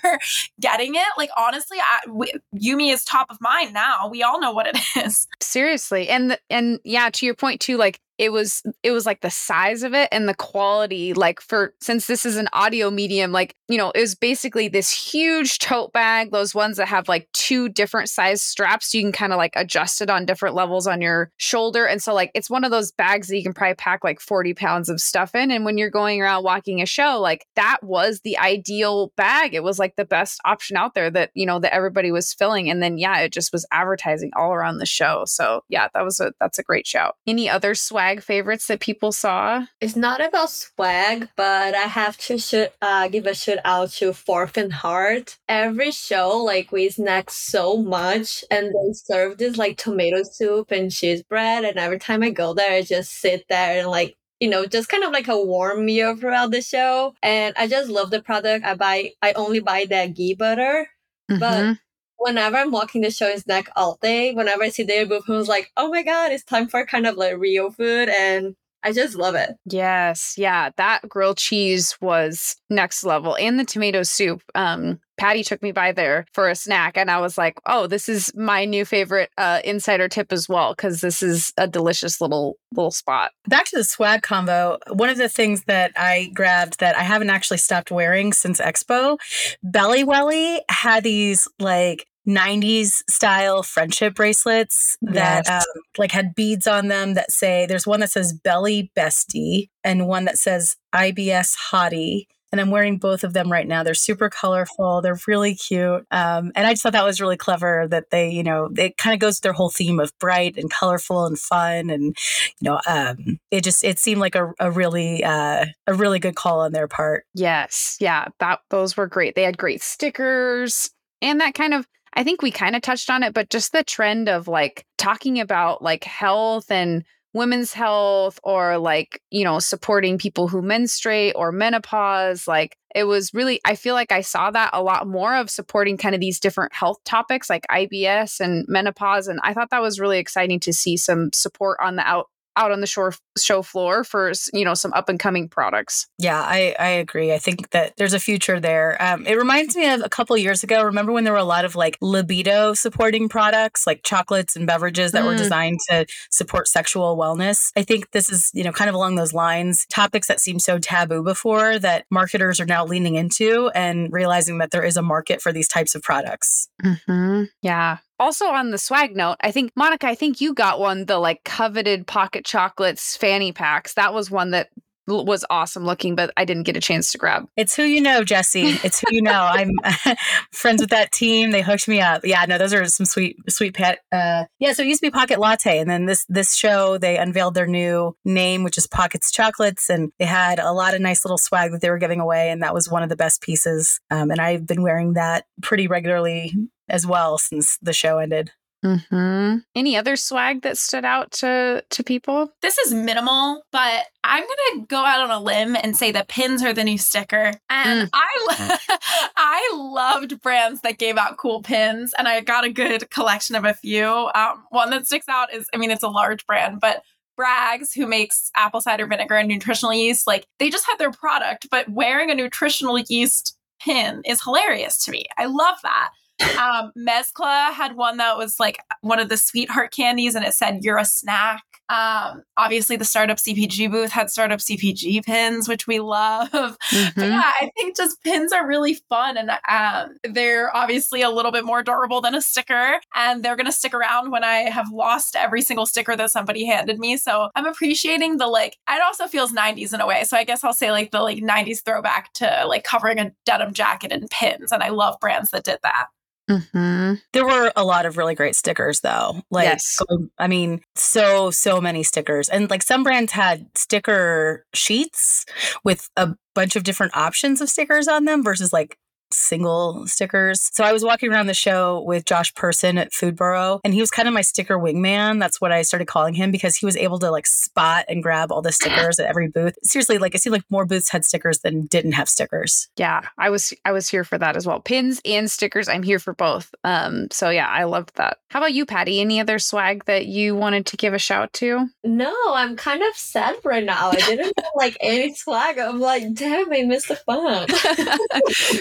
getting 0.59 0.95
it. 0.95 1.07
Like, 1.17 1.29
honestly, 1.37 1.77
I, 1.79 2.09
we, 2.09 2.31
Yumi 2.55 2.93
is 2.93 3.03
top 3.03 3.27
of 3.29 3.39
mind 3.41 3.73
now. 3.73 4.09
We 4.09 4.23
all 4.23 4.39
know 4.39 4.51
what 4.51 4.67
it 4.67 4.77
is. 5.05 5.27
Seriously. 5.39 6.09
And, 6.09 6.37
and 6.49 6.79
yeah, 6.83 7.09
to 7.09 7.25
your 7.25 7.35
point 7.35 7.61
too, 7.61 7.77
like 7.77 7.99
it 8.21 8.31
was 8.31 8.61
it 8.83 8.91
was 8.91 9.07
like 9.07 9.21
the 9.21 9.31
size 9.31 9.81
of 9.81 9.95
it 9.95 10.07
and 10.11 10.29
the 10.29 10.35
quality 10.35 11.11
like 11.11 11.41
for 11.41 11.73
since 11.81 12.05
this 12.05 12.23
is 12.23 12.37
an 12.37 12.47
audio 12.53 12.91
medium 12.91 13.31
like 13.31 13.55
you 13.67 13.79
know 13.79 13.89
it 13.95 13.99
was 13.99 14.13
basically 14.13 14.67
this 14.67 14.91
huge 14.91 15.57
tote 15.57 15.91
bag 15.91 16.29
those 16.29 16.53
ones 16.53 16.77
that 16.77 16.87
have 16.87 17.09
like 17.09 17.27
two 17.33 17.67
different 17.67 18.09
size 18.09 18.39
straps 18.39 18.93
you 18.93 19.01
can 19.01 19.11
kind 19.11 19.33
of 19.33 19.37
like 19.37 19.53
adjust 19.55 20.01
it 20.01 20.09
on 20.11 20.23
different 20.23 20.53
levels 20.53 20.85
on 20.85 21.01
your 21.01 21.31
shoulder 21.37 21.85
and 21.85 22.03
so 22.03 22.13
like 22.13 22.29
it's 22.35 22.47
one 22.47 22.63
of 22.63 22.69
those 22.69 22.91
bags 22.91 23.27
that 23.27 23.37
you 23.37 23.41
can 23.41 23.53
probably 23.53 23.73
pack 23.73 24.03
like 24.03 24.19
40 24.19 24.53
pounds 24.53 24.87
of 24.87 25.01
stuff 25.01 25.33
in 25.33 25.49
and 25.49 25.65
when 25.65 25.79
you're 25.79 25.89
going 25.89 26.21
around 26.21 26.43
walking 26.43 26.79
a 26.79 26.85
show 26.85 27.19
like 27.19 27.47
that 27.55 27.79
was 27.81 28.21
the 28.21 28.37
ideal 28.37 29.11
bag. 29.17 29.55
It 29.55 29.63
was 29.63 29.79
like 29.79 29.95
the 29.95 30.05
best 30.05 30.39
option 30.45 30.77
out 30.77 30.93
there 30.93 31.09
that 31.09 31.31
you 31.33 31.47
know 31.47 31.59
that 31.59 31.73
everybody 31.73 32.11
was 32.11 32.35
filling 32.35 32.69
and 32.69 32.83
then 32.83 32.99
yeah 32.99 33.19
it 33.21 33.31
just 33.31 33.51
was 33.51 33.65
advertising 33.71 34.29
all 34.35 34.53
around 34.53 34.77
the 34.77 34.85
show 34.85 35.23
so 35.25 35.63
yeah 35.69 35.87
that 35.95 36.03
was 36.03 36.19
a 36.19 36.33
that's 36.39 36.59
a 36.59 36.63
great 36.63 36.85
shout. 36.85 37.15
Any 37.25 37.49
other 37.49 37.73
swag 37.73 38.10
swag 38.11 38.23
favorites 38.23 38.67
that 38.67 38.79
people 38.79 39.11
saw? 39.11 39.65
It's 39.79 39.95
not 39.95 40.23
about 40.23 40.49
swag, 40.49 41.29
but 41.37 41.73
I 41.75 41.87
have 41.87 42.17
to 42.17 42.37
shoot, 42.37 42.69
uh, 42.81 43.07
give 43.07 43.25
a 43.25 43.33
shout 43.33 43.59
out 43.63 43.91
to 43.91 44.13
Fourth 44.13 44.57
and 44.57 44.73
Heart. 44.73 45.37
Every 45.47 45.91
show, 45.91 46.37
like 46.37 46.71
we 46.71 46.89
snack 46.89 47.29
so 47.29 47.77
much, 47.77 48.43
and 48.51 48.67
they 48.67 48.93
serve 48.93 49.37
this 49.37 49.57
like 49.57 49.77
tomato 49.77 50.23
soup 50.23 50.71
and 50.71 50.91
cheese 50.91 51.23
bread. 51.23 51.63
And 51.63 51.77
every 51.77 51.99
time 51.99 52.23
I 52.23 52.31
go 52.31 52.53
there, 52.53 52.73
I 52.73 52.81
just 52.81 53.13
sit 53.13 53.45
there 53.49 53.79
and 53.79 53.87
like 53.87 54.17
you 54.39 54.49
know, 54.49 54.65
just 54.65 54.89
kind 54.89 55.03
of 55.03 55.11
like 55.11 55.27
a 55.27 55.39
warm 55.39 55.85
meal 55.85 56.15
throughout 56.15 56.49
the 56.49 56.63
show. 56.63 57.13
And 57.21 57.53
I 57.57 57.67
just 57.67 57.91
love 57.91 58.09
the 58.09 58.23
product. 58.23 58.65
I 58.65 58.73
buy, 58.73 59.11
I 59.21 59.33
only 59.33 59.59
buy 59.59 59.85
that 59.91 60.15
ghee 60.15 60.33
butter, 60.33 60.87
mm-hmm. 61.29 61.39
but 61.39 61.77
whenever 62.21 62.57
I'm 62.57 62.71
walking 62.71 63.01
the 63.01 63.11
show 63.11 63.29
in 63.31 63.39
snack 63.39 63.69
all 63.75 63.97
day, 64.01 64.33
whenever 64.33 64.63
I 64.63 64.69
see 64.69 64.83
their 64.83 65.05
booth, 65.05 65.23
I 65.27 65.33
was 65.33 65.47
like, 65.47 65.71
oh 65.75 65.89
my 65.89 66.03
God, 66.03 66.31
it's 66.31 66.43
time 66.43 66.67
for 66.67 66.85
kind 66.85 67.07
of 67.07 67.17
like 67.17 67.37
real 67.37 67.71
food. 67.71 68.09
And 68.09 68.55
I 68.83 68.93
just 68.93 69.15
love 69.15 69.35
it. 69.35 69.51
Yes. 69.65 70.35
Yeah. 70.37 70.71
That 70.77 71.07
grilled 71.07 71.37
cheese 71.37 71.95
was 72.01 72.55
next 72.69 73.03
level. 73.03 73.35
And 73.35 73.59
the 73.59 73.65
tomato 73.65 74.03
soup. 74.03 74.41
Um, 74.55 74.99
Patty 75.21 75.43
took 75.43 75.61
me 75.61 75.71
by 75.71 75.91
there 75.91 76.25
for 76.33 76.49
a 76.49 76.55
snack, 76.55 76.97
and 76.97 77.11
I 77.11 77.19
was 77.19 77.37
like, 77.37 77.59
oh, 77.67 77.85
this 77.85 78.09
is 78.09 78.33
my 78.35 78.65
new 78.65 78.85
favorite 78.85 79.29
uh, 79.37 79.61
insider 79.63 80.09
tip 80.09 80.33
as 80.33 80.49
well, 80.49 80.73
because 80.73 81.01
this 81.01 81.21
is 81.21 81.53
a 81.57 81.67
delicious 81.67 82.19
little 82.19 82.57
little 82.71 82.89
spot. 82.89 83.29
Back 83.47 83.65
to 83.65 83.77
the 83.77 83.83
swag 83.83 84.23
combo. 84.23 84.79
One 84.89 85.09
of 85.09 85.19
the 85.19 85.29
things 85.29 85.65
that 85.65 85.91
I 85.95 86.31
grabbed 86.33 86.79
that 86.79 86.97
I 86.97 87.03
haven't 87.03 87.29
actually 87.29 87.59
stopped 87.59 87.91
wearing 87.91 88.33
since 88.33 88.59
Expo, 88.59 89.19
Belly 89.61 90.03
Welly 90.03 90.63
had 90.69 91.03
these 91.03 91.47
like 91.59 92.07
90s 92.27 93.01
style 93.09 93.63
friendship 93.63 94.15
bracelets 94.15 94.95
that 95.01 95.45
yes. 95.47 95.65
um, 95.65 95.81
like 95.97 96.11
had 96.11 96.35
beads 96.35 96.67
on 96.67 96.87
them 96.87 97.15
that 97.15 97.31
say 97.31 97.65
there's 97.65 97.87
one 97.87 97.99
that 97.99 98.11
says 98.11 98.31
belly 98.31 98.91
bestie 98.95 99.69
and 99.83 100.07
one 100.07 100.25
that 100.25 100.37
says 100.37 100.75
ibs 100.93 101.55
hottie 101.71 102.25
and 102.51 102.59
I'm 102.59 102.69
wearing 102.69 102.97
both 102.97 103.23
of 103.23 103.33
them 103.33 103.51
right 103.51 103.67
now. 103.67 103.83
They're 103.83 103.93
super 103.93 104.29
colorful. 104.29 105.01
They're 105.01 105.19
really 105.25 105.55
cute. 105.55 106.05
Um, 106.11 106.51
and 106.53 106.67
I 106.67 106.71
just 106.71 106.83
thought 106.83 106.91
that 106.93 107.05
was 107.05 107.21
really 107.21 107.37
clever 107.37 107.87
that 107.89 108.09
they, 108.11 108.29
you 108.29 108.43
know, 108.43 108.69
it 108.75 108.97
kind 108.97 109.13
of 109.13 109.19
goes 109.19 109.37
to 109.37 109.41
their 109.43 109.53
whole 109.53 109.69
theme 109.69 109.99
of 109.99 110.11
bright 110.19 110.57
and 110.57 110.69
colorful 110.69 111.25
and 111.25 111.39
fun. 111.39 111.89
And, 111.89 112.15
you 112.59 112.69
know, 112.69 112.81
um, 112.87 113.39
it 113.51 113.63
just, 113.63 113.83
it 113.83 113.99
seemed 113.99 114.19
like 114.19 114.35
a, 114.35 114.51
a 114.59 114.69
really, 114.69 115.23
uh, 115.23 115.65
a 115.87 115.93
really 115.93 116.19
good 116.19 116.35
call 116.35 116.59
on 116.61 116.73
their 116.73 116.89
part. 116.89 117.25
Yes. 117.33 117.97
Yeah. 118.01 118.27
That, 118.39 118.59
those 118.69 118.97
were 118.97 119.07
great. 119.07 119.35
They 119.35 119.43
had 119.43 119.57
great 119.57 119.81
stickers 119.81 120.89
and 121.21 121.39
that 121.39 121.53
kind 121.53 121.73
of, 121.73 121.87
I 122.13 122.23
think 122.23 122.41
we 122.41 122.51
kind 122.51 122.75
of 122.75 122.81
touched 122.81 123.09
on 123.09 123.23
it, 123.23 123.33
but 123.33 123.49
just 123.49 123.71
the 123.71 123.83
trend 123.83 124.29
of 124.29 124.47
like 124.47 124.85
talking 124.97 125.39
about 125.39 125.81
like 125.81 126.03
health 126.03 126.69
and 126.69 127.03
women's 127.33 127.71
health 127.73 128.39
or 128.43 128.77
like, 128.77 129.21
you 129.29 129.43
know, 129.43 129.59
supporting 129.59 130.17
people 130.17 130.47
who 130.47 130.61
menstruate 130.61 131.33
or 131.35 131.51
menopause. 131.51 132.47
Like 132.47 132.77
it 132.93 133.05
was 133.05 133.33
really, 133.33 133.61
I 133.63 133.75
feel 133.75 133.93
like 133.93 134.11
I 134.11 134.21
saw 134.21 134.51
that 134.51 134.71
a 134.73 134.83
lot 134.83 135.07
more 135.07 135.35
of 135.35 135.49
supporting 135.49 135.97
kind 135.97 136.13
of 136.13 136.19
these 136.19 136.39
different 136.39 136.73
health 136.73 136.97
topics 137.05 137.49
like 137.49 137.65
IBS 137.71 138.41
and 138.41 138.65
menopause. 138.67 139.27
And 139.27 139.39
I 139.43 139.53
thought 139.53 139.69
that 139.69 139.81
was 139.81 139.99
really 139.99 140.19
exciting 140.19 140.59
to 140.61 140.73
see 140.73 140.97
some 140.97 141.31
support 141.33 141.77
on 141.81 141.95
the 141.95 142.05
out 142.05 142.27
out 142.55 142.71
on 142.71 142.81
the 142.81 142.87
shore 142.87 143.13
show 143.37 143.61
floor 143.61 144.03
for 144.03 144.31
you 144.53 144.65
know 144.65 144.73
some 144.73 144.93
up 144.93 145.09
and 145.09 145.19
coming 145.19 145.47
products. 145.47 146.07
Yeah, 146.17 146.39
I 146.39 146.75
I 146.79 146.87
agree. 146.87 147.33
I 147.33 147.37
think 147.37 147.69
that 147.71 147.93
there's 147.97 148.13
a 148.13 148.19
future 148.19 148.59
there. 148.59 148.97
Um, 149.01 149.25
it 149.25 149.37
reminds 149.37 149.75
me 149.75 149.89
of 149.89 150.01
a 150.03 150.09
couple 150.09 150.37
years 150.37 150.63
ago. 150.63 150.83
Remember 150.83 151.11
when 151.11 151.23
there 151.23 151.33
were 151.33 151.39
a 151.39 151.43
lot 151.43 151.65
of 151.65 151.75
like 151.75 151.97
libido 152.01 152.73
supporting 152.73 153.29
products, 153.29 153.87
like 153.87 154.03
chocolates 154.03 154.55
and 154.55 154.67
beverages 154.67 155.11
that 155.11 155.23
mm. 155.23 155.27
were 155.27 155.37
designed 155.37 155.79
to 155.89 156.05
support 156.31 156.67
sexual 156.67 157.17
wellness. 157.17 157.71
I 157.75 157.83
think 157.83 158.11
this 158.11 158.29
is 158.29 158.51
you 158.53 158.63
know 158.63 158.71
kind 158.71 158.89
of 158.89 158.95
along 158.95 159.15
those 159.15 159.33
lines. 159.33 159.85
Topics 159.89 160.27
that 160.27 160.39
seemed 160.39 160.61
so 160.61 160.79
taboo 160.79 161.23
before 161.23 161.79
that 161.79 162.05
marketers 162.11 162.59
are 162.59 162.65
now 162.65 162.85
leaning 162.85 163.15
into 163.15 163.69
and 163.73 164.11
realizing 164.11 164.57
that 164.59 164.71
there 164.71 164.83
is 164.83 164.97
a 164.97 165.01
market 165.01 165.41
for 165.41 165.51
these 165.51 165.67
types 165.67 165.95
of 165.95 166.01
products. 166.01 166.67
Mm-hmm. 166.83 167.43
Yeah, 167.61 167.97
also 168.21 168.45
on 168.45 168.69
the 168.69 168.77
swag 168.77 169.15
note, 169.15 169.37
I 169.41 169.51
think 169.51 169.71
Monica, 169.75 170.07
I 170.07 170.15
think 170.15 170.39
you 170.39 170.53
got 170.53 170.79
one 170.79 171.05
the 171.05 171.17
like 171.17 171.43
coveted 171.43 172.05
pocket 172.05 172.45
chocolates 172.45 173.17
fanny 173.17 173.51
packs. 173.51 173.95
That 173.95 174.13
was 174.13 174.29
one 174.29 174.51
that 174.51 174.69
was 175.11 175.45
awesome 175.49 175.85
looking, 175.85 176.15
but 176.15 176.31
I 176.37 176.45
didn't 176.45 176.63
get 176.63 176.77
a 176.77 176.81
chance 176.81 177.11
to 177.11 177.17
grab. 177.17 177.47
It's 177.57 177.75
who 177.75 177.83
you 177.83 178.01
know, 178.01 178.23
Jesse. 178.23 178.77
It's 178.83 178.99
who 178.99 179.07
you 179.15 179.21
know. 179.21 179.49
I'm 179.51 179.71
friends 180.51 180.81
with 180.81 180.89
that 180.91 181.11
team. 181.11 181.51
They 181.51 181.61
hooked 181.61 181.87
me 181.87 182.01
up. 182.01 182.21
Yeah, 182.23 182.45
no, 182.45 182.57
those 182.57 182.73
are 182.73 182.85
some 182.85 183.05
sweet, 183.05 183.37
sweet 183.49 183.73
pet. 183.73 183.99
Uh, 184.11 184.45
yeah, 184.59 184.73
so 184.73 184.83
it 184.83 184.87
used 184.87 185.01
to 185.01 185.07
be 185.07 185.11
Pocket 185.11 185.39
Latte, 185.39 185.79
and 185.79 185.89
then 185.89 186.05
this 186.05 186.25
this 186.29 186.55
show 186.55 186.97
they 186.97 187.17
unveiled 187.17 187.53
their 187.53 187.67
new 187.67 188.15
name, 188.25 188.63
which 188.63 188.77
is 188.77 188.87
Pockets 188.87 189.31
Chocolates, 189.31 189.89
and 189.89 190.11
they 190.19 190.25
had 190.25 190.59
a 190.59 190.71
lot 190.71 190.93
of 190.93 191.01
nice 191.01 191.25
little 191.25 191.37
swag 191.37 191.71
that 191.71 191.81
they 191.81 191.89
were 191.89 191.97
giving 191.97 192.19
away, 192.19 192.49
and 192.49 192.61
that 192.63 192.73
was 192.73 192.89
one 192.89 193.03
of 193.03 193.09
the 193.09 193.15
best 193.15 193.41
pieces. 193.41 193.99
Um, 194.09 194.31
and 194.31 194.39
I've 194.39 194.65
been 194.65 194.81
wearing 194.81 195.13
that 195.13 195.45
pretty 195.61 195.87
regularly 195.87 196.53
as 196.89 197.07
well 197.07 197.37
since 197.37 197.77
the 197.81 197.93
show 197.93 198.17
ended. 198.17 198.51
Mm-hmm. 198.83 199.57
Any 199.75 199.95
other 199.95 200.15
swag 200.15 200.63
that 200.63 200.77
stood 200.77 201.05
out 201.05 201.31
to 201.33 201.83
to 201.87 202.03
people? 202.03 202.51
This 202.61 202.77
is 202.79 202.93
minimal, 202.93 203.63
but 203.71 204.05
I'm 204.23 204.43
gonna 204.43 204.85
go 204.87 204.97
out 204.97 205.21
on 205.21 205.29
a 205.29 205.39
limb 205.39 205.75
and 205.75 205.95
say 205.95 206.11
that 206.11 206.27
pins 206.27 206.63
are 206.63 206.73
the 206.73 206.83
new 206.83 206.97
sticker. 206.97 207.53
And 207.69 208.07
mm. 208.07 208.09
I 208.13 208.79
I 209.37 209.71
loved 209.75 210.41
brands 210.41 210.81
that 210.81 210.97
gave 210.97 211.17
out 211.17 211.37
cool 211.37 211.61
pins, 211.61 212.13
and 212.17 212.27
I 212.27 212.41
got 212.41 212.65
a 212.65 212.71
good 212.71 213.09
collection 213.11 213.55
of 213.55 213.65
a 213.65 213.73
few. 213.73 214.29
Um, 214.33 214.63
one 214.69 214.89
that 214.89 215.05
sticks 215.05 215.29
out 215.29 215.53
is, 215.53 215.67
I 215.73 215.77
mean, 215.77 215.91
it's 215.91 216.03
a 216.03 216.09
large 216.09 216.45
brand, 216.47 216.79
but 216.79 217.03
Bragg's, 217.37 217.93
who 217.93 218.07
makes 218.07 218.51
apple 218.55 218.81
cider 218.81 219.05
vinegar 219.05 219.35
and 219.35 219.47
nutritional 219.47 219.93
yeast, 219.93 220.27
like 220.27 220.47
they 220.59 220.69
just 220.69 220.85
had 220.87 220.97
their 220.97 221.11
product, 221.11 221.67
but 221.69 221.89
wearing 221.89 222.29
a 222.29 222.35
nutritional 222.35 222.99
yeast 222.99 223.57
pin 223.79 224.21
is 224.25 224.43
hilarious 224.43 225.03
to 225.05 225.11
me. 225.11 225.25
I 225.37 225.45
love 225.45 225.77
that. 225.83 226.11
Um, 226.57 226.91
Mezcla 226.97 227.73
had 227.73 227.95
one 227.95 228.17
that 228.17 228.37
was 228.37 228.59
like 228.59 228.77
one 229.01 229.19
of 229.19 229.29
the 229.29 229.37
sweetheart 229.37 229.91
candies, 229.91 230.35
and 230.35 230.45
it 230.45 230.53
said 230.53 230.83
"You're 230.83 230.97
a 230.97 231.05
snack." 231.05 231.63
Um, 231.91 232.43
obviously, 232.55 232.95
the 232.95 233.03
startup 233.03 233.37
CPG 233.37 233.91
booth 233.91 234.11
had 234.11 234.29
startup 234.29 234.59
CPG 234.59 235.25
pins, 235.25 235.67
which 235.67 235.87
we 235.87 235.99
love. 235.99 236.49
Mm-hmm. 236.91 237.21
yeah, 237.21 237.51
I 237.61 237.71
think 237.77 237.95
just 237.95 238.21
pins 238.23 238.51
are 238.51 238.67
really 238.67 238.95
fun, 239.09 239.37
and 239.37 239.51
um, 239.69 240.17
they're 240.33 240.75
obviously 240.75 241.21
a 241.21 241.29
little 241.29 241.51
bit 241.51 241.63
more 241.63 241.83
durable 241.83 242.21
than 242.21 242.35
a 242.35 242.41
sticker, 242.41 242.99
and 243.15 243.43
they're 243.43 243.55
gonna 243.55 243.71
stick 243.71 243.93
around 243.93 244.31
when 244.31 244.43
I 244.43 244.69
have 244.69 244.91
lost 244.91 245.35
every 245.35 245.61
single 245.61 245.85
sticker 245.85 246.15
that 246.15 246.31
somebody 246.31 246.65
handed 246.65 246.99
me. 246.99 247.17
So 247.17 247.49
I'm 247.55 247.65
appreciating 247.65 248.37
the 248.37 248.47
like. 248.47 248.77
It 248.89 249.01
also 249.01 249.27
feels 249.27 249.51
90s 249.53 249.93
in 249.93 250.01
a 250.01 250.07
way, 250.07 250.23
so 250.25 250.37
I 250.37 250.43
guess 250.43 250.63
I'll 250.63 250.73
say 250.73 250.91
like 250.91 251.11
the 251.11 251.21
like 251.21 251.37
90s 251.39 251.83
throwback 251.83 252.33
to 252.33 252.65
like 252.67 252.83
covering 252.83 253.19
a 253.19 253.31
denim 253.45 253.73
jacket 253.73 254.11
and 254.11 254.29
pins, 254.29 254.71
and 254.71 254.83
I 254.83 254.89
love 254.89 255.17
brands 255.19 255.51
that 255.51 255.63
did 255.63 255.79
that. 255.83 256.07
Mm-hmm. 256.51 257.13
There 257.33 257.45
were 257.45 257.71
a 257.75 257.83
lot 257.83 258.05
of 258.05 258.17
really 258.17 258.35
great 258.35 258.55
stickers, 258.55 259.01
though. 259.01 259.41
Like, 259.49 259.65
yes. 259.65 259.97
I 260.37 260.47
mean, 260.47 260.81
so 260.95 261.51
so 261.51 261.79
many 261.79 262.03
stickers, 262.03 262.49
and 262.49 262.69
like 262.69 262.83
some 262.83 263.03
brands 263.03 263.31
had 263.31 263.65
sticker 263.75 264.65
sheets 264.73 265.45
with 265.83 266.09
a 266.17 266.35
bunch 266.53 266.75
of 266.75 266.83
different 266.83 267.15
options 267.15 267.61
of 267.61 267.69
stickers 267.69 268.07
on 268.07 268.25
them 268.25 268.43
versus 268.43 268.73
like 268.73 268.97
single 269.33 270.05
stickers. 270.07 270.69
So 270.73 270.83
I 270.83 270.93
was 270.93 271.03
walking 271.03 271.31
around 271.31 271.47
the 271.47 271.53
show 271.53 272.01
with 272.01 272.25
Josh 272.25 272.53
Person 272.55 272.97
at 272.97 273.11
Foodboro, 273.11 273.79
and 273.83 273.93
he 273.93 273.99
was 273.99 274.11
kind 274.11 274.27
of 274.27 274.33
my 274.33 274.41
sticker 274.41 274.77
wingman. 274.77 275.39
That's 275.39 275.59
what 275.59 275.71
I 275.71 275.81
started 275.81 276.07
calling 276.07 276.33
him 276.33 276.51
because 276.51 276.75
he 276.75 276.85
was 276.85 276.97
able 276.97 277.19
to 277.19 277.31
like 277.31 277.47
spot 277.47 278.05
and 278.07 278.23
grab 278.23 278.51
all 278.51 278.61
the 278.61 278.71
stickers 278.71 279.19
at 279.19 279.27
every 279.27 279.47
booth. 279.47 279.75
Seriously, 279.83 280.17
like 280.17 280.35
it 280.35 280.41
seemed 280.41 280.53
like 280.53 280.63
more 280.69 280.85
booths 280.85 281.09
had 281.09 281.25
stickers 281.25 281.59
than 281.59 281.85
didn't 281.87 282.13
have 282.13 282.29
stickers. 282.29 282.89
Yeah, 282.97 283.27
I 283.37 283.49
was 283.49 283.73
I 283.85 283.91
was 283.91 284.07
here 284.07 284.23
for 284.23 284.37
that 284.37 284.55
as 284.55 284.65
well. 284.65 284.79
Pins 284.79 285.21
and 285.25 285.49
stickers, 285.49 285.87
I'm 285.87 286.03
here 286.03 286.19
for 286.19 286.33
both. 286.33 286.73
Um, 286.83 287.27
so 287.31 287.49
yeah, 287.49 287.67
I 287.67 287.83
loved 287.85 288.15
that. 288.15 288.37
How 288.49 288.59
about 288.59 288.73
you, 288.73 288.85
Patty? 288.85 289.21
Any 289.21 289.39
other 289.39 289.59
swag 289.59 290.05
that 290.05 290.25
you 290.25 290.55
wanted 290.55 290.85
to 290.87 290.97
give 290.97 291.13
a 291.13 291.19
shout 291.19 291.53
to? 291.53 291.87
No, 292.03 292.35
I'm 292.53 292.75
kind 292.75 293.01
of 293.01 293.15
sad 293.15 293.55
right 293.63 293.83
now. 293.83 294.09
I 294.09 294.15
didn't 294.15 294.53
have 294.57 294.71
like 294.75 294.97
any 295.01 295.33
swag. 295.33 295.77
I'm 295.77 295.99
like, 295.99 296.33
damn, 296.33 296.71
I 296.71 296.83
missed 296.83 297.07
the 297.07 297.15
fun. 297.15 297.67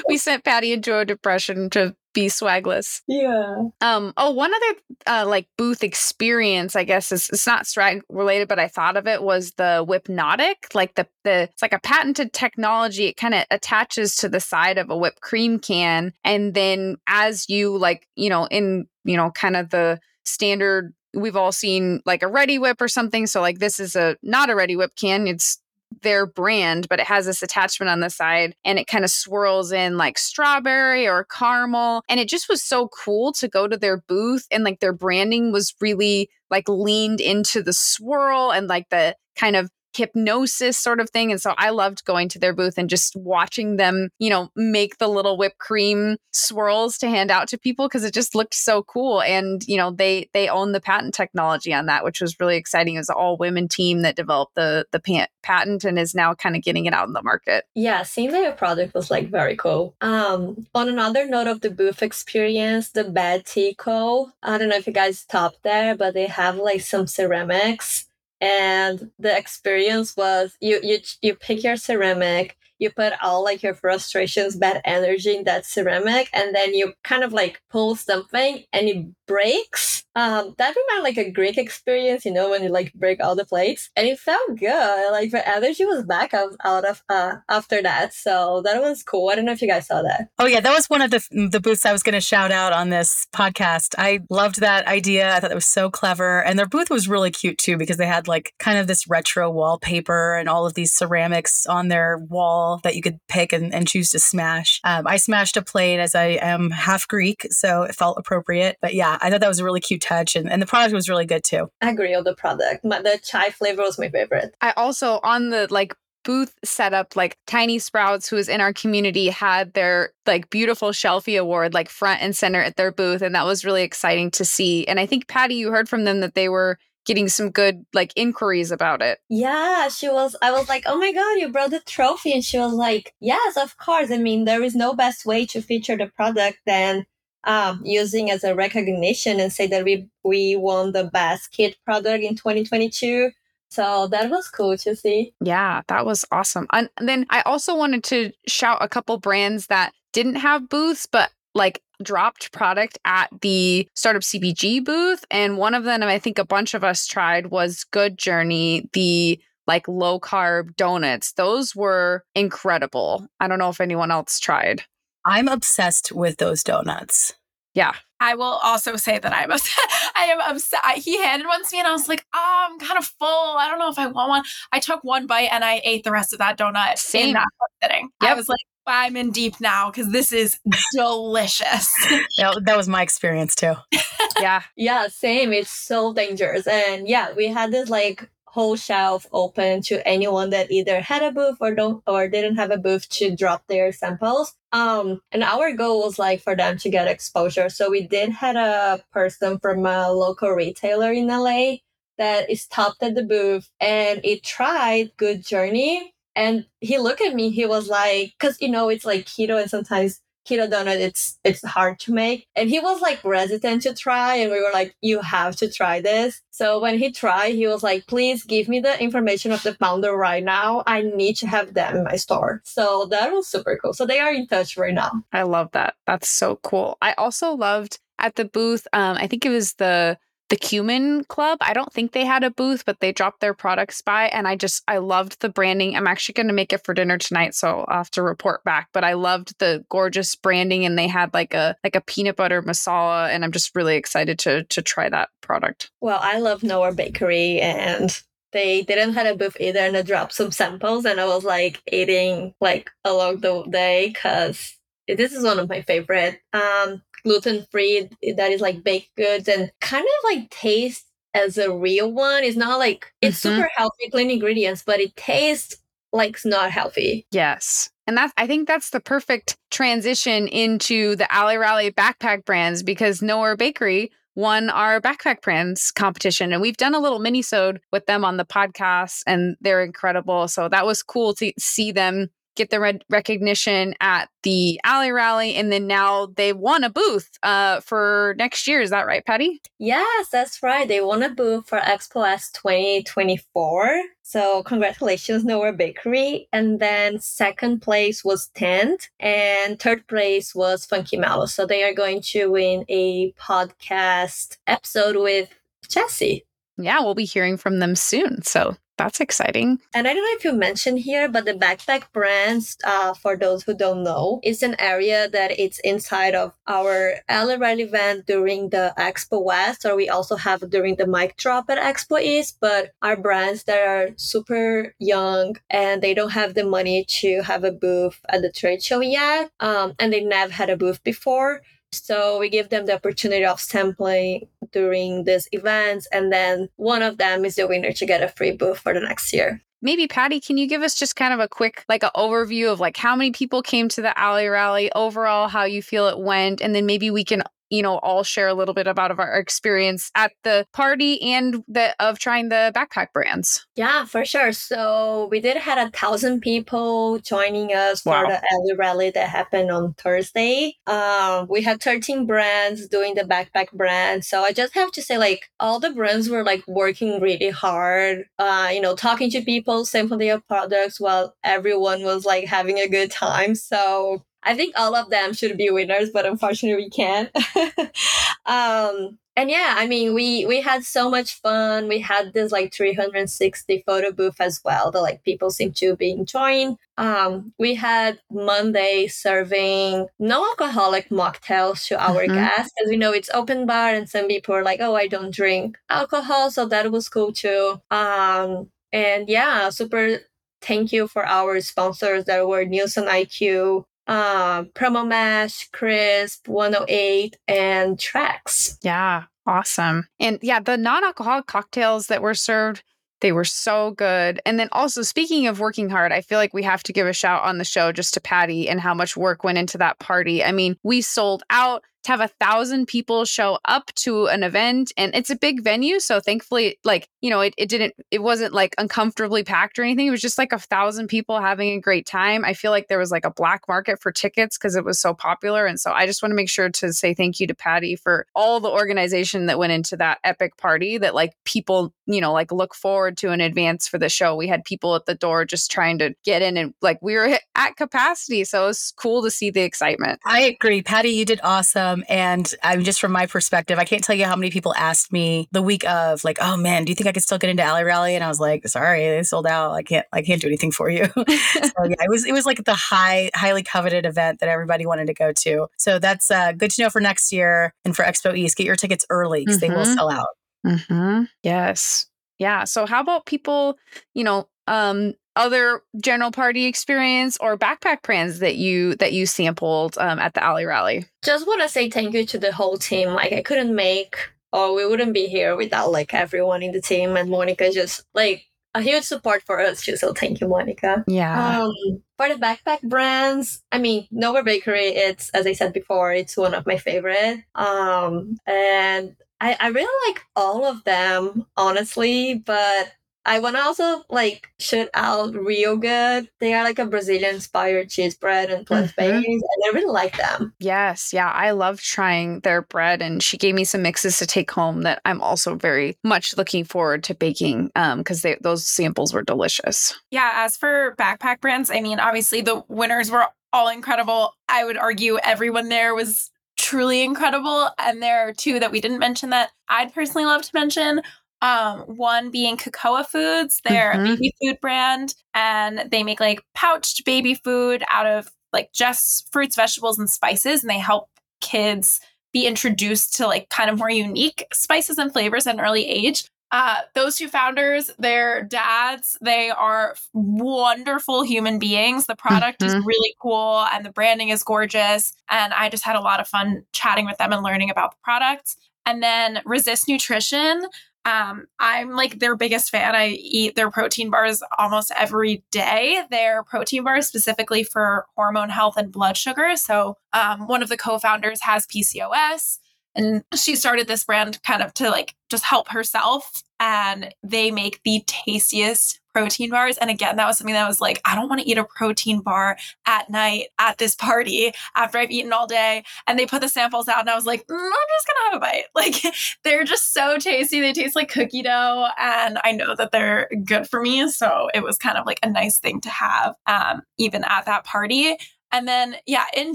we 0.08 0.18
sent 0.18 0.39
Patty 0.44 0.72
into 0.72 0.96
a 0.98 1.05
depression 1.05 1.70
to 1.70 1.95
be 2.12 2.26
swagless. 2.26 3.03
Yeah. 3.07 3.62
Um. 3.80 4.12
Oh, 4.16 4.30
one 4.30 4.53
other 4.53 4.80
uh, 5.07 5.26
like 5.28 5.47
booth 5.57 5.82
experience, 5.82 6.74
I 6.74 6.84
guess 6.84 7.12
is 7.12 7.28
it's 7.30 7.47
not 7.47 7.66
swag 7.66 8.03
related, 8.09 8.49
but 8.49 8.59
I 8.59 8.68
thought 8.68 8.97
of 8.97 9.07
it 9.07 9.22
was 9.22 9.53
the 9.53 9.84
Whipnotic, 9.86 10.74
like 10.74 10.95
the 10.95 11.07
the 11.24 11.43
it's 11.43 11.62
like 11.62 11.72
a 11.72 11.80
patented 11.80 12.32
technology. 12.32 13.07
It 13.07 13.16
kind 13.16 13.34
of 13.34 13.45
attaches 13.51 14.16
to 14.16 14.28
the 14.28 14.41
side 14.41 14.78
of 14.78 14.91
a 14.91 14.97
whipped 14.97 15.20
cream 15.20 15.59
can, 15.59 16.12
and 16.24 16.55
then 16.55 16.97
as 17.07 17.49
you 17.49 17.76
like, 17.76 18.07
you 18.16 18.28
know, 18.28 18.47
in 18.47 18.86
you 19.05 19.16
know, 19.16 19.30
kind 19.30 19.57
of 19.57 19.70
the 19.70 20.01
standard. 20.24 20.93
We've 21.12 21.34
all 21.34 21.51
seen 21.51 22.03
like 22.07 22.22
a 22.22 22.26
Reddi-wip 22.26 22.80
or 22.80 22.86
something. 22.86 23.26
So 23.26 23.41
like 23.41 23.59
this 23.59 23.80
is 23.80 23.97
a 23.97 24.16
not 24.22 24.49
a 24.49 24.53
Reddi-wip 24.53 24.95
can. 24.95 25.26
It's 25.26 25.59
their 26.03 26.26
brand, 26.26 26.88
but 26.88 27.01
it 27.01 27.07
has 27.07 27.26
this 27.26 27.43
attachment 27.43 27.91
on 27.91 28.01
the 28.01 28.11
side 28.11 28.55
and 28.64 28.78
it 28.78 28.86
kind 28.86 29.05
of 29.05 29.11
swirls 29.11 29.72
in 29.72 29.97
like 29.97 30.18
strawberry 30.18 31.07
or 31.07 31.24
caramel. 31.24 32.03
And 32.09 32.20
it 32.20 32.28
just 32.28 32.49
was 32.49 32.62
so 32.62 32.88
cool 32.88 33.32
to 33.34 33.49
go 33.49 33.68
to 33.68 33.76
their 33.76 33.99
booth 34.09 34.47
and 34.51 34.64
like 34.64 34.80
their 34.80 34.93
branding 34.93 35.53
was 35.53 35.74
really 35.80 36.30
like 36.51 36.68
leaned 36.68 37.20
into 37.20 37.62
the 37.62 37.72
swirl 37.72 38.51
and 38.51 38.68
like 38.68 38.88
the 38.91 39.16
kind 39.36 39.57
of 39.57 39.70
hypnosis 39.95 40.78
sort 40.78 41.01
of 41.01 41.11
thing. 41.11 41.30
And 41.30 41.41
so 41.41 41.55
I 41.59 41.70
loved 41.70 42.05
going 42.05 42.28
to 42.30 42.38
their 42.38 42.55
booth 42.55 42.78
and 42.78 42.88
just 42.88 43.16
watching 43.16 43.76
them, 43.76 44.09
you 44.18 44.30
know, 44.30 44.51
make 44.57 44.99
the 44.99 45.09
little 45.09 45.36
whipped 45.36 45.59
cream 45.59 46.16
swirls 46.32 46.99
to 46.99 47.09
hand 47.09 47.30
out 47.30 47.49
to 47.49 47.59
people 47.59 47.88
because 47.88 48.05
it 48.05 48.14
just 48.14 48.34
looked 48.34 48.55
so 48.55 48.82
cool. 48.82 49.22
And, 49.22 49.62
you 49.66 49.76
know, 49.76 49.91
they 49.91 50.28
they 50.32 50.49
own 50.49 50.72
the 50.72 50.80
patent 50.80 51.14
technology 51.14 51.72
on 51.74 51.86
that, 51.86 52.05
which 52.05 52.20
was 52.20 52.38
really 52.41 52.57
exciting. 52.57 52.95
It 52.95 52.99
was 52.99 53.09
an 53.09 53.16
all 53.18 53.36
women 53.36 53.68
team 53.68 54.03
that 54.03 54.16
developed 54.16 54.55
the 54.55 54.86
the 54.93 55.01
patent 55.43 55.84
and 55.84 55.99
is 55.99 56.14
now 56.14 56.34
kind 56.34 56.57
of 56.57 56.62
getting 56.62 56.86
it 56.86 56.95
out 56.95 57.07
in 57.07 57.12
the 57.12 57.22
market. 57.22 57.64
Yeah, 57.74 58.03
seeing 58.03 58.30
their 58.30 58.53
product 58.53 58.95
was 58.95 59.11
like 59.11 59.30
very 59.30 59.57
cool. 59.57 59.95
Um, 60.01 60.66
on 60.74 60.88
another 60.88 61.26
note 61.26 61.47
of 61.47 61.61
the 61.61 61.70
booth 61.70 62.03
experience, 62.03 62.91
the 62.91 63.05
Bad 63.05 63.47
Tea 63.47 63.74
Co. 63.74 64.30
I 64.43 64.59
don't 64.59 64.68
know 64.68 64.76
if 64.76 64.86
you 64.86 64.93
guys 64.93 65.18
stopped 65.18 65.62
there, 65.62 65.97
but 65.97 66.14
they 66.14 66.26
have 66.26 66.57
like 66.57 66.80
some 66.80 67.07
ceramics 67.07 68.07
and 68.41 69.11
the 69.18 69.36
experience 69.36 70.16
was 70.16 70.57
you 70.61 70.80
you 70.82 70.99
you 71.22 71.34
pick 71.34 71.62
your 71.64 71.76
ceramic 71.76 72.57
you 72.81 72.91
put 72.91 73.12
all 73.22 73.45
like 73.45 73.62
your 73.62 73.74
frustrations 73.74 74.57
bad 74.57 74.81
energy 74.85 75.37
in 75.37 75.45
that 75.45 75.64
ceramic 75.64 76.28
and 76.33 76.55
then 76.55 76.74
you 76.74 76.95
kind 77.05 77.22
of 77.22 77.33
like 77.33 77.62
pull 77.70 77.95
something 77.95 78.64
and 78.72 78.89
it 78.89 79.07
breaks 79.26 80.01
um, 80.16 80.55
that 80.59 80.74
reminded 80.74 81.05
like 81.05 81.26
a 81.26 81.31
Greek 81.31 81.57
experience, 81.57 82.24
you 82.24 82.33
know, 82.33 82.51
when 82.51 82.64
you 82.64 82.68
like 82.68 82.93
break 82.95 83.22
all 83.22 83.37
the 83.37 83.45
plates, 83.45 83.91
and 83.95 84.09
it 84.09 84.18
felt 84.18 84.59
good. 84.59 85.12
Like 85.12 85.31
the 85.31 85.47
energy 85.49 85.85
was 85.85 86.05
back 86.05 86.35
out, 86.35 86.57
out 86.64 86.85
of 86.85 87.03
uh, 87.09 87.37
after 87.49 87.81
that, 87.83 88.12
so 88.12 88.61
that 88.64 88.83
was 88.83 89.03
cool. 89.05 89.31
I 89.31 89.37
don't 89.37 89.45
know 89.45 89.53
if 89.53 89.62
you 89.62 89.68
guys 89.68 89.87
saw 89.87 90.03
that. 90.03 90.28
Oh 90.39 90.47
yeah, 90.47 90.61
that 90.61 90.74
was 90.74 90.91
one 90.91 91.01
of 91.01 91.12
the 91.12 91.24
the 91.51 91.61
booths 91.61 91.87
I 91.87 91.93
was 91.93 92.03
going 92.03 92.14
to 92.14 92.20
shout 92.20 92.51
out 92.51 92.72
on 92.72 92.91
this 92.91 93.28
podcast. 93.33 93.95
I 93.99 94.20
loved 94.28 94.61
that 94.61 94.87
idea. 94.89 95.35
I 95.35 95.39
thought 95.39 95.53
it 95.53 95.55
was 95.55 95.66
so 95.66 95.91
clever, 95.91 96.43
and 96.45 96.59
their 96.59 96.66
booth 96.66 96.91
was 96.91 97.09
really 97.09 97.31
cute 97.31 97.59
too 97.59 97.76
because 97.76 97.97
they 97.97 98.07
had 98.07 98.26
like 98.26 98.53
kind 98.59 98.78
of 98.78 98.89
this 98.89 99.09
retro 99.09 99.49
wallpaper 99.49 100.37
and 100.37 100.49
all 100.49 100.66
of 100.66 100.74
these 100.74 100.93
ceramics 100.93 101.66
on 101.66 101.89
their 101.89 102.18
wall 102.18 102.69
that 102.78 102.96
you 102.96 103.02
could 103.02 103.18
pick 103.28 103.52
and, 103.52 103.74
and 103.74 103.86
choose 103.86 104.10
to 104.10 104.18
smash. 104.18 104.80
Um, 104.84 105.06
I 105.06 105.16
smashed 105.16 105.56
a 105.56 105.62
plate 105.62 105.98
as 105.98 106.14
I 106.14 106.38
am 106.40 106.70
half 106.70 107.06
Greek, 107.08 107.46
so 107.50 107.82
it 107.82 107.94
felt 107.94 108.18
appropriate. 108.18 108.76
But 108.80 108.94
yeah, 108.94 109.18
I 109.20 109.30
thought 109.30 109.40
that 109.40 109.48
was 109.48 109.58
a 109.58 109.64
really 109.64 109.80
cute 109.80 110.02
touch, 110.02 110.36
and, 110.36 110.50
and 110.50 110.60
the 110.60 110.66
product 110.66 110.94
was 110.94 111.08
really 111.08 111.26
good 111.26 111.44
too. 111.44 111.70
I 111.80 111.90
agree 111.90 112.14
on 112.14 112.24
the 112.24 112.34
product. 112.34 112.84
My, 112.84 113.02
the 113.02 113.20
chai 113.22 113.50
flavor 113.50 113.82
was 113.82 113.98
my 113.98 114.08
favorite. 114.08 114.54
I 114.60 114.72
also 114.76 115.20
on 115.22 115.50
the 115.50 115.66
like 115.70 115.94
booth 116.22 116.54
setup 116.64 117.16
like 117.16 117.36
tiny 117.46 117.78
sprouts 117.78 118.28
who 118.28 118.36
is 118.36 118.48
in 118.48 118.60
our 118.60 118.72
community 118.72 119.28
had 119.28 119.72
their 119.72 120.12
like 120.26 120.50
beautiful 120.50 120.90
shelfie 120.90 121.40
award 121.40 121.72
like 121.72 121.88
front 121.88 122.20
and 122.22 122.36
center 122.36 122.60
at 122.60 122.76
their 122.76 122.92
booth 122.92 123.22
and 123.22 123.34
that 123.34 123.46
was 123.46 123.64
really 123.64 123.82
exciting 123.82 124.30
to 124.30 124.44
see 124.44 124.86
and 124.86 125.00
i 125.00 125.06
think 125.06 125.26
patty 125.28 125.54
you 125.54 125.70
heard 125.70 125.88
from 125.88 126.04
them 126.04 126.20
that 126.20 126.34
they 126.34 126.48
were 126.48 126.78
getting 127.07 127.28
some 127.28 127.51
good 127.51 127.84
like 127.94 128.12
inquiries 128.14 128.70
about 128.70 129.01
it 129.01 129.18
yeah 129.28 129.88
she 129.88 130.09
was 130.09 130.36
i 130.42 130.53
was 130.53 130.68
like 130.68 130.84
oh 130.86 130.98
my 130.98 131.12
god 131.12 131.38
you 131.38 131.48
brought 131.48 131.70
the 131.70 131.80
trophy 131.80 132.32
and 132.32 132.44
she 132.44 132.59
was 132.59 132.72
like 132.72 133.14
yes 133.20 133.57
of 133.57 133.76
course 133.78 134.11
i 134.11 134.18
mean 134.18 134.44
there 134.44 134.62
is 134.62 134.74
no 134.74 134.94
best 134.94 135.24
way 135.24 135.46
to 135.46 135.62
feature 135.62 135.96
the 135.96 136.07
product 136.07 136.59
than 136.66 137.07
um, 137.44 137.80
using 137.84 138.30
as 138.30 138.44
a 138.44 138.55
recognition 138.55 139.40
and 139.40 139.53
say 139.53 139.66
that 139.68 139.84
we 139.84 140.09
we 140.24 140.57
won 140.57 140.92
the 140.92 141.05
best 141.05 141.53
kit 141.53 141.76
product 141.84 142.22
in 142.24 142.36
2022. 142.36 143.30
So 143.70 144.09
that 144.09 144.30
was 144.30 144.48
cool 144.48 144.76
to 144.78 144.96
see. 144.96 145.32
Yeah, 145.40 145.82
that 145.88 146.05
was 146.05 146.24
awesome. 146.32 146.66
And 146.72 146.90
then 147.01 147.26
I 147.30 147.42
also 147.42 147.76
wanted 147.76 148.03
to 148.05 148.32
shout 148.46 148.78
a 148.82 148.88
couple 148.88 149.16
brands 149.18 149.68
that 149.68 149.92
didn't 150.12 150.36
have 150.36 150.68
booths, 150.68 151.07
but 151.07 151.30
like 151.61 151.82
dropped 152.02 152.52
product 152.52 152.98
at 153.04 153.28
the 153.42 153.86
startup 153.94 154.22
CPG 154.22 154.82
booth. 154.82 155.24
And 155.30 155.58
one 155.58 155.74
of 155.74 155.84
them, 155.84 156.02
I 156.02 156.18
think 156.18 156.38
a 156.38 156.44
bunch 156.44 156.72
of 156.72 156.82
us 156.82 157.06
tried, 157.06 157.48
was 157.48 157.84
Good 157.84 158.18
Journey, 158.18 158.88
the 158.94 159.38
like 159.66 159.86
low 159.86 160.18
carb 160.18 160.74
donuts. 160.76 161.32
Those 161.34 161.76
were 161.76 162.24
incredible. 162.34 163.26
I 163.40 163.46
don't 163.46 163.58
know 163.58 163.68
if 163.68 163.80
anyone 163.80 164.11
else 164.11 164.40
tried. 164.40 164.84
I'm 165.26 165.48
obsessed 165.48 166.12
with 166.12 166.38
those 166.38 166.64
donuts. 166.64 167.34
Yeah. 167.74 167.92
I 168.20 168.34
will 168.34 168.58
also 168.62 168.96
say 168.96 169.18
that 169.18 169.32
I'm 169.32 169.50
upset. 169.50 169.84
I 170.16 170.24
am 170.24 170.40
upset. 170.40 170.80
He 170.96 171.22
handed 171.22 171.46
one 171.46 171.62
to 171.62 171.68
me 171.72 171.78
and 171.78 171.88
I 171.88 171.92
was 171.92 172.08
like, 172.08 172.24
oh, 172.34 172.68
I'm 172.70 172.78
kind 172.78 172.98
of 172.98 173.04
full. 173.04 173.56
I 173.58 173.68
don't 173.68 173.78
know 173.78 173.90
if 173.90 173.98
I 173.98 174.06
want 174.06 174.30
one. 174.30 174.44
I 174.72 174.80
took 174.80 175.04
one 175.04 175.26
bite 175.26 175.50
and 175.52 175.62
I 175.62 175.82
ate 175.84 176.04
the 176.04 176.11
rest 176.11 176.32
of 176.32 176.38
that 176.38 176.58
donut 176.58 176.96
Same. 176.96 177.28
in 177.28 177.32
that 177.34 177.46
sitting. 177.82 178.08
Yep. 178.22 178.30
I 178.30 178.34
was 178.34 178.48
like, 178.48 178.58
I'm 178.87 179.16
in 179.16 179.31
deep 179.31 179.61
now 179.61 179.91
because 179.91 180.11
this 180.11 180.33
is 180.33 180.59
delicious. 180.93 181.95
that, 182.39 182.62
that 182.64 182.76
was 182.76 182.89
my 182.89 183.03
experience 183.03 183.55
too. 183.55 183.74
yeah. 184.41 184.62
Yeah, 184.76 185.09
same. 185.09 185.53
It's 185.53 185.70
so 185.70 186.12
dangerous. 186.12 186.66
And 186.66 187.09
yeah, 187.09 187.33
we 187.37 187.49
had 187.49 187.70
this 187.70 187.89
like 187.89 188.31
whole 188.51 188.74
shelf 188.74 189.26
open 189.33 189.81
to 189.81 190.07
anyone 190.07 190.51
that 190.51 190.70
either 190.72 191.01
had 191.01 191.22
a 191.22 191.31
booth 191.31 191.57
or 191.61 191.72
don't 191.72 192.03
or 192.07 192.28
didn't 192.28 192.57
have 192.57 192.72
a 192.72 192.76
booth 192.76 193.09
to 193.09 193.35
drop 193.35 193.62
their 193.68 193.93
samples. 193.93 194.55
Um, 194.72 195.20
and 195.31 195.45
our 195.45 195.72
goal 195.72 196.05
was 196.05 196.18
like 196.18 196.41
for 196.41 196.57
them 196.57 196.76
to 196.78 196.91
get 196.91 197.07
exposure. 197.07 197.68
So 197.68 197.91
we 197.91 198.07
did 198.07 198.31
had 198.31 198.57
a 198.57 199.03
person 199.12 199.59
from 199.61 199.87
a 199.87 200.11
local 200.11 200.51
retailer 200.51 201.12
in 201.12 201.28
LA 201.28 201.76
that 202.18 202.51
stopped 202.57 203.03
at 203.03 203.14
the 203.14 203.22
booth 203.22 203.70
and 203.81 204.20
it 204.24 204.43
tried 204.43 205.16
Good 205.16 205.45
Journey. 205.47 206.12
And 206.37 206.66
he 206.81 206.99
looked 206.99 207.20
at 207.20 207.35
me, 207.35 207.51
he 207.51 207.66
was 207.66 207.89
like, 207.89 208.35
because 208.39 208.61
you 208.61 208.68
know, 208.68 208.89
it's 208.89 209.05
like 209.05 209.26
keto 209.26 209.61
and 209.61 209.70
sometimes 209.70 210.20
keto 210.47 210.68
donut 210.70 210.99
it's 210.99 211.39
it's 211.45 211.64
hard 211.64 211.99
to 212.01 212.12
make. 212.12 212.47
And 212.57 212.68
he 212.68 212.81
was 212.81 213.01
like 213.01 213.22
resistant 213.24 213.83
to 213.83 213.95
try 213.95 214.37
and 214.37 214.51
we 214.51 214.61
were 214.61 214.72
like 214.72 214.95
you 215.01 215.20
have 215.20 215.57
to 215.57 215.70
try 215.70 216.01
this. 216.01 216.41
So 216.51 216.81
when 216.81 216.99
he 216.99 217.12
tried 217.12 217.55
he 217.55 217.66
was 217.66 217.83
like 217.83 218.07
please 218.07 218.45
give 218.45 218.68
me 218.68 218.81
the 218.81 219.01
information 219.01 219.53
of 219.53 219.62
the 219.62 219.74
founder 219.74 220.16
right 220.16 220.43
now. 220.43 220.83
I 220.87 221.03
need 221.03 221.37
to 221.39 221.47
have 221.47 221.74
them 221.74 221.97
in 221.97 222.05
my 222.05 222.16
store. 222.16 222.62
So 222.64 223.07
that 223.11 223.33
was 223.33 223.47
super 223.47 223.78
cool. 223.83 223.93
So 223.93 224.07
they 224.07 224.20
are 224.20 224.33
in 224.33 224.47
touch 224.47 224.76
right 224.76 224.95
now. 224.95 225.22
I 225.33 225.43
love 225.43 225.70
that. 225.72 225.95
That's 226.07 226.28
so 226.28 226.57
cool. 226.62 226.97
I 227.03 227.12
also 227.14 227.53
loved 227.53 227.99
at 228.18 228.37
the 228.37 228.45
booth 228.45 228.87
um 228.93 229.16
i 229.16 229.26
think 229.26 229.47
it 229.47 229.49
was 229.49 229.72
the 229.74 230.18
the 230.51 230.57
Cumin 230.57 231.24
Club. 231.24 231.59
I 231.61 231.72
don't 231.72 231.92
think 231.92 232.12
they 232.12 232.26
had 232.26 232.44
a 232.44 232.51
booth, 232.51 232.84
but 232.84 233.01
they 233.01 233.12
dropped 233.12 233.40
their 233.40 233.55
products 233.55 234.03
by, 234.03 234.24
and 234.26 234.46
I 234.46 234.57
just 234.57 234.82
I 234.86 234.98
loved 234.98 235.40
the 235.40 235.48
branding. 235.48 235.96
I'm 235.96 236.07
actually 236.07 236.34
going 236.34 236.48
to 236.48 236.53
make 236.53 236.72
it 236.72 236.84
for 236.84 236.92
dinner 236.92 237.16
tonight, 237.16 237.55
so 237.55 237.84
I'll 237.88 237.98
have 237.98 238.11
to 238.12 238.22
report 238.22 238.62
back. 238.64 238.88
But 238.92 239.05
I 239.05 239.14
loved 239.14 239.59
the 239.59 239.84
gorgeous 239.88 240.34
branding, 240.36 240.84
and 240.84 240.98
they 240.98 241.07
had 241.09 241.32
like 241.32 241.55
a 241.55 241.76
like 241.82 241.96
a 241.96 242.01
peanut 242.03 242.36
butter 242.36 242.62
masala, 242.62 243.30
and 243.30 243.44
I'm 243.44 243.53
just 243.53 243.74
really 243.74 243.96
excited 243.96 244.38
to 244.40 244.64
to 244.64 244.82
try 244.82 245.09
that 245.09 245.30
product. 245.40 245.90
Well, 246.01 246.18
I 246.20 246.40
love 246.40 246.62
Nowhere 246.62 246.92
Bakery, 246.92 247.61
and 247.61 248.20
they 248.53 248.82
didn't 248.82 249.14
have 249.14 249.26
a 249.26 249.36
booth 249.36 249.57
either, 249.61 249.80
and 249.80 249.94
they 249.94 250.03
dropped 250.03 250.34
some 250.34 250.51
samples, 250.51 251.05
and 251.05 251.20
I 251.20 251.26
was 251.26 251.44
like 251.44 251.80
eating 251.90 252.55
like 252.61 252.90
along 253.05 253.38
the 253.38 253.62
day 253.70 254.09
because 254.09 254.76
this 255.07 255.32
is 255.32 255.44
one 255.44 255.59
of 255.59 255.68
my 255.68 255.82
favorite. 255.82 256.40
Um, 256.53 257.03
gluten 257.22 257.66
free 257.70 258.08
that 258.36 258.50
is 258.50 258.60
like 258.60 258.84
baked 258.84 259.14
goods 259.16 259.48
and 259.48 259.70
kind 259.80 260.04
of 260.04 260.30
like 260.32 260.50
taste 260.50 261.06
as 261.34 261.58
a 261.58 261.72
real 261.72 262.12
one. 262.12 262.44
It's 262.44 262.56
not 262.56 262.78
like 262.78 263.12
it's 263.20 263.40
mm-hmm. 263.40 263.56
super 263.56 263.70
healthy, 263.76 264.10
clean 264.10 264.30
ingredients, 264.30 264.82
but 264.84 265.00
it 265.00 265.16
tastes 265.16 265.76
like 266.12 266.34
it's 266.34 266.46
not 266.46 266.70
healthy. 266.70 267.26
Yes. 267.30 267.90
And 268.06 268.16
that's 268.16 268.32
I 268.36 268.46
think 268.46 268.66
that's 268.66 268.90
the 268.90 269.00
perfect 269.00 269.56
transition 269.70 270.48
into 270.48 271.16
the 271.16 271.32
Alley 271.32 271.56
Rally 271.56 271.92
backpack 271.92 272.44
brands 272.44 272.82
because 272.82 273.22
Nowhere 273.22 273.56
Bakery 273.56 274.10
won 274.36 274.70
our 274.70 275.00
backpack 275.00 275.42
brands 275.42 275.90
competition 275.90 276.52
and 276.52 276.62
we've 276.62 276.76
done 276.76 276.94
a 276.94 277.00
little 277.00 277.18
mini 277.18 277.42
sode 277.42 277.80
with 277.92 278.06
them 278.06 278.24
on 278.24 278.36
the 278.36 278.44
podcast 278.44 279.22
and 279.26 279.56
they're 279.60 279.82
incredible 279.82 280.46
so 280.46 280.68
that 280.68 280.86
was 280.86 281.02
cool 281.02 281.34
to 281.34 281.52
see 281.58 281.90
them 281.90 282.30
get 282.61 282.70
the 282.70 282.78
red 282.78 283.02
recognition 283.08 283.94
at 284.00 284.28
the 284.42 284.78
Alley 284.84 285.12
Rally, 285.12 285.54
and 285.54 285.72
then 285.72 285.86
now 285.86 286.26
they 286.36 286.52
won 286.52 286.84
a 286.84 286.90
booth 286.90 287.30
uh, 287.42 287.80
for 287.80 288.34
next 288.38 288.68
year. 288.68 288.82
Is 288.82 288.90
that 288.90 289.06
right, 289.06 289.24
Patty? 289.24 289.62
Yes, 289.78 290.28
that's 290.30 290.62
right. 290.62 290.86
They 290.86 291.00
won 291.00 291.22
a 291.22 291.30
booth 291.30 291.68
for 291.68 291.78
Expo 291.78 292.20
West 292.20 292.54
2024. 292.56 294.02
So 294.22 294.62
congratulations, 294.62 295.44
Nowhere 295.44 295.72
Bakery. 295.72 296.48
And 296.52 296.80
then 296.80 297.18
second 297.18 297.80
place 297.80 298.22
was 298.22 298.48
Tent, 298.54 299.08
and 299.18 299.80
third 299.80 300.06
place 300.06 300.54
was 300.54 300.84
Funky 300.84 301.16
Mellow. 301.16 301.46
So 301.46 301.64
they 301.64 301.82
are 301.82 301.94
going 301.94 302.20
to 302.32 302.48
win 302.48 302.84
a 302.88 303.32
podcast 303.32 304.58
episode 304.66 305.16
with 305.16 305.48
Jesse. 305.88 306.44
Yeah, 306.76 307.00
we'll 307.00 307.14
be 307.14 307.24
hearing 307.24 307.56
from 307.56 307.78
them 307.78 307.94
soon. 307.96 308.42
So 308.42 308.76
that's 309.01 309.20
exciting. 309.20 309.80
And 309.94 310.07
I 310.07 310.12
don't 310.12 310.22
know 310.22 310.36
if 310.36 310.44
you 310.44 310.53
mentioned 310.53 310.98
here, 310.98 311.26
but 311.26 311.46
the 311.46 311.55
backpack 311.55 312.12
brands, 312.12 312.76
uh, 312.84 313.14
for 313.14 313.34
those 313.34 313.62
who 313.62 313.74
don't 313.74 314.03
know, 314.03 314.40
is 314.42 314.62
an 314.62 314.76
area 314.78 315.26
that 315.30 315.59
it's 315.59 315.78
inside 315.80 316.34
of 316.34 316.53
our 316.66 317.14
Alley 317.26 317.57
Rally 317.57 317.84
event 317.84 318.26
during 318.26 318.68
the 318.68 318.92
Expo 318.98 319.42
West, 319.42 319.86
or 319.86 319.96
we 319.96 320.11
also 320.11 320.36
have 320.36 320.68
during 320.68 320.96
the 320.96 321.07
mic 321.07 321.38
drop 321.38 321.70
at 321.70 321.78
Expo 321.78 322.20
East. 322.20 322.59
But 322.61 322.90
our 323.01 323.16
brands 323.16 323.64
that 323.64 323.80
are 323.88 324.11
super 324.16 324.94
young 324.98 325.57
and 325.70 326.03
they 326.03 326.12
don't 326.12 326.32
have 326.40 326.53
the 326.53 326.64
money 326.64 327.07
to 327.20 327.40
have 327.42 327.64
a 327.64 327.72
booth 327.72 328.20
at 328.28 328.42
the 328.42 328.53
trade 328.53 328.82
show 328.82 329.01
yet, 329.01 329.51
um, 329.61 329.94
and 329.98 330.12
they 330.12 330.20
never 330.20 330.53
had 330.53 330.68
a 330.68 330.76
booth 330.76 331.03
before. 331.03 331.62
So 331.93 332.38
we 332.38 332.49
give 332.49 332.68
them 332.68 332.86
the 332.86 332.95
opportunity 332.95 333.45
of 333.45 333.61
sampling 333.61 334.47
during 334.72 335.24
these 335.24 335.49
events, 335.53 336.07
and 336.12 336.32
then 336.32 336.68
one 336.76 337.03
of 337.03 337.18
them 337.18 337.45
is 337.45 337.57
the 337.57 337.66
winner 337.66 337.93
to 337.93 338.07
get 338.07 338.22
a 338.22 338.28
free 338.28 338.53
booth 338.53 338.78
for 338.78 338.95
the 338.95 339.01
next 339.01 339.32
year. 339.32 339.61
Maybe 339.82 340.07
Patty, 340.07 340.41
can 340.41 340.59
you 340.59 340.66
give 340.66 340.82
us 340.82 340.95
just 340.95 341.16
kind 341.16 341.32
of 341.32 341.41
a 341.41 341.49
quick 341.49 341.84
like 341.88 342.03
an 342.03 342.11
overview 342.14 342.70
of 342.70 342.80
like 342.80 342.97
how 342.97 343.16
many 343.16 343.32
people 343.32 343.62
came 343.62 343.88
to 343.88 344.03
the 344.03 344.16
alley 344.18 344.47
rally 344.47 344.93
overall, 344.93 345.49
how 345.49 345.64
you 345.64 345.82
feel 345.82 346.07
it 346.07 346.18
went, 346.18 346.61
and 346.61 346.74
then 346.74 346.86
maybe 346.86 347.11
we 347.11 347.24
can 347.24 347.43
you 347.70 347.82
know, 347.82 347.98
all 347.98 348.22
share 348.22 348.48
a 348.48 348.54
little 348.54 348.74
bit 348.74 348.86
about 348.86 349.10
of 349.10 349.18
our 349.18 349.38
experience 349.38 350.10
at 350.14 350.32
the 350.42 350.66
party 350.72 351.20
and 351.22 351.62
the 351.68 351.94
of 352.00 352.18
trying 352.18 352.48
the 352.48 352.72
backpack 352.74 353.12
brands. 353.12 353.66
Yeah, 353.76 354.04
for 354.04 354.24
sure. 354.24 354.52
So 354.52 355.28
we 355.30 355.40
did 355.40 355.56
had 355.56 355.78
a 355.78 355.90
thousand 355.90 356.40
people 356.40 357.18
joining 357.20 357.72
us 357.72 358.04
wow. 358.04 358.22
for 358.22 358.28
the 358.28 358.42
Alley 358.52 358.74
Rally 358.76 359.10
that 359.10 359.28
happened 359.28 359.70
on 359.70 359.94
Thursday. 359.94 360.74
Um, 360.86 361.46
we 361.48 361.62
had 361.62 361.80
13 361.80 362.26
brands 362.26 362.88
doing 362.88 363.14
the 363.14 363.22
backpack 363.22 363.70
brand. 363.72 364.24
So 364.24 364.42
I 364.42 364.52
just 364.52 364.74
have 364.74 364.90
to 364.92 365.02
say, 365.02 365.18
like, 365.18 365.50
all 365.60 365.78
the 365.80 365.90
brands 365.90 366.28
were 366.28 366.44
like 366.44 366.64
working 366.66 367.20
really 367.20 367.50
hard, 367.50 368.24
uh, 368.38 368.70
you 368.72 368.80
know, 368.80 368.96
talking 368.96 369.30
to 369.30 369.42
people, 369.42 369.84
sampling 369.84 370.20
their 370.20 370.40
products 370.40 371.00
while 371.00 371.34
everyone 371.44 372.02
was 372.02 372.24
like 372.24 372.46
having 372.46 372.78
a 372.78 372.88
good 372.88 373.10
time. 373.10 373.54
So 373.54 374.24
I 374.43 374.55
think 374.55 374.74
all 374.78 374.95
of 374.95 375.11
them 375.11 375.32
should 375.32 375.57
be 375.57 375.70
winners, 375.70 376.11
but 376.11 376.26
unfortunately 376.26 376.84
we 376.84 376.91
can't. 376.91 377.30
um, 378.47 379.18
and 379.36 379.49
yeah, 379.49 379.74
I 379.78 379.86
mean, 379.86 380.12
we 380.12 380.45
we 380.45 380.61
had 380.61 380.84
so 380.84 381.09
much 381.09 381.41
fun. 381.41 381.88
We 381.88 382.01
had 382.01 382.32
this 382.32 382.53
like 382.53 382.74
360 382.74 383.84
photo 383.86 384.12
booth 384.12 384.41
as 384.41 384.61
well 384.64 384.91
that 384.91 385.01
like 385.01 385.22
people 385.24 385.51
seem 385.51 385.72
to 385.74 385.97
be 385.97 386.11
enjoying. 386.11 386.76
Um, 386.99 387.55
we 387.59 387.74
had 387.74 388.20
Monday 388.30 389.07
serving 389.07 390.09
no 390.18 390.45
alcoholic 390.45 391.09
mocktails 391.11 391.86
to 391.88 392.03
our 392.03 392.24
mm-hmm. 392.24 392.34
guests 392.34 392.72
because 392.76 392.91
we 392.91 392.97
know 392.97 393.12
it's 393.12 393.30
open 393.32 393.66
bar, 393.66 393.95
and 393.95 394.09
some 394.09 394.26
people 394.26 394.55
are 394.55 394.64
like, 394.64 394.80
"Oh, 394.80 394.95
I 394.95 395.07
don't 395.07 395.34
drink 395.34 395.78
alcohol," 395.88 396.51
so 396.51 396.66
that 396.66 396.91
was 396.91 397.09
cool 397.09 397.32
too. 397.32 397.80
Um, 397.91 398.68
and 398.93 399.28
yeah, 399.28 399.70
super 399.70 400.18
thank 400.61 400.93
you 400.93 401.09
for 401.09 401.24
our 401.26 401.61
sponsors 401.61 402.24
that 402.26 402.47
were 402.47 402.64
Nielsen 402.64 403.05
IQ, 403.05 403.84
uh, 404.11 404.64
Promo 404.74 405.06
Mash, 405.06 405.68
Crisp, 405.70 406.48
108, 406.48 407.36
and 407.46 407.98
Tracks. 407.98 408.76
Yeah, 408.82 409.24
awesome. 409.46 410.08
And 410.18 410.40
yeah, 410.42 410.58
the 410.58 410.76
non 410.76 411.04
alcoholic 411.04 411.46
cocktails 411.46 412.08
that 412.08 412.20
were 412.20 412.34
served, 412.34 412.82
they 413.20 413.30
were 413.30 413.44
so 413.44 413.92
good. 413.92 414.40
And 414.44 414.58
then 414.58 414.68
also, 414.72 415.02
speaking 415.02 415.46
of 415.46 415.61
working 415.61 415.88
hard, 415.88 416.11
I 416.11 416.22
feel 416.22 416.38
like 416.38 416.52
we 416.52 416.64
have 416.64 416.82
to 416.84 416.92
give 416.92 417.06
a 417.06 417.12
shout 417.12 417.44
on 417.44 417.58
the 417.58 417.64
show 417.64 417.92
just 417.92 418.12
to 418.14 418.20
Patty 418.20 418.68
and 418.68 418.80
how 418.80 418.94
much 418.94 419.16
work 419.16 419.44
went 419.44 419.58
into 419.58 419.78
that 419.78 420.00
party. 420.00 420.42
I 420.42 420.50
mean, 420.50 420.76
we 420.82 421.02
sold 421.02 421.44
out 421.48 421.84
to 422.05 422.11
have 422.12 422.20
a 422.20 422.28
thousand 422.28 422.86
people 422.86 423.24
show 423.24 423.59
up 423.64 423.92
to 423.94 424.26
an 424.26 424.42
event 424.42 424.92
and 424.96 425.14
it's 425.14 425.30
a 425.30 425.36
big 425.36 425.62
venue 425.62 426.01
so 426.01 426.20
thankfully 426.20 426.78
like 426.84 427.09
you 427.20 427.30
know 427.30 427.40
it, 427.40 427.55
it 427.57 427.68
didn't 427.68 427.94
it 428.11 428.22
wasn't 428.22 428.53
like 428.53 428.74
uncomfortably 428.78 429.42
packed 429.42 429.78
or 429.78 429.82
anything. 429.82 430.07
It 430.07 430.11
was 430.11 430.20
just 430.20 430.38
like 430.38 430.53
a 430.53 430.59
thousand 430.59 431.09
people 431.09 431.40
having 431.40 431.70
a 431.70 431.80
great 431.80 432.07
time. 432.07 432.44
I 432.44 432.55
feel 432.55 432.70
like 432.70 432.88
there 432.88 432.98
was 432.98 433.11
like 433.11 433.24
a 433.24 433.30
black 433.30 433.62
market 433.68 434.01
for 434.01 434.12
tickets 434.12 434.57
because 434.57 434.76
it 434.76 434.84
was 434.84 435.01
so 435.01 435.14
popular 435.14 435.66
and 435.66 435.80
so 435.80 435.92
i 435.92 436.07
just 436.07 436.22
want 436.22 436.30
to 436.30 436.36
make 436.36 436.48
sure 436.48 436.68
to 436.68 436.92
say 436.92 437.14
thank 437.14 437.40
you 437.40 437.46
to 437.46 437.55
patty 437.55 437.96
for 437.96 438.26
all 438.34 438.61
the 438.61 438.68
organization 438.68 439.46
that 439.46 439.59
went 439.59 439.72
into 439.72 439.96
that 439.96 440.18
epic 440.24 440.57
party 440.57 440.98
that 440.98 441.14
like 441.14 441.34
people 441.44 441.92
you 442.07 442.20
know 442.20 442.32
like 442.32 442.53
look 442.53 442.74
forward 442.74 443.16
to 443.16 443.30
in 443.30 443.40
advance 443.40 443.88
for 443.88 443.98
the 443.98 444.09
show. 444.09 444.36
We 444.36 444.48
had 444.48 444.64
people 444.64 444.94
at 444.94 445.07
the 445.07 445.14
door 445.14 445.44
just 445.44 445.70
trying 445.70 445.98
to 445.98 446.14
get 446.24 446.42
in 446.42 446.57
and 446.57 446.74
like 446.82 446.98
we 447.01 447.14
were 447.14 447.38
at 447.55 447.76
capacity 447.76 448.44
so 448.44 448.64
it 448.64 448.68
was 448.68 448.92
cool 448.96 449.22
to 449.22 449.30
see 449.30 449.51
the 449.51 449.62
excitement. 449.62 450.20
I 450.24 450.40
agree. 450.40 450.82
Patty 450.82 451.11
you 451.11 451.24
did 451.24 451.40
awesome 451.42 451.89
um, 451.91 452.05
and 452.09 452.53
I'm 452.62 452.84
just 452.84 453.01
from 453.01 453.12
my 453.12 453.26
perspective, 453.26 453.78
I 453.78 453.84
can't 453.84 454.03
tell 454.03 454.14
you 454.14 454.24
how 454.24 454.36
many 454.36 454.51
people 454.51 454.74
asked 454.74 455.12
me 455.12 455.49
the 455.53 455.62
week 455.62 455.88
of 455.88 456.24
like, 456.24 456.38
"Oh 456.41 456.57
man, 456.57 456.84
do 456.84 456.91
you 456.91 456.95
think 456.95 457.09
I 457.09 457.12
could 457.12 457.22
still 457.22 457.38
get 457.38 457.51
into 457.51 457.62
Alley 457.62 457.84
Rally?" 457.84 458.14
And 458.14 458.24
I 458.24 458.28
was 458.28 458.41
like, 458.41 458.66
"Sorry, 458.68 459.01
they 459.01 459.22
sold 459.22 459.47
out. 459.47 459.72
I 459.72 459.82
can't. 459.82 460.07
I 460.12 460.22
can't 460.22 460.41
do 460.41 460.47
anything 460.47 460.72
for 460.72 460.88
you." 460.88 461.05
so 461.14 461.22
yeah, 461.24 461.97
it 462.01 462.11
was 462.11 462.24
it 462.26 462.32
was 462.32 462.47
like 462.47 462.64
the 462.64 462.74
high, 462.74 463.30
highly 463.34 463.62
coveted 463.62 464.07
event 464.07 464.41
that 464.41 464.49
everybody 464.49 464.86
wanted 464.86 465.07
to 465.07 465.14
go 465.14 465.32
to. 465.32 465.68
So 465.78 465.99
that's 465.99 466.30
uh, 466.30 466.53
good 466.53 466.70
to 466.72 466.82
know 466.82 466.91
for 466.91 467.01
next 467.01 467.32
year 467.32 467.74
and 467.84 467.95
for 467.95 468.05
Expo 468.05 468.36
East. 468.36 468.57
Get 468.57 468.66
your 468.66 468.76
tickets 468.76 469.07
early 469.11 469.45
because 469.45 469.61
mm-hmm. 469.61 469.72
they 469.72 469.76
will 469.76 469.84
mm-hmm. 469.84 469.95
sell 469.95 470.11
out. 470.11 470.28
Mm-hmm. 470.66 471.24
Yes. 471.43 472.07
Yeah. 472.38 472.64
So 472.64 472.86
how 472.86 473.01
about 473.01 473.26
people, 473.26 473.76
you 474.14 474.24
know, 474.24 474.49
um, 474.66 475.14
other 475.41 475.82
general 475.99 476.30
party 476.30 476.66
experience 476.66 477.38
or 477.41 477.57
backpack 477.57 478.03
brands 478.03 478.41
that 478.41 478.57
you 478.57 478.95
that 478.97 479.14
you 479.14 479.24
sampled 479.24 479.97
um, 479.99 480.18
at 480.18 480.34
the 480.34 480.45
alley 480.45 480.66
rally? 480.66 481.07
Just 481.24 481.47
want 481.47 481.62
to 481.62 481.68
say 481.68 481.88
thank 481.88 482.12
you 482.14 482.26
to 482.26 482.38
the 482.38 482.53
whole 482.53 482.76
team. 482.76 483.09
Like 483.14 483.32
i 483.32 483.43
couldn't 483.43 483.74
make 483.74 484.16
or 484.53 484.74
we 484.74 484.86
wouldn't 484.86 485.14
be 485.14 485.26
here 485.26 485.57
without 485.57 485.91
like 485.91 486.12
everyone 486.12 486.62
in 486.62 486.72
the 486.72 486.80
team 486.80 487.16
and 487.16 487.30
monica 487.30 487.70
just 487.70 488.03
like 488.14 488.45
a 488.74 488.82
huge 488.82 489.05
support 489.05 489.43
for 489.43 489.61
us. 489.61 489.82
Too 489.82 489.97
so 489.97 490.12
thank 490.12 490.41
you 490.41 490.47
monica. 490.47 491.05
Yeah. 491.09 491.62
Um, 491.62 492.03
for 492.18 492.28
the 492.28 492.34
backpack 492.34 492.82
brands 492.82 493.62
i 493.72 493.78
mean 493.78 494.07
Nowhere 494.11 494.45
bakery 494.45 494.88
it's 494.88 495.30
as 495.30 495.47
i 495.47 495.55
said 495.55 495.72
before 495.72 496.12
it's 496.12 496.36
one 496.36 496.55
of 496.55 496.66
my 496.66 496.76
favorite. 496.76 497.43
Um 497.55 498.36
and 498.47 499.16
I, 499.43 499.57
I 499.59 499.68
really 499.68 500.12
like 500.12 500.22
all 500.36 500.66
of 500.66 500.84
them 500.84 501.47
honestly 501.57 502.34
but 502.34 502.93
I 503.26 503.38
want 503.38 503.56
to 503.56 503.62
also 503.62 504.02
like 504.08 504.48
shout 504.58 504.88
out 504.94 505.34
Real 505.34 505.76
Good. 505.76 506.30
They 506.38 506.54
are 506.54 506.64
like 506.64 506.78
a 506.78 506.86
Brazilian 506.86 507.34
inspired 507.34 507.90
cheese 507.90 508.16
bread 508.16 508.50
and 508.50 508.66
plant 508.66 508.92
mm-hmm. 508.96 509.24
and 509.24 509.42
I 509.66 509.70
really 509.74 509.92
like 509.92 510.16
them. 510.16 510.54
Yes, 510.58 511.12
yeah, 511.12 511.30
I 511.30 511.50
love 511.50 511.80
trying 511.80 512.40
their 512.40 512.62
bread, 512.62 513.02
and 513.02 513.22
she 513.22 513.36
gave 513.36 513.54
me 513.54 513.64
some 513.64 513.82
mixes 513.82 514.18
to 514.18 514.26
take 514.26 514.50
home 514.50 514.82
that 514.82 515.00
I'm 515.04 515.20
also 515.20 515.54
very 515.54 515.96
much 516.02 516.36
looking 516.36 516.64
forward 516.64 517.04
to 517.04 517.14
baking 517.14 517.70
because 517.74 518.24
um, 518.24 518.36
those 518.40 518.66
samples 518.66 519.12
were 519.12 519.22
delicious. 519.22 519.94
Yeah, 520.10 520.32
as 520.34 520.56
for 520.56 520.94
backpack 520.98 521.40
brands, 521.40 521.70
I 521.70 521.80
mean, 521.80 522.00
obviously 522.00 522.40
the 522.40 522.64
winners 522.68 523.10
were 523.10 523.26
all 523.52 523.68
incredible. 523.68 524.34
I 524.48 524.64
would 524.64 524.76
argue 524.76 525.18
everyone 525.18 525.68
there 525.68 525.94
was 525.94 526.30
truly 526.60 527.02
incredible. 527.02 527.70
And 527.78 528.02
there 528.02 528.28
are 528.28 528.32
two 528.32 528.60
that 528.60 528.70
we 528.70 528.80
didn't 528.80 528.98
mention 528.98 529.30
that 529.30 529.50
I'd 529.68 529.94
personally 529.94 530.26
love 530.26 530.42
to 530.42 530.50
mention. 530.52 531.02
Um, 531.43 531.80
one 531.80 532.30
being 532.30 532.57
Kekoa 532.57 533.07
Foods. 533.07 533.62
They're 533.64 533.93
mm-hmm. 533.93 534.05
a 534.05 534.16
baby 534.16 534.34
food 534.43 534.61
brand 534.61 535.14
and 535.34 535.91
they 535.91 536.03
make 536.03 536.20
like 536.20 536.43
pouched 536.55 537.05
baby 537.05 537.34
food 537.34 537.82
out 537.91 538.07
of 538.07 538.28
like 538.53 538.72
just 538.72 539.32
fruits, 539.32 539.57
vegetables, 539.57 539.99
and 539.99 540.11
spices. 540.11 540.62
And 540.62 540.70
they 540.70 540.78
help 540.78 541.09
kids 541.41 542.01
be 542.32 542.47
introduced 542.47 543.14
to 543.16 543.26
like 543.26 543.49
kind 543.49 543.70
of 543.70 543.78
more 543.78 543.91
unique 543.91 544.45
spices 544.53 544.99
and 544.99 545.12
flavors 545.12 545.47
at 545.47 545.55
an 545.55 545.61
early 545.61 545.86
age. 545.86 546.24
Uh, 546.53 546.80
those 546.95 547.16
two 547.16 547.28
founders, 547.28 547.91
their 547.99 548.43
dads, 548.43 549.16
they 549.20 549.51
are 549.51 549.95
wonderful 550.12 551.22
human 551.22 551.61
beings. 551.61 552.07
The 552.07 552.16
product 552.16 552.61
mm-hmm. 552.61 552.76
is 552.76 552.84
really 552.84 553.14
cool 553.22 553.66
and 553.72 553.84
the 553.84 553.93
branding 553.93 554.30
is 554.30 554.43
gorgeous. 554.43 555.14
And 555.28 555.53
I 555.53 555.68
just 555.68 555.84
had 555.84 555.95
a 555.95 556.01
lot 556.01 556.18
of 556.18 556.26
fun 556.26 556.64
chatting 556.72 557.07
with 557.07 557.18
them 557.18 557.32
and 557.32 557.45
learning 557.45 557.70
about 557.70 557.93
the 557.93 557.99
product. 558.03 558.57
And 558.84 559.01
then 559.01 559.41
Resist 559.45 559.86
Nutrition, 559.86 560.62
Um, 561.05 561.46
I'm 561.59 561.92
like 561.92 562.18
their 562.18 562.36
biggest 562.36 562.70
fan. 562.70 562.94
I 562.94 563.09
eat 563.09 563.57
their 563.57 563.70
protein 563.70 564.11
bars 564.11 564.42
almost 564.59 564.92
every 564.96 565.42
day. 565.51 566.03
Their 566.11 566.42
protein 566.44 566.84
bars 566.84 567.07
specifically 567.07 567.64
for 567.64 568.07
hormone 568.16 568.51
health 568.51 568.76
and 568.76 568.92
blood 568.92 569.16
sugar. 569.16 569.57
So, 569.57 569.96
um, 570.12 570.46
one 570.46 570.62
of 570.62 570.68
the 570.68 570.76
co-founders 570.76 571.40
has 571.42 571.66
PCOS, 571.66 572.59
and 572.95 573.22
she 573.34 573.57
started 573.57 573.86
this 573.86 574.05
brand 574.05 574.43
kind 574.43 574.62
of 574.62 574.74
to 574.74 574.91
like 574.91 575.14
just 575.30 575.45
help 575.45 575.68
herself. 575.68 576.43
And 576.62 577.14
they 577.22 577.51
make 577.51 577.80
the 577.84 578.05
tastiest 578.07 579.01
protein 579.14 579.51
bars. 579.51 579.78
And 579.78 579.91
again, 579.91 580.16
that 580.16 580.26
was 580.26 580.38
something 580.38 580.55
that 580.55 580.68
was 580.68 580.80
like, 580.80 581.01
I 581.05 581.14
don't 581.14 581.28
want 581.28 581.41
to 581.41 581.49
eat 581.49 581.59
a 581.59 581.64
protein 581.64 582.20
bar 582.20 582.57
at 582.86 583.09
night 583.11 583.47
at 583.59 583.78
this 583.78 583.95
party 583.95 584.53
after 584.76 584.99
I've 584.99 585.11
eaten 585.11 585.32
all 585.32 585.47
day. 585.47 585.84
And 586.07 586.18
they 586.18 586.26
put 586.26 586.43
the 586.43 586.49
samples 586.49 586.88
out, 586.88 587.01
and 587.01 587.11
I 587.11 587.14
was 587.14 587.26
like, 587.26 587.47
mm, 587.47 587.55
I'm 587.55 587.72
just 587.97 588.07
going 588.07 588.16
to 588.16 588.30
have 588.30 588.34
a 588.34 588.41
bite. 588.41 588.64
Like, 588.74 589.14
they're 589.45 589.64
just 589.64 589.93
so 589.93 590.16
tasty. 590.16 590.61
They 590.61 590.72
taste 590.72 590.97
like 590.97 591.11
cookie 591.11 591.43
dough. 591.43 591.88
And 591.99 592.38
I 592.45 592.53
know 592.53 592.74
that 592.74 592.93
they're 592.93 593.28
good 593.45 593.68
for 593.68 593.80
me. 593.80 594.09
So 594.09 594.49
it 594.55 594.62
was 594.62 594.78
kind 594.78 594.97
of 594.97 595.05
like 595.07 595.18
a 595.22 595.28
nice 595.28 595.59
thing 595.59 595.80
to 595.82 595.91
have, 595.91 596.34
um, 596.47 596.82
even 596.99 597.24
at 597.24 597.45
that 597.47 597.64
party. 597.64 598.16
And 598.53 598.66
then, 598.66 598.96
yeah, 599.07 599.26
in 599.34 599.55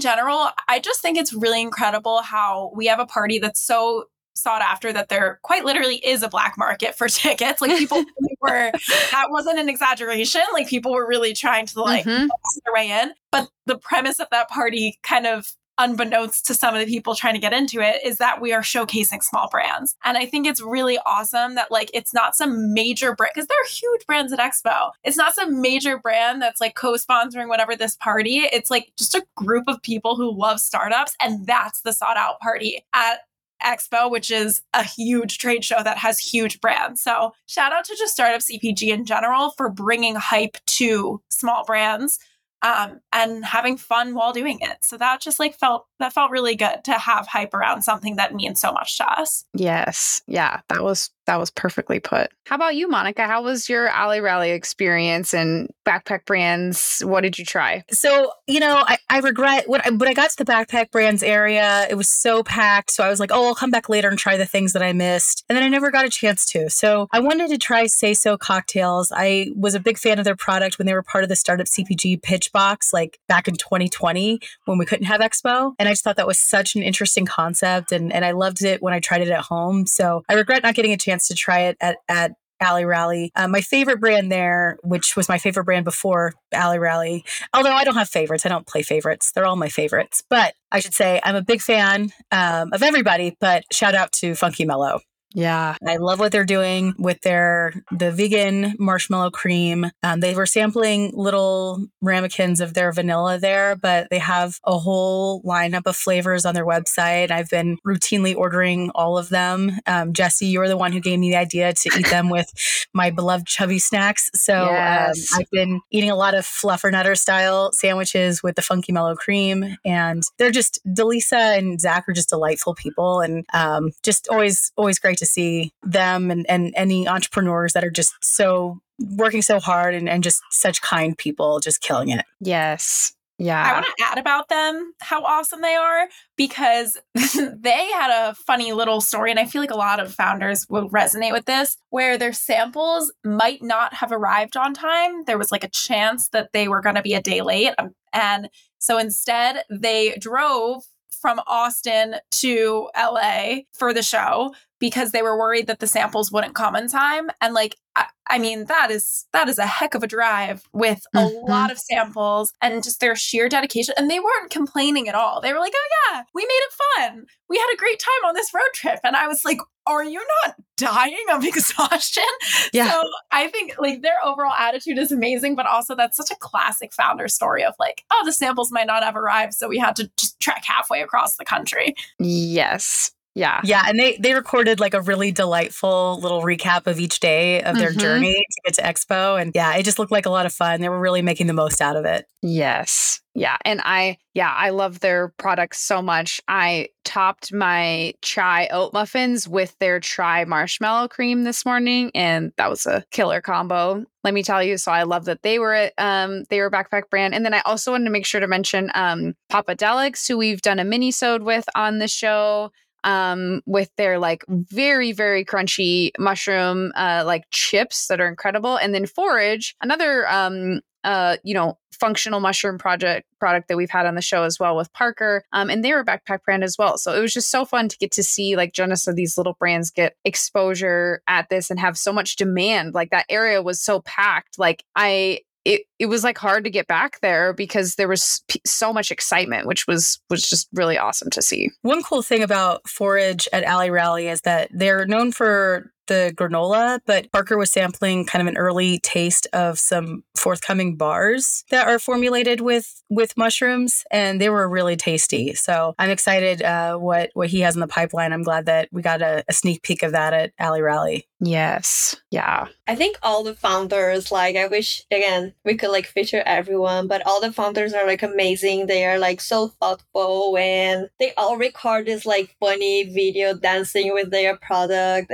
general, 0.00 0.48
I 0.68 0.78
just 0.78 1.02
think 1.02 1.18
it's 1.18 1.32
really 1.32 1.60
incredible 1.60 2.22
how 2.22 2.72
we 2.74 2.86
have 2.86 2.98
a 2.98 3.06
party 3.06 3.38
that's 3.38 3.60
so 3.60 4.06
sought 4.36 4.60
after 4.60 4.92
that 4.92 5.08
there 5.08 5.40
quite 5.42 5.64
literally 5.64 5.96
is 5.96 6.22
a 6.22 6.28
black 6.28 6.56
market 6.58 6.94
for 6.94 7.08
tickets. 7.08 7.60
Like 7.60 7.78
people 7.78 8.04
were 8.40 8.70
that 9.10 9.26
wasn't 9.30 9.58
an 9.58 9.68
exaggeration. 9.68 10.42
Like 10.52 10.68
people 10.68 10.92
were 10.92 11.06
really 11.06 11.34
trying 11.34 11.66
to 11.66 11.82
like 11.82 12.04
mm-hmm. 12.04 12.26
their 12.64 12.74
way 12.74 12.90
in. 12.90 13.12
But 13.32 13.48
the 13.66 13.78
premise 13.78 14.20
of 14.20 14.28
that 14.30 14.48
party 14.48 14.98
kind 15.02 15.26
of 15.26 15.52
unbeknownst 15.78 16.46
to 16.46 16.54
some 16.54 16.74
of 16.74 16.80
the 16.80 16.86
people 16.86 17.14
trying 17.14 17.34
to 17.34 17.40
get 17.40 17.52
into 17.52 17.80
it 17.80 17.96
is 18.04 18.18
that 18.18 18.40
we 18.40 18.52
are 18.52 18.62
showcasing 18.62 19.22
small 19.22 19.48
brands. 19.50 19.94
And 20.04 20.16
I 20.16 20.26
think 20.26 20.46
it's 20.46 20.60
really 20.60 20.98
awesome 21.04 21.54
that 21.54 21.70
like 21.70 21.90
it's 21.92 22.14
not 22.14 22.34
some 22.34 22.72
major 22.72 23.14
brand 23.14 23.32
because 23.34 23.48
there 23.48 23.60
are 23.60 23.68
huge 23.68 24.06
brands 24.06 24.32
at 24.32 24.38
Expo. 24.38 24.92
It's 25.04 25.16
not 25.16 25.34
some 25.34 25.60
major 25.60 25.98
brand 25.98 26.40
that's 26.40 26.60
like 26.60 26.74
co-sponsoring 26.74 27.48
whatever 27.48 27.76
this 27.76 27.96
party. 27.96 28.38
It's 28.38 28.70
like 28.70 28.92
just 28.98 29.14
a 29.14 29.26
group 29.36 29.64
of 29.68 29.82
people 29.82 30.16
who 30.16 30.36
love 30.36 30.60
startups 30.60 31.16
and 31.20 31.46
that's 31.46 31.82
the 31.82 31.92
sought 31.92 32.16
out 32.16 32.40
party 32.40 32.84
at 32.94 33.20
Expo, 33.64 34.10
which 34.10 34.30
is 34.30 34.62
a 34.74 34.82
huge 34.82 35.38
trade 35.38 35.64
show 35.64 35.82
that 35.82 35.98
has 35.98 36.18
huge 36.18 36.60
brands. 36.60 37.00
So, 37.00 37.32
shout 37.46 37.72
out 37.72 37.84
to 37.86 37.96
just 37.96 38.12
Startup 38.12 38.40
CPG 38.40 38.88
in 38.88 39.04
general 39.04 39.50
for 39.50 39.70
bringing 39.70 40.14
hype 40.14 40.58
to 40.66 41.22
small 41.30 41.64
brands 41.64 42.18
um, 42.62 43.00
and 43.12 43.44
having 43.44 43.76
fun 43.76 44.14
while 44.14 44.32
doing 44.32 44.58
it. 44.60 44.78
So 44.82 44.96
that 44.96 45.20
just 45.20 45.38
like 45.38 45.54
felt 45.54 45.86
that 45.98 46.12
felt 46.12 46.30
really 46.30 46.56
good 46.56 46.84
to 46.84 46.92
have 46.92 47.26
hype 47.26 47.54
around 47.54 47.82
something 47.82 48.16
that 48.16 48.34
means 48.34 48.60
so 48.60 48.72
much 48.72 48.98
to 48.98 49.20
us. 49.20 49.44
Yes, 49.54 50.22
yeah, 50.26 50.60
that 50.68 50.82
was 50.82 51.10
that 51.26 51.38
was 51.40 51.50
perfectly 51.50 52.00
put. 52.00 52.30
How 52.46 52.56
about 52.56 52.76
you, 52.76 52.88
Monica? 52.88 53.26
How 53.26 53.42
was 53.42 53.68
your 53.68 53.88
Alley 53.88 54.20
Rally 54.20 54.52
experience 54.52 55.34
and 55.34 55.68
backpack 55.84 56.24
brands? 56.24 57.02
What 57.04 57.22
did 57.22 57.38
you 57.38 57.44
try? 57.44 57.84
So, 57.90 58.32
you 58.46 58.60
know, 58.60 58.84
I, 58.86 58.98
I 59.10 59.18
regret 59.18 59.68
when 59.68 59.82
I, 59.84 59.90
when 59.90 60.08
I 60.08 60.14
got 60.14 60.30
to 60.30 60.36
the 60.44 60.50
backpack 60.50 60.92
brands 60.92 61.22
area, 61.22 61.86
it 61.90 61.96
was 61.96 62.08
so 62.08 62.42
packed. 62.42 62.90
So 62.92 63.02
I 63.04 63.08
was 63.08 63.18
like, 63.18 63.30
oh, 63.32 63.48
I'll 63.48 63.54
come 63.54 63.72
back 63.72 63.88
later 63.88 64.08
and 64.08 64.18
try 64.18 64.36
the 64.36 64.46
things 64.46 64.72
that 64.72 64.82
I 64.82 64.92
missed. 64.92 65.44
And 65.48 65.56
then 65.56 65.64
I 65.64 65.68
never 65.68 65.90
got 65.90 66.04
a 66.04 66.08
chance 66.08 66.46
to. 66.52 66.70
So 66.70 67.08
I 67.12 67.20
wanted 67.20 67.50
to 67.50 67.58
try 67.58 67.86
Say 67.86 68.14
So 68.14 68.38
cocktails. 68.38 69.12
I 69.14 69.50
was 69.56 69.74
a 69.74 69.80
big 69.80 69.98
fan 69.98 70.18
of 70.18 70.24
their 70.24 70.36
product 70.36 70.78
when 70.78 70.86
they 70.86 70.94
were 70.94 71.02
part 71.02 71.24
of 71.24 71.28
the 71.28 71.36
startup 71.36 71.66
CPG 71.66 72.22
pitch 72.22 72.52
box, 72.52 72.92
like 72.92 73.18
back 73.26 73.48
in 73.48 73.56
2020 73.56 74.38
when 74.66 74.78
we 74.78 74.86
couldn't 74.86 75.06
have 75.06 75.20
Expo. 75.20 75.72
And 75.78 75.85
I 75.86 75.92
just 75.92 76.04
thought 76.04 76.16
that 76.16 76.26
was 76.26 76.38
such 76.38 76.74
an 76.74 76.82
interesting 76.82 77.26
concept. 77.26 77.92
And, 77.92 78.12
and 78.12 78.24
I 78.24 78.32
loved 78.32 78.62
it 78.62 78.82
when 78.82 78.94
I 78.94 79.00
tried 79.00 79.22
it 79.22 79.28
at 79.28 79.40
home. 79.40 79.86
So 79.86 80.22
I 80.28 80.34
regret 80.34 80.62
not 80.62 80.74
getting 80.74 80.92
a 80.92 80.96
chance 80.96 81.28
to 81.28 81.34
try 81.34 81.60
it 81.60 81.76
at, 81.80 81.98
at 82.08 82.32
Alley 82.60 82.84
Rally. 82.84 83.32
Uh, 83.34 83.48
my 83.48 83.60
favorite 83.60 84.00
brand 84.00 84.32
there, 84.32 84.78
which 84.82 85.16
was 85.16 85.28
my 85.28 85.38
favorite 85.38 85.64
brand 85.64 85.84
before 85.84 86.32
Alley 86.52 86.78
Rally, 86.78 87.24
although 87.52 87.72
I 87.72 87.84
don't 87.84 87.96
have 87.96 88.08
favorites, 88.08 88.46
I 88.46 88.48
don't 88.48 88.66
play 88.66 88.82
favorites. 88.82 89.32
They're 89.32 89.46
all 89.46 89.56
my 89.56 89.68
favorites. 89.68 90.22
But 90.28 90.54
I 90.72 90.80
should 90.80 90.94
say 90.94 91.20
I'm 91.22 91.36
a 91.36 91.42
big 91.42 91.60
fan 91.60 92.12
um, 92.32 92.72
of 92.72 92.82
everybody, 92.82 93.36
but 93.40 93.64
shout 93.72 93.94
out 93.94 94.12
to 94.12 94.34
Funky 94.34 94.64
Mellow. 94.64 95.00
Yeah. 95.34 95.76
I 95.86 95.96
love 95.96 96.18
what 96.18 96.32
they're 96.32 96.44
doing 96.44 96.94
with 96.98 97.20
their 97.22 97.72
the 97.90 98.10
vegan 98.10 98.74
marshmallow 98.78 99.30
cream. 99.30 99.90
Um, 100.02 100.20
they 100.20 100.34
were 100.34 100.46
sampling 100.46 101.12
little 101.14 101.86
ramekins 102.00 102.60
of 102.60 102.74
their 102.74 102.92
vanilla 102.92 103.38
there, 103.38 103.76
but 103.76 104.08
they 104.10 104.18
have 104.18 104.58
a 104.64 104.78
whole 104.78 105.42
lineup 105.42 105.82
of 105.86 105.96
flavors 105.96 106.46
on 106.46 106.54
their 106.54 106.64
website. 106.64 107.30
I've 107.30 107.50
been 107.50 107.76
routinely 107.86 108.36
ordering 108.36 108.90
all 108.94 109.18
of 109.18 109.28
them. 109.28 109.72
Um, 109.86 110.12
Jesse, 110.12 110.46
you 110.46 110.60
were 110.60 110.68
the 110.68 110.76
one 110.76 110.92
who 110.92 111.00
gave 111.00 111.18
me 111.18 111.30
the 111.30 111.36
idea 111.36 111.72
to 111.72 111.98
eat 111.98 112.08
them 112.08 112.30
with 112.30 112.50
my 112.94 113.10
beloved 113.10 113.46
chubby 113.46 113.78
snacks. 113.78 114.30
So 114.34 114.54
um, 114.54 114.74
yes. 114.74 115.32
um, 115.32 115.40
I've 115.40 115.50
been 115.50 115.80
eating 115.90 116.10
a 116.10 116.16
lot 116.16 116.34
of 116.34 116.44
fluffernutter 116.44 117.16
style 117.16 117.72
sandwiches 117.72 118.42
with 118.42 118.56
the 118.56 118.62
funky 118.62 118.92
mellow 118.92 119.14
cream, 119.14 119.76
and 119.84 120.22
they're 120.38 120.50
just 120.50 120.80
Delisa 120.86 121.58
and 121.58 121.80
Zach 121.80 122.08
are 122.08 122.12
just 122.12 122.30
delightful 122.30 122.74
people, 122.74 123.20
and 123.20 123.44
um, 123.52 123.90
just 124.02 124.28
always 124.28 124.72
always 124.76 124.98
great 124.98 125.15
to 125.16 125.26
see 125.26 125.72
them 125.82 126.30
and, 126.30 126.46
and 126.48 126.72
any 126.76 127.08
entrepreneurs 127.08 127.72
that 127.72 127.84
are 127.84 127.90
just 127.90 128.14
so 128.22 128.78
working 128.98 129.42
so 129.42 129.60
hard 129.60 129.94
and, 129.94 130.08
and 130.08 130.22
just 130.22 130.42
such 130.50 130.80
kind 130.82 131.16
people 131.16 131.60
just 131.60 131.80
killing 131.82 132.08
it. 132.08 132.24
Yes. 132.40 133.12
Yeah. 133.38 133.62
I 133.62 133.72
want 133.74 133.84
to 133.84 134.04
add 134.04 134.18
about 134.18 134.48
them 134.48 134.94
how 135.00 135.22
awesome 135.22 135.60
they 135.60 135.74
are 135.74 136.08
because 136.36 136.96
they 137.14 137.90
had 137.92 138.30
a 138.30 138.34
funny 138.34 138.72
little 138.72 139.02
story. 139.02 139.30
And 139.30 139.38
I 139.38 139.44
feel 139.44 139.60
like 139.60 139.70
a 139.70 139.76
lot 139.76 140.00
of 140.00 140.14
founders 140.14 140.66
will 140.70 140.88
resonate 140.88 141.32
with 141.32 141.44
this, 141.44 141.76
where 141.90 142.16
their 142.16 142.32
samples 142.32 143.12
might 143.24 143.62
not 143.62 143.92
have 143.94 144.10
arrived 144.10 144.56
on 144.56 144.72
time. 144.72 145.24
There 145.24 145.38
was 145.38 145.52
like 145.52 145.64
a 145.64 145.70
chance 145.70 146.28
that 146.30 146.50
they 146.54 146.66
were 146.66 146.80
going 146.80 146.94
to 146.94 147.02
be 147.02 147.12
a 147.12 147.20
day 147.20 147.42
late. 147.42 147.74
Um, 147.78 147.94
and 148.12 148.48
so 148.78 148.96
instead, 148.96 149.64
they 149.68 150.16
drove 150.18 150.84
from 151.10 151.40
Austin 151.46 152.16
to 152.30 152.88
LA 152.96 153.56
for 153.72 153.92
the 153.92 154.02
show 154.02 154.54
because 154.78 155.12
they 155.12 155.22
were 155.22 155.38
worried 155.38 155.66
that 155.66 155.80
the 155.80 155.86
samples 155.86 156.30
wouldn't 156.30 156.54
come 156.54 156.76
in 156.76 156.88
time. 156.88 157.28
And 157.40 157.54
like, 157.54 157.76
I, 157.94 158.06
I 158.28 158.38
mean, 158.38 158.66
that 158.66 158.90
is 158.90 159.24
that 159.32 159.48
is 159.48 159.58
a 159.58 159.66
heck 159.66 159.94
of 159.94 160.02
a 160.02 160.06
drive 160.06 160.62
with 160.72 161.00
a 161.14 161.18
mm-hmm. 161.18 161.50
lot 161.50 161.70
of 161.70 161.78
samples 161.78 162.52
and 162.60 162.82
just 162.82 163.00
their 163.00 163.16
sheer 163.16 163.48
dedication. 163.48 163.94
And 163.96 164.10
they 164.10 164.20
weren't 164.20 164.50
complaining 164.50 165.08
at 165.08 165.14
all. 165.14 165.40
They 165.40 165.52
were 165.52 165.60
like, 165.60 165.72
"Oh 165.74 166.12
yeah, 166.12 166.22
we 166.34 166.42
made 166.42 166.48
it 166.48 166.72
fun. 166.98 167.26
We 167.48 167.56
had 167.56 167.72
a 167.72 167.76
great 167.76 167.98
time 167.98 168.28
on 168.28 168.34
this 168.34 168.52
road 168.52 168.68
trip." 168.74 169.00
And 169.02 169.16
I 169.16 169.28
was 169.28 169.44
like, 169.44 169.58
"Are 169.86 170.04
you 170.04 170.22
not 170.44 170.56
dying 170.76 171.24
of 171.32 171.44
exhaustion?" 171.46 172.24
Yeah. 172.72 172.90
So 172.90 173.02
I 173.32 173.46
think 173.48 173.76
like 173.78 174.02
their 174.02 174.22
overall 174.24 174.54
attitude 174.58 174.98
is 174.98 175.12
amazing, 175.12 175.54
but 175.54 175.66
also 175.66 175.94
that's 175.94 176.16
such 176.16 176.30
a 176.30 176.36
classic 176.36 176.92
founder 176.92 177.28
story 177.28 177.64
of 177.64 177.74
like, 177.78 178.04
"Oh, 178.10 178.22
the 178.26 178.32
samples 178.32 178.70
might 178.70 178.88
not 178.88 179.04
have 179.04 179.16
arrived, 179.16 179.54
so 179.54 179.68
we 179.68 179.78
had 179.78 179.96
to 179.96 180.10
just 180.18 180.38
trek 180.40 180.64
halfway 180.66 181.00
across 181.00 181.36
the 181.36 181.44
country." 181.44 181.94
Yes. 182.18 183.12
Yeah. 183.36 183.60
Yeah. 183.64 183.84
And 183.86 183.98
they 183.98 184.16
they 184.16 184.32
recorded 184.32 184.80
like 184.80 184.94
a 184.94 185.02
really 185.02 185.30
delightful 185.30 186.18
little 186.22 186.40
recap 186.40 186.86
of 186.86 186.98
each 186.98 187.20
day 187.20 187.62
of 187.62 187.76
their 187.76 187.90
mm-hmm. 187.90 188.00
journey 188.00 188.34
to 188.34 188.60
get 188.64 188.74
to 188.76 188.82
Expo. 188.82 189.40
And 189.40 189.52
yeah, 189.54 189.76
it 189.76 189.82
just 189.82 189.98
looked 189.98 190.10
like 190.10 190.24
a 190.24 190.30
lot 190.30 190.46
of 190.46 190.54
fun. 190.54 190.80
They 190.80 190.88
were 190.88 190.98
really 190.98 191.20
making 191.20 191.46
the 191.46 191.52
most 191.52 191.82
out 191.82 191.96
of 191.96 192.06
it. 192.06 192.24
Yes. 192.40 193.20
Yeah. 193.34 193.58
And 193.66 193.82
I 193.84 194.16
yeah, 194.32 194.50
I 194.50 194.70
love 194.70 195.00
their 195.00 195.34
products 195.36 195.80
so 195.80 196.00
much. 196.00 196.40
I 196.48 196.88
topped 197.04 197.52
my 197.52 198.14
chai 198.22 198.68
oat 198.68 198.94
muffins 198.94 199.46
with 199.46 199.76
their 199.80 200.00
chai 200.00 200.46
marshmallow 200.46 201.08
cream 201.08 201.44
this 201.44 201.66
morning, 201.66 202.10
and 202.14 202.52
that 202.56 202.70
was 202.70 202.86
a 202.86 203.04
killer 203.10 203.42
combo. 203.42 204.02
Let 204.24 204.32
me 204.32 204.42
tell 204.42 204.62
you. 204.62 204.78
So 204.78 204.92
I 204.92 205.02
love 205.02 205.26
that 205.26 205.42
they 205.42 205.58
were 205.58 205.90
um 205.98 206.44
they 206.48 206.60
were 206.60 206.70
backpack 206.70 207.10
brand. 207.10 207.34
And 207.34 207.44
then 207.44 207.52
I 207.52 207.60
also 207.66 207.90
wanted 207.90 208.06
to 208.06 208.10
make 208.10 208.24
sure 208.24 208.40
to 208.40 208.48
mention 208.48 208.90
um 208.94 209.34
Popadelics, 209.52 210.26
who 210.26 210.38
we've 210.38 210.62
done 210.62 210.78
a 210.78 210.84
mini 210.84 211.10
sode 211.10 211.42
with 211.42 211.66
on 211.74 211.98
the 211.98 212.08
show 212.08 212.70
um, 213.06 213.62
with 213.64 213.90
their 213.96 214.18
like 214.18 214.44
very, 214.48 215.12
very 215.12 215.44
crunchy 215.44 216.10
mushroom 216.18 216.92
uh, 216.94 217.22
like 217.24 217.44
chips 217.50 218.08
that 218.08 218.20
are 218.20 218.28
incredible. 218.28 218.76
And 218.76 218.94
then 218.94 219.06
Forage, 219.06 219.76
another 219.80 220.28
um, 220.28 220.80
uh, 221.04 221.36
you 221.44 221.54
know, 221.54 221.78
functional 221.92 222.40
mushroom 222.40 222.76
project 222.76 223.26
product 223.38 223.68
that 223.68 223.76
we've 223.76 223.90
had 223.90 224.06
on 224.06 224.16
the 224.16 224.20
show 224.20 224.42
as 224.42 224.58
well 224.58 224.76
with 224.76 224.92
Parker. 224.92 225.44
Um, 225.52 225.70
and 225.70 225.84
they 225.84 225.92
were 225.92 226.04
backpack 226.04 226.42
brand 226.44 226.64
as 226.64 226.76
well. 226.76 226.98
So 226.98 227.14
it 227.14 227.20
was 227.20 227.32
just 227.32 227.50
so 227.50 227.64
fun 227.64 227.88
to 227.88 227.96
get 227.96 228.10
to 228.12 228.22
see 228.24 228.56
like 228.56 228.74
Jonas 228.74 229.06
of 229.06 229.14
these 229.14 229.38
little 229.38 229.54
brands 229.54 229.90
get 229.90 230.16
exposure 230.24 231.22
at 231.28 231.48
this 231.48 231.70
and 231.70 231.78
have 231.78 231.96
so 231.96 232.12
much 232.12 232.36
demand. 232.36 232.92
Like 232.92 233.10
that 233.10 233.26
area 233.30 233.62
was 233.62 233.80
so 233.80 234.00
packed. 234.00 234.58
Like 234.58 234.84
I 234.96 235.40
it 235.66 235.82
it 235.98 236.06
was 236.06 236.22
like 236.22 236.38
hard 236.38 236.62
to 236.64 236.70
get 236.70 236.86
back 236.86 237.20
there 237.20 237.52
because 237.52 237.96
there 237.96 238.06
was 238.06 238.42
so 238.64 238.92
much 238.92 239.10
excitement, 239.10 239.66
which 239.66 239.86
was 239.88 240.20
was 240.30 240.48
just 240.48 240.68
really 240.72 240.96
awesome 240.96 241.28
to 241.30 241.42
see. 241.42 241.70
One 241.82 242.04
cool 242.04 242.22
thing 242.22 242.42
about 242.42 242.88
Forage 242.88 243.48
at 243.52 243.64
Alley 243.64 243.90
Rally 243.90 244.28
is 244.28 244.42
that 244.42 244.70
they're 244.72 245.06
known 245.06 245.32
for 245.32 245.92
the 246.06 246.32
granola, 246.34 247.00
but 247.06 247.30
Parker 247.32 247.56
was 247.56 247.70
sampling 247.70 248.24
kind 248.24 248.42
of 248.42 248.48
an 248.48 248.56
early 248.56 248.98
taste 249.00 249.46
of 249.52 249.78
some 249.78 250.24
forthcoming 250.36 250.96
bars 250.96 251.64
that 251.70 251.86
are 251.86 251.98
formulated 251.98 252.60
with 252.60 253.02
with 253.08 253.36
mushrooms, 253.36 254.04
and 254.10 254.40
they 254.40 254.50
were 254.50 254.68
really 254.68 254.96
tasty. 254.96 255.54
So 255.54 255.94
I'm 255.98 256.10
excited 256.10 256.62
uh, 256.62 256.96
what 256.96 257.30
what 257.34 257.48
he 257.48 257.60
has 257.60 257.74
in 257.74 257.80
the 257.80 257.86
pipeline. 257.86 258.32
I'm 258.32 258.42
glad 258.42 258.66
that 258.66 258.88
we 258.92 259.02
got 259.02 259.22
a, 259.22 259.44
a 259.48 259.52
sneak 259.52 259.82
peek 259.82 260.02
of 260.02 260.12
that 260.12 260.32
at 260.32 260.52
Alley 260.58 260.82
Rally. 260.82 261.26
Yes. 261.40 262.16
Yeah. 262.30 262.68
I 262.86 262.94
think 262.94 263.18
all 263.22 263.44
the 263.44 263.54
founders, 263.54 264.32
like, 264.32 264.56
I 264.56 264.68
wish, 264.68 265.04
again, 265.10 265.52
we 265.64 265.76
could 265.76 265.90
like 265.90 266.06
feature 266.06 266.42
everyone, 266.46 267.08
but 267.08 267.26
all 267.26 267.40
the 267.40 267.52
founders 267.52 267.92
are 267.92 268.06
like 268.06 268.22
amazing. 268.22 268.86
They 268.86 269.04
are 269.04 269.18
like 269.18 269.40
so 269.40 269.68
thoughtful 269.68 270.56
and 270.56 271.10
they 271.18 271.34
all 271.36 271.58
record 271.58 272.06
this 272.06 272.24
like 272.24 272.56
funny 272.58 273.12
video 273.12 273.54
dancing 273.54 274.14
with 274.14 274.30
their 274.30 274.56
product. 274.56 275.30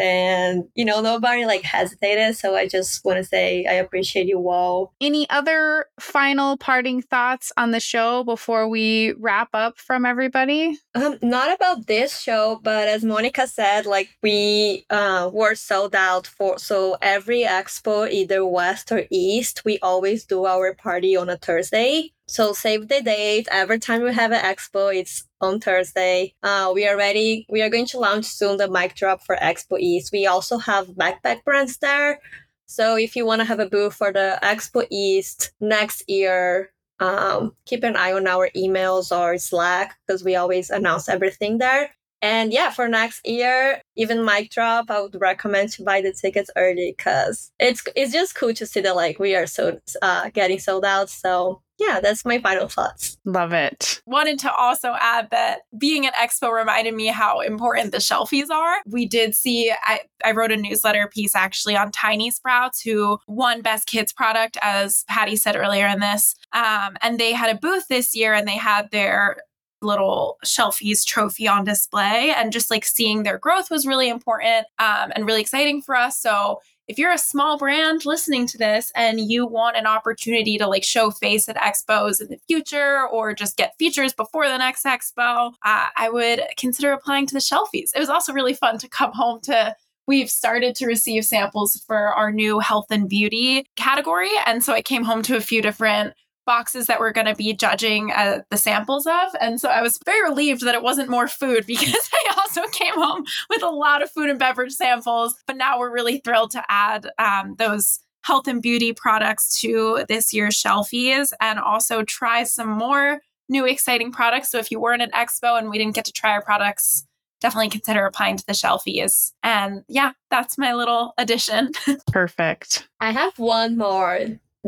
And, 0.62 0.70
you 0.74 0.84
know, 0.84 1.00
nobody 1.00 1.44
like 1.44 1.62
hesitated. 1.62 2.36
So 2.36 2.54
I 2.54 2.66
just 2.66 3.04
want 3.04 3.18
to 3.18 3.24
say 3.24 3.66
I 3.66 3.74
appreciate 3.74 4.26
you 4.26 4.48
all. 4.48 4.92
Any 5.00 5.28
other 5.30 5.86
final 6.00 6.56
parting 6.56 7.02
thoughts 7.02 7.52
on 7.56 7.70
the 7.70 7.80
show 7.80 8.24
before 8.24 8.68
we 8.68 9.12
wrap 9.18 9.48
up 9.54 9.78
from 9.78 10.06
everybody? 10.06 10.78
Um, 10.94 11.18
not 11.22 11.54
about 11.54 11.86
this 11.86 12.20
show, 12.20 12.60
but 12.62 12.88
as 12.88 13.04
Monica 13.04 13.46
said, 13.46 13.86
like 13.86 14.08
we 14.22 14.84
uh, 14.90 15.30
were 15.32 15.54
sold 15.54 15.94
out 15.94 16.26
for 16.26 16.58
so 16.58 16.96
every 17.02 17.42
expo, 17.42 18.10
either 18.10 18.46
west 18.46 18.92
or 18.92 19.04
east, 19.10 19.64
we 19.64 19.78
always 19.80 20.24
do 20.24 20.46
our 20.46 20.74
party 20.74 21.16
on 21.16 21.28
a 21.28 21.36
Thursday. 21.36 22.12
So 22.26 22.52
save 22.52 22.88
the 22.88 23.02
date. 23.02 23.48
Every 23.50 23.78
time 23.78 24.02
we 24.02 24.14
have 24.14 24.32
an 24.32 24.42
expo, 24.42 24.94
it's 24.94 25.24
on 25.42 25.60
Thursday. 25.60 26.34
Uh, 26.42 26.72
we 26.74 26.86
are 26.86 26.96
ready. 26.96 27.46
We 27.50 27.62
are 27.62 27.68
going 27.68 27.86
to 27.86 27.98
launch 27.98 28.24
soon 28.26 28.56
the 28.56 28.70
mic 28.70 28.94
drop 28.94 29.22
for 29.22 29.36
Expo 29.36 29.78
East. 29.78 30.12
We 30.12 30.26
also 30.26 30.58
have 30.58 30.88
backpack 30.88 31.44
brands 31.44 31.78
there. 31.78 32.20
So 32.66 32.96
if 32.96 33.16
you 33.16 33.26
want 33.26 33.40
to 33.40 33.44
have 33.44 33.60
a 33.60 33.68
booth 33.68 33.94
for 33.94 34.12
the 34.12 34.38
Expo 34.42 34.86
East 34.90 35.52
next 35.60 36.08
year, 36.08 36.72
um, 37.00 37.54
keep 37.66 37.82
an 37.84 37.96
eye 37.96 38.12
on 38.12 38.26
our 38.26 38.48
emails 38.56 39.14
or 39.16 39.36
Slack 39.36 39.96
because 40.06 40.24
we 40.24 40.36
always 40.36 40.70
announce 40.70 41.08
everything 41.08 41.58
there. 41.58 41.90
And 42.22 42.52
yeah, 42.52 42.70
for 42.70 42.86
next 42.86 43.26
year, 43.26 43.82
even 43.96 44.24
mic 44.24 44.50
drop, 44.50 44.90
I 44.90 45.00
would 45.00 45.20
recommend 45.20 45.70
to 45.72 45.82
buy 45.82 46.00
the 46.00 46.12
tickets 46.12 46.50
early 46.56 46.94
because 46.96 47.50
it's 47.58 47.82
it's 47.96 48.12
just 48.12 48.36
cool 48.36 48.54
to 48.54 48.64
see 48.64 48.80
that 48.80 48.94
like 48.94 49.18
we 49.18 49.34
are 49.34 49.48
so 49.48 49.80
uh, 50.00 50.30
getting 50.30 50.60
sold 50.60 50.84
out. 50.84 51.10
So 51.10 51.62
yeah, 51.82 52.00
that's 52.00 52.24
my 52.24 52.38
final 52.38 52.68
thoughts. 52.68 53.18
Love 53.24 53.52
it. 53.52 54.00
Wanted 54.06 54.38
to 54.40 54.54
also 54.54 54.94
add 55.00 55.30
that 55.30 55.62
being 55.76 56.06
at 56.06 56.14
Expo 56.14 56.52
reminded 56.52 56.94
me 56.94 57.06
how 57.06 57.40
important 57.40 57.92
the 57.92 57.98
shelfies 57.98 58.50
are. 58.50 58.76
We 58.86 59.06
did 59.06 59.34
see, 59.34 59.72
I, 59.82 60.00
I 60.24 60.32
wrote 60.32 60.52
a 60.52 60.56
newsletter 60.56 61.08
piece 61.08 61.34
actually 61.34 61.76
on 61.76 61.90
Tiny 61.90 62.30
Sprouts, 62.30 62.80
who 62.80 63.18
won 63.26 63.62
Best 63.62 63.86
Kids 63.86 64.12
product, 64.12 64.56
as 64.62 65.04
Patty 65.08 65.36
said 65.36 65.56
earlier 65.56 65.86
in 65.86 66.00
this. 66.00 66.34
Um, 66.52 66.96
and 67.02 67.18
they 67.18 67.32
had 67.32 67.54
a 67.54 67.58
booth 67.58 67.88
this 67.88 68.14
year 68.14 68.32
and 68.32 68.46
they 68.46 68.56
had 68.56 68.90
their 68.90 69.38
little 69.82 70.38
shelfies 70.44 71.04
trophy 71.04 71.48
on 71.48 71.64
display 71.64 72.32
and 72.36 72.52
just 72.52 72.70
like 72.70 72.84
seeing 72.84 73.22
their 73.22 73.38
growth 73.38 73.70
was 73.70 73.86
really 73.86 74.08
important 74.08 74.66
um, 74.78 75.10
and 75.16 75.26
really 75.26 75.40
exciting 75.40 75.82
for 75.82 75.96
us 75.96 76.20
so 76.20 76.60
if 76.88 76.98
you're 76.98 77.12
a 77.12 77.18
small 77.18 77.56
brand 77.58 78.04
listening 78.04 78.46
to 78.46 78.58
this 78.58 78.90
and 78.94 79.20
you 79.20 79.46
want 79.46 79.76
an 79.76 79.86
opportunity 79.86 80.58
to 80.58 80.66
like 80.66 80.84
show 80.84 81.10
face 81.10 81.48
at 81.48 81.56
expos 81.56 82.20
in 82.20 82.28
the 82.28 82.38
future 82.48 83.06
or 83.08 83.34
just 83.34 83.56
get 83.56 83.76
features 83.78 84.12
before 84.12 84.48
the 84.48 84.58
next 84.58 84.84
expo 84.84 85.52
uh, 85.64 85.86
i 85.96 86.08
would 86.10 86.40
consider 86.56 86.92
applying 86.92 87.26
to 87.26 87.34
the 87.34 87.40
shelfies. 87.40 87.90
It 87.94 88.00
was 88.00 88.08
also 88.08 88.32
really 88.32 88.54
fun 88.54 88.78
to 88.78 88.88
come 88.88 89.12
home 89.12 89.40
to 89.42 89.74
we've 90.06 90.30
started 90.30 90.74
to 90.76 90.86
receive 90.86 91.24
samples 91.24 91.82
for 91.86 91.96
our 91.96 92.32
new 92.32 92.58
health 92.58 92.86
and 92.90 93.08
beauty 93.08 93.64
category. 93.76 94.30
And 94.46 94.64
so 94.64 94.72
i 94.72 94.82
came 94.82 95.04
home 95.04 95.22
to 95.22 95.36
a 95.36 95.40
few 95.40 95.62
different 95.62 96.14
boxes 96.44 96.86
that 96.86 97.00
we're 97.00 97.12
going 97.12 97.26
to 97.26 97.34
be 97.34 97.52
judging 97.52 98.12
uh, 98.12 98.40
the 98.50 98.56
samples 98.56 99.06
of. 99.06 99.30
And 99.40 99.60
so 99.60 99.68
I 99.68 99.82
was 99.82 99.98
very 100.04 100.22
relieved 100.22 100.62
that 100.62 100.74
it 100.74 100.82
wasn't 100.82 101.08
more 101.08 101.28
food 101.28 101.64
because 101.66 102.10
I 102.12 102.34
also 102.38 102.62
came 102.68 102.94
home 102.94 103.24
with 103.50 103.62
a 103.62 103.70
lot 103.70 104.02
of 104.02 104.10
food 104.10 104.30
and 104.30 104.38
beverage 104.38 104.72
samples. 104.72 105.34
But 105.46 105.56
now 105.56 105.78
we're 105.78 105.92
really 105.92 106.18
thrilled 106.18 106.50
to 106.52 106.64
add 106.68 107.08
um, 107.18 107.56
those 107.58 108.00
health 108.22 108.46
and 108.46 108.62
beauty 108.62 108.92
products 108.92 109.60
to 109.60 110.04
this 110.08 110.32
year's 110.32 110.60
shelfies 110.60 111.32
and 111.40 111.58
also 111.58 112.02
try 112.04 112.44
some 112.44 112.68
more 112.68 113.20
new 113.48 113.66
exciting 113.66 114.12
products. 114.12 114.50
So 114.50 114.58
if 114.58 114.70
you 114.70 114.80
weren't 114.80 115.02
at 115.02 115.12
Expo 115.12 115.58
and 115.58 115.68
we 115.68 115.78
didn't 115.78 115.94
get 115.94 116.04
to 116.06 116.12
try 116.12 116.30
our 116.30 116.42
products, 116.42 117.04
definitely 117.40 117.70
consider 117.70 118.06
applying 118.06 118.36
to 118.36 118.46
the 118.46 118.52
shelfies. 118.52 119.32
And 119.42 119.84
yeah, 119.88 120.12
that's 120.30 120.56
my 120.56 120.74
little 120.74 121.12
addition. 121.18 121.72
Perfect. 122.06 122.88
I 123.00 123.10
have 123.10 123.38
one 123.38 123.76
more. 123.76 124.20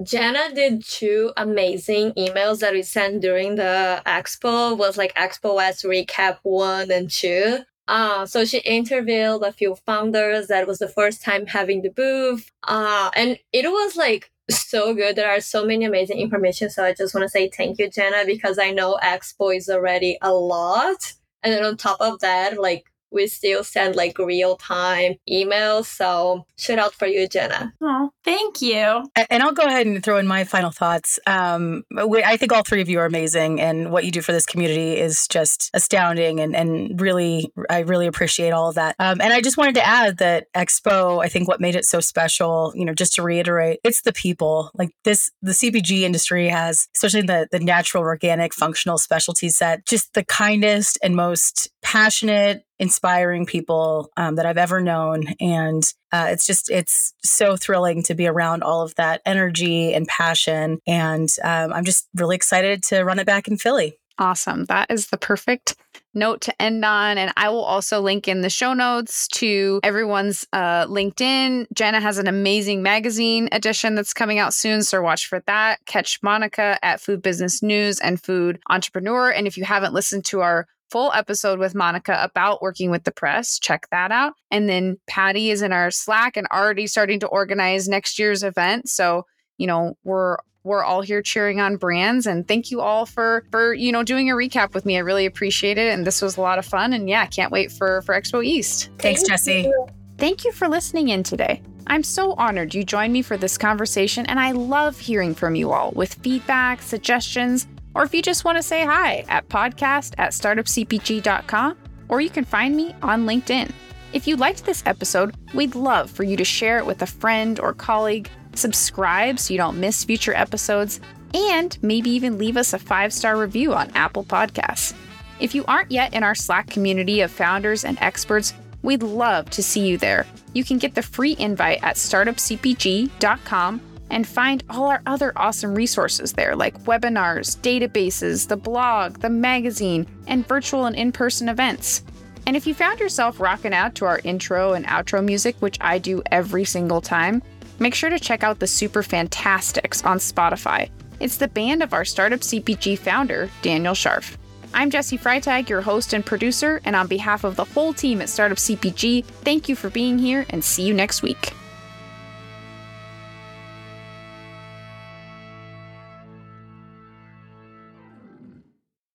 Jenna 0.02 0.52
did 0.52 0.84
two 0.84 1.32
amazing 1.36 2.12
emails 2.14 2.58
that 2.60 2.72
we 2.72 2.82
sent 2.82 3.22
during 3.22 3.54
the 3.54 4.02
expo 4.06 4.76
was 4.76 4.98
like 4.98 5.14
Expo 5.14 5.54
West 5.56 5.84
recap 5.84 6.38
one 6.42 6.90
and 6.90 7.08
two. 7.08 7.58
Uh, 7.86 8.26
so 8.26 8.44
she 8.44 8.58
interviewed 8.58 9.42
a 9.42 9.52
few 9.52 9.76
founders. 9.86 10.48
That 10.48 10.66
was 10.66 10.78
the 10.78 10.88
first 10.88 11.22
time 11.22 11.46
having 11.46 11.82
the 11.82 11.90
booth. 11.90 12.50
Uh, 12.66 13.10
and 13.14 13.38
it 13.52 13.70
was 13.70 13.94
like 13.94 14.32
so 14.50 14.94
good. 14.94 15.16
There 15.16 15.30
are 15.30 15.40
so 15.40 15.64
many 15.64 15.84
amazing 15.84 16.18
information. 16.18 16.70
So 16.70 16.84
I 16.84 16.94
just 16.94 17.14
want 17.14 17.24
to 17.24 17.28
say 17.28 17.48
thank 17.48 17.78
you, 17.78 17.88
Jenna, 17.88 18.24
because 18.26 18.58
I 18.58 18.70
know 18.70 18.98
Expo 19.02 19.56
is 19.56 19.68
already 19.68 20.18
a 20.22 20.32
lot. 20.32 21.12
And 21.42 21.52
then 21.52 21.64
on 21.64 21.76
top 21.76 22.00
of 22.00 22.18
that, 22.20 22.58
like 22.60 22.84
we 23.14 23.28
still 23.28 23.64
send 23.64 23.96
like 23.96 24.18
real 24.18 24.56
time 24.56 25.14
emails. 25.30 25.86
So 25.86 26.46
shout 26.56 26.78
out 26.78 26.94
for 26.94 27.06
you, 27.06 27.28
Jenna. 27.28 27.72
Oh, 27.80 28.10
thank 28.24 28.60
you. 28.60 29.04
And 29.30 29.42
I'll 29.42 29.52
go 29.52 29.62
ahead 29.62 29.86
and 29.86 30.02
throw 30.02 30.18
in 30.18 30.26
my 30.26 30.44
final 30.44 30.70
thoughts. 30.70 31.18
Um, 31.26 31.84
I 31.96 32.36
think 32.36 32.52
all 32.52 32.64
three 32.64 32.82
of 32.82 32.88
you 32.88 32.98
are 32.98 33.06
amazing, 33.06 33.60
and 33.60 33.90
what 33.92 34.04
you 34.04 34.10
do 34.10 34.20
for 34.20 34.32
this 34.32 34.46
community 34.46 34.98
is 34.98 35.28
just 35.28 35.70
astounding, 35.72 36.40
and 36.40 36.56
and 36.56 37.00
really, 37.00 37.52
I 37.70 37.80
really 37.80 38.06
appreciate 38.06 38.50
all 38.50 38.68
of 38.68 38.74
that. 38.74 38.96
Um, 38.98 39.20
and 39.20 39.32
I 39.32 39.40
just 39.40 39.56
wanted 39.56 39.76
to 39.76 39.86
add 39.86 40.18
that 40.18 40.52
Expo, 40.54 41.24
I 41.24 41.28
think 41.28 41.48
what 41.48 41.60
made 41.60 41.76
it 41.76 41.84
so 41.84 42.00
special, 42.00 42.72
you 42.74 42.84
know, 42.84 42.94
just 42.94 43.14
to 43.14 43.22
reiterate, 43.22 43.80
it's 43.84 44.02
the 44.02 44.12
people. 44.12 44.70
Like 44.74 44.90
this, 45.04 45.30
the 45.42 45.52
CPG 45.52 46.02
industry 46.02 46.48
has, 46.48 46.88
especially 46.96 47.22
the 47.22 47.48
the 47.50 47.60
natural, 47.60 48.02
organic, 48.02 48.54
functional 48.54 48.98
specialty 48.98 49.48
set, 49.48 49.86
just 49.86 50.14
the 50.14 50.24
kindest 50.24 50.98
and 51.02 51.14
most 51.14 51.70
passionate 51.82 52.64
inspiring 52.78 53.46
people 53.46 54.10
um, 54.16 54.36
that 54.36 54.46
I've 54.46 54.58
ever 54.58 54.80
known. 54.80 55.24
And 55.40 55.82
uh, 56.12 56.28
it's 56.30 56.46
just, 56.46 56.70
it's 56.70 57.14
so 57.22 57.56
thrilling 57.56 58.02
to 58.04 58.14
be 58.14 58.26
around 58.26 58.62
all 58.62 58.82
of 58.82 58.94
that 58.96 59.20
energy 59.24 59.94
and 59.94 60.06
passion. 60.06 60.78
And 60.86 61.28
um, 61.42 61.72
I'm 61.72 61.84
just 61.84 62.08
really 62.14 62.36
excited 62.36 62.82
to 62.84 63.02
run 63.04 63.18
it 63.18 63.26
back 63.26 63.48
in 63.48 63.56
Philly. 63.56 63.98
Awesome. 64.18 64.64
That 64.66 64.90
is 64.90 65.08
the 65.08 65.16
perfect 65.16 65.74
note 66.14 66.40
to 66.42 66.62
end 66.62 66.84
on. 66.84 67.18
And 67.18 67.32
I 67.36 67.48
will 67.48 67.64
also 67.64 68.00
link 68.00 68.28
in 68.28 68.42
the 68.42 68.50
show 68.50 68.72
notes 68.72 69.26
to 69.28 69.80
everyone's 69.82 70.46
uh, 70.52 70.86
LinkedIn. 70.86 71.66
Jenna 71.74 72.00
has 72.00 72.18
an 72.18 72.28
amazing 72.28 72.82
magazine 72.82 73.48
edition 73.50 73.96
that's 73.96 74.14
coming 74.14 74.38
out 74.38 74.54
soon. 74.54 74.84
So 74.84 75.02
watch 75.02 75.26
for 75.26 75.40
that. 75.46 75.84
Catch 75.86 76.22
Monica 76.22 76.78
at 76.82 77.00
Food 77.00 77.22
Business 77.22 77.60
News 77.60 77.98
and 77.98 78.22
Food 78.22 78.60
Entrepreneur. 78.70 79.30
And 79.30 79.48
if 79.48 79.58
you 79.58 79.64
haven't 79.64 79.94
listened 79.94 80.24
to 80.26 80.42
our 80.42 80.68
full 80.90 81.12
episode 81.12 81.58
with 81.58 81.74
Monica 81.74 82.18
about 82.22 82.62
working 82.62 82.90
with 82.90 83.04
the 83.04 83.12
press. 83.12 83.58
Check 83.58 83.88
that 83.90 84.12
out. 84.12 84.34
And 84.50 84.68
then 84.68 84.98
Patty 85.06 85.50
is 85.50 85.62
in 85.62 85.72
our 85.72 85.90
Slack 85.90 86.36
and 86.36 86.46
already 86.48 86.86
starting 86.86 87.20
to 87.20 87.26
organize 87.26 87.88
next 87.88 88.18
year's 88.18 88.42
event. 88.42 88.88
So, 88.88 89.26
you 89.58 89.66
know, 89.66 89.94
we're 90.04 90.36
we're 90.64 90.82
all 90.82 91.02
here 91.02 91.20
cheering 91.22 91.60
on 91.60 91.76
brands 91.76 92.26
and 92.26 92.48
thank 92.48 92.70
you 92.70 92.80
all 92.80 93.06
for 93.06 93.44
for 93.50 93.74
you 93.74 93.92
know 93.92 94.02
doing 94.02 94.30
a 94.30 94.34
recap 94.34 94.72
with 94.72 94.86
me 94.86 94.96
i 94.96 95.00
really 95.00 95.26
appreciate 95.26 95.76
it 95.76 95.92
and 95.92 96.06
this 96.06 96.22
was 96.22 96.36
a 96.36 96.40
lot 96.40 96.58
of 96.58 96.64
fun 96.64 96.92
and 96.92 97.08
yeah 97.08 97.26
can't 97.26 97.52
wait 97.52 97.70
for 97.70 98.02
for 98.02 98.18
expo 98.18 98.42
east 98.42 98.90
thanks 98.98 99.20
thank 99.20 99.28
jesse 99.28 99.62
you. 99.62 99.86
thank 100.16 100.44
you 100.44 100.50
for 100.52 100.66
listening 100.66 101.10
in 101.10 101.22
today 101.22 101.62
i'm 101.86 102.02
so 102.02 102.32
honored 102.34 102.74
you 102.74 102.82
joined 102.82 103.12
me 103.12 103.20
for 103.20 103.36
this 103.36 103.58
conversation 103.58 104.24
and 104.26 104.40
i 104.40 104.52
love 104.52 104.98
hearing 104.98 105.34
from 105.34 105.54
you 105.54 105.70
all 105.70 105.92
with 105.92 106.14
feedback 106.14 106.80
suggestions 106.80 107.66
or 107.94 108.02
if 108.02 108.14
you 108.14 108.22
just 108.22 108.44
want 108.44 108.56
to 108.58 108.62
say 108.62 108.84
hi 108.84 109.24
at 109.28 109.48
podcast 109.48 110.14
at 110.18 110.32
startupcpg.com, 110.32 111.76
or 112.08 112.20
you 112.20 112.30
can 112.30 112.44
find 112.44 112.76
me 112.76 112.94
on 113.02 113.26
LinkedIn. 113.26 113.72
If 114.12 114.26
you 114.28 114.36
liked 114.36 114.64
this 114.64 114.82
episode, 114.86 115.34
we'd 115.54 115.74
love 115.74 116.10
for 116.10 116.22
you 116.22 116.36
to 116.36 116.44
share 116.44 116.78
it 116.78 116.86
with 116.86 117.02
a 117.02 117.06
friend 117.06 117.58
or 117.58 117.72
colleague, 117.72 118.28
subscribe 118.54 119.38
so 119.38 119.52
you 119.52 119.58
don't 119.58 119.80
miss 119.80 120.04
future 120.04 120.34
episodes, 120.34 121.00
and 121.34 121.76
maybe 121.82 122.10
even 122.10 122.38
leave 122.38 122.56
us 122.56 122.72
a 122.72 122.78
five 122.78 123.12
star 123.12 123.36
review 123.36 123.74
on 123.74 123.90
Apple 123.94 124.24
Podcasts. 124.24 124.94
If 125.40 125.54
you 125.54 125.64
aren't 125.66 125.90
yet 125.90 126.14
in 126.14 126.22
our 126.22 126.34
Slack 126.34 126.70
community 126.70 127.20
of 127.20 127.30
founders 127.30 127.84
and 127.84 127.98
experts, 128.00 128.54
we'd 128.82 129.02
love 129.02 129.50
to 129.50 129.62
see 129.62 129.86
you 129.86 129.98
there. 129.98 130.26
You 130.52 130.62
can 130.62 130.78
get 130.78 130.94
the 130.94 131.02
free 131.02 131.34
invite 131.38 131.82
at 131.82 131.96
startupcpg.com 131.96 133.80
and 134.14 134.26
find 134.28 134.62
all 134.70 134.84
our 134.86 135.02
other 135.06 135.32
awesome 135.34 135.74
resources 135.74 136.32
there, 136.32 136.54
like 136.54 136.84
webinars, 136.84 137.58
databases, 137.58 138.46
the 138.46 138.56
blog, 138.56 139.18
the 139.18 139.28
magazine, 139.28 140.06
and 140.28 140.46
virtual 140.46 140.86
and 140.86 140.94
in 140.94 141.10
person 141.10 141.48
events. 141.48 142.04
And 142.46 142.56
if 142.56 142.64
you 142.64 142.74
found 142.74 143.00
yourself 143.00 143.40
rocking 143.40 143.74
out 143.74 143.96
to 143.96 144.04
our 144.04 144.20
intro 144.22 144.74
and 144.74 144.86
outro 144.86 145.22
music, 145.22 145.56
which 145.58 145.78
I 145.80 145.98
do 145.98 146.22
every 146.30 146.64
single 146.64 147.00
time, 147.00 147.42
make 147.80 147.94
sure 147.94 148.08
to 148.08 148.20
check 148.20 148.44
out 148.44 148.60
the 148.60 148.68
Super 148.68 149.02
Fantastics 149.02 150.04
on 150.04 150.18
Spotify. 150.18 150.90
It's 151.18 151.38
the 151.38 151.48
band 151.48 151.82
of 151.82 151.92
our 151.92 152.04
Startup 152.04 152.40
CPG 152.40 152.96
founder, 152.98 153.50
Daniel 153.62 153.94
Scharff. 153.94 154.36
I'm 154.72 154.90
Jesse 154.90 155.18
Freitag, 155.18 155.68
your 155.68 155.80
host 155.80 156.12
and 156.12 156.24
producer, 156.24 156.80
and 156.84 156.94
on 156.94 157.08
behalf 157.08 157.42
of 157.42 157.56
the 157.56 157.64
whole 157.64 157.92
team 157.92 158.22
at 158.22 158.28
Startup 158.28 158.58
CPG, 158.58 159.24
thank 159.24 159.68
you 159.68 159.74
for 159.74 159.90
being 159.90 160.20
here 160.20 160.46
and 160.50 160.64
see 160.64 160.84
you 160.84 160.94
next 160.94 161.22
week. 161.22 161.52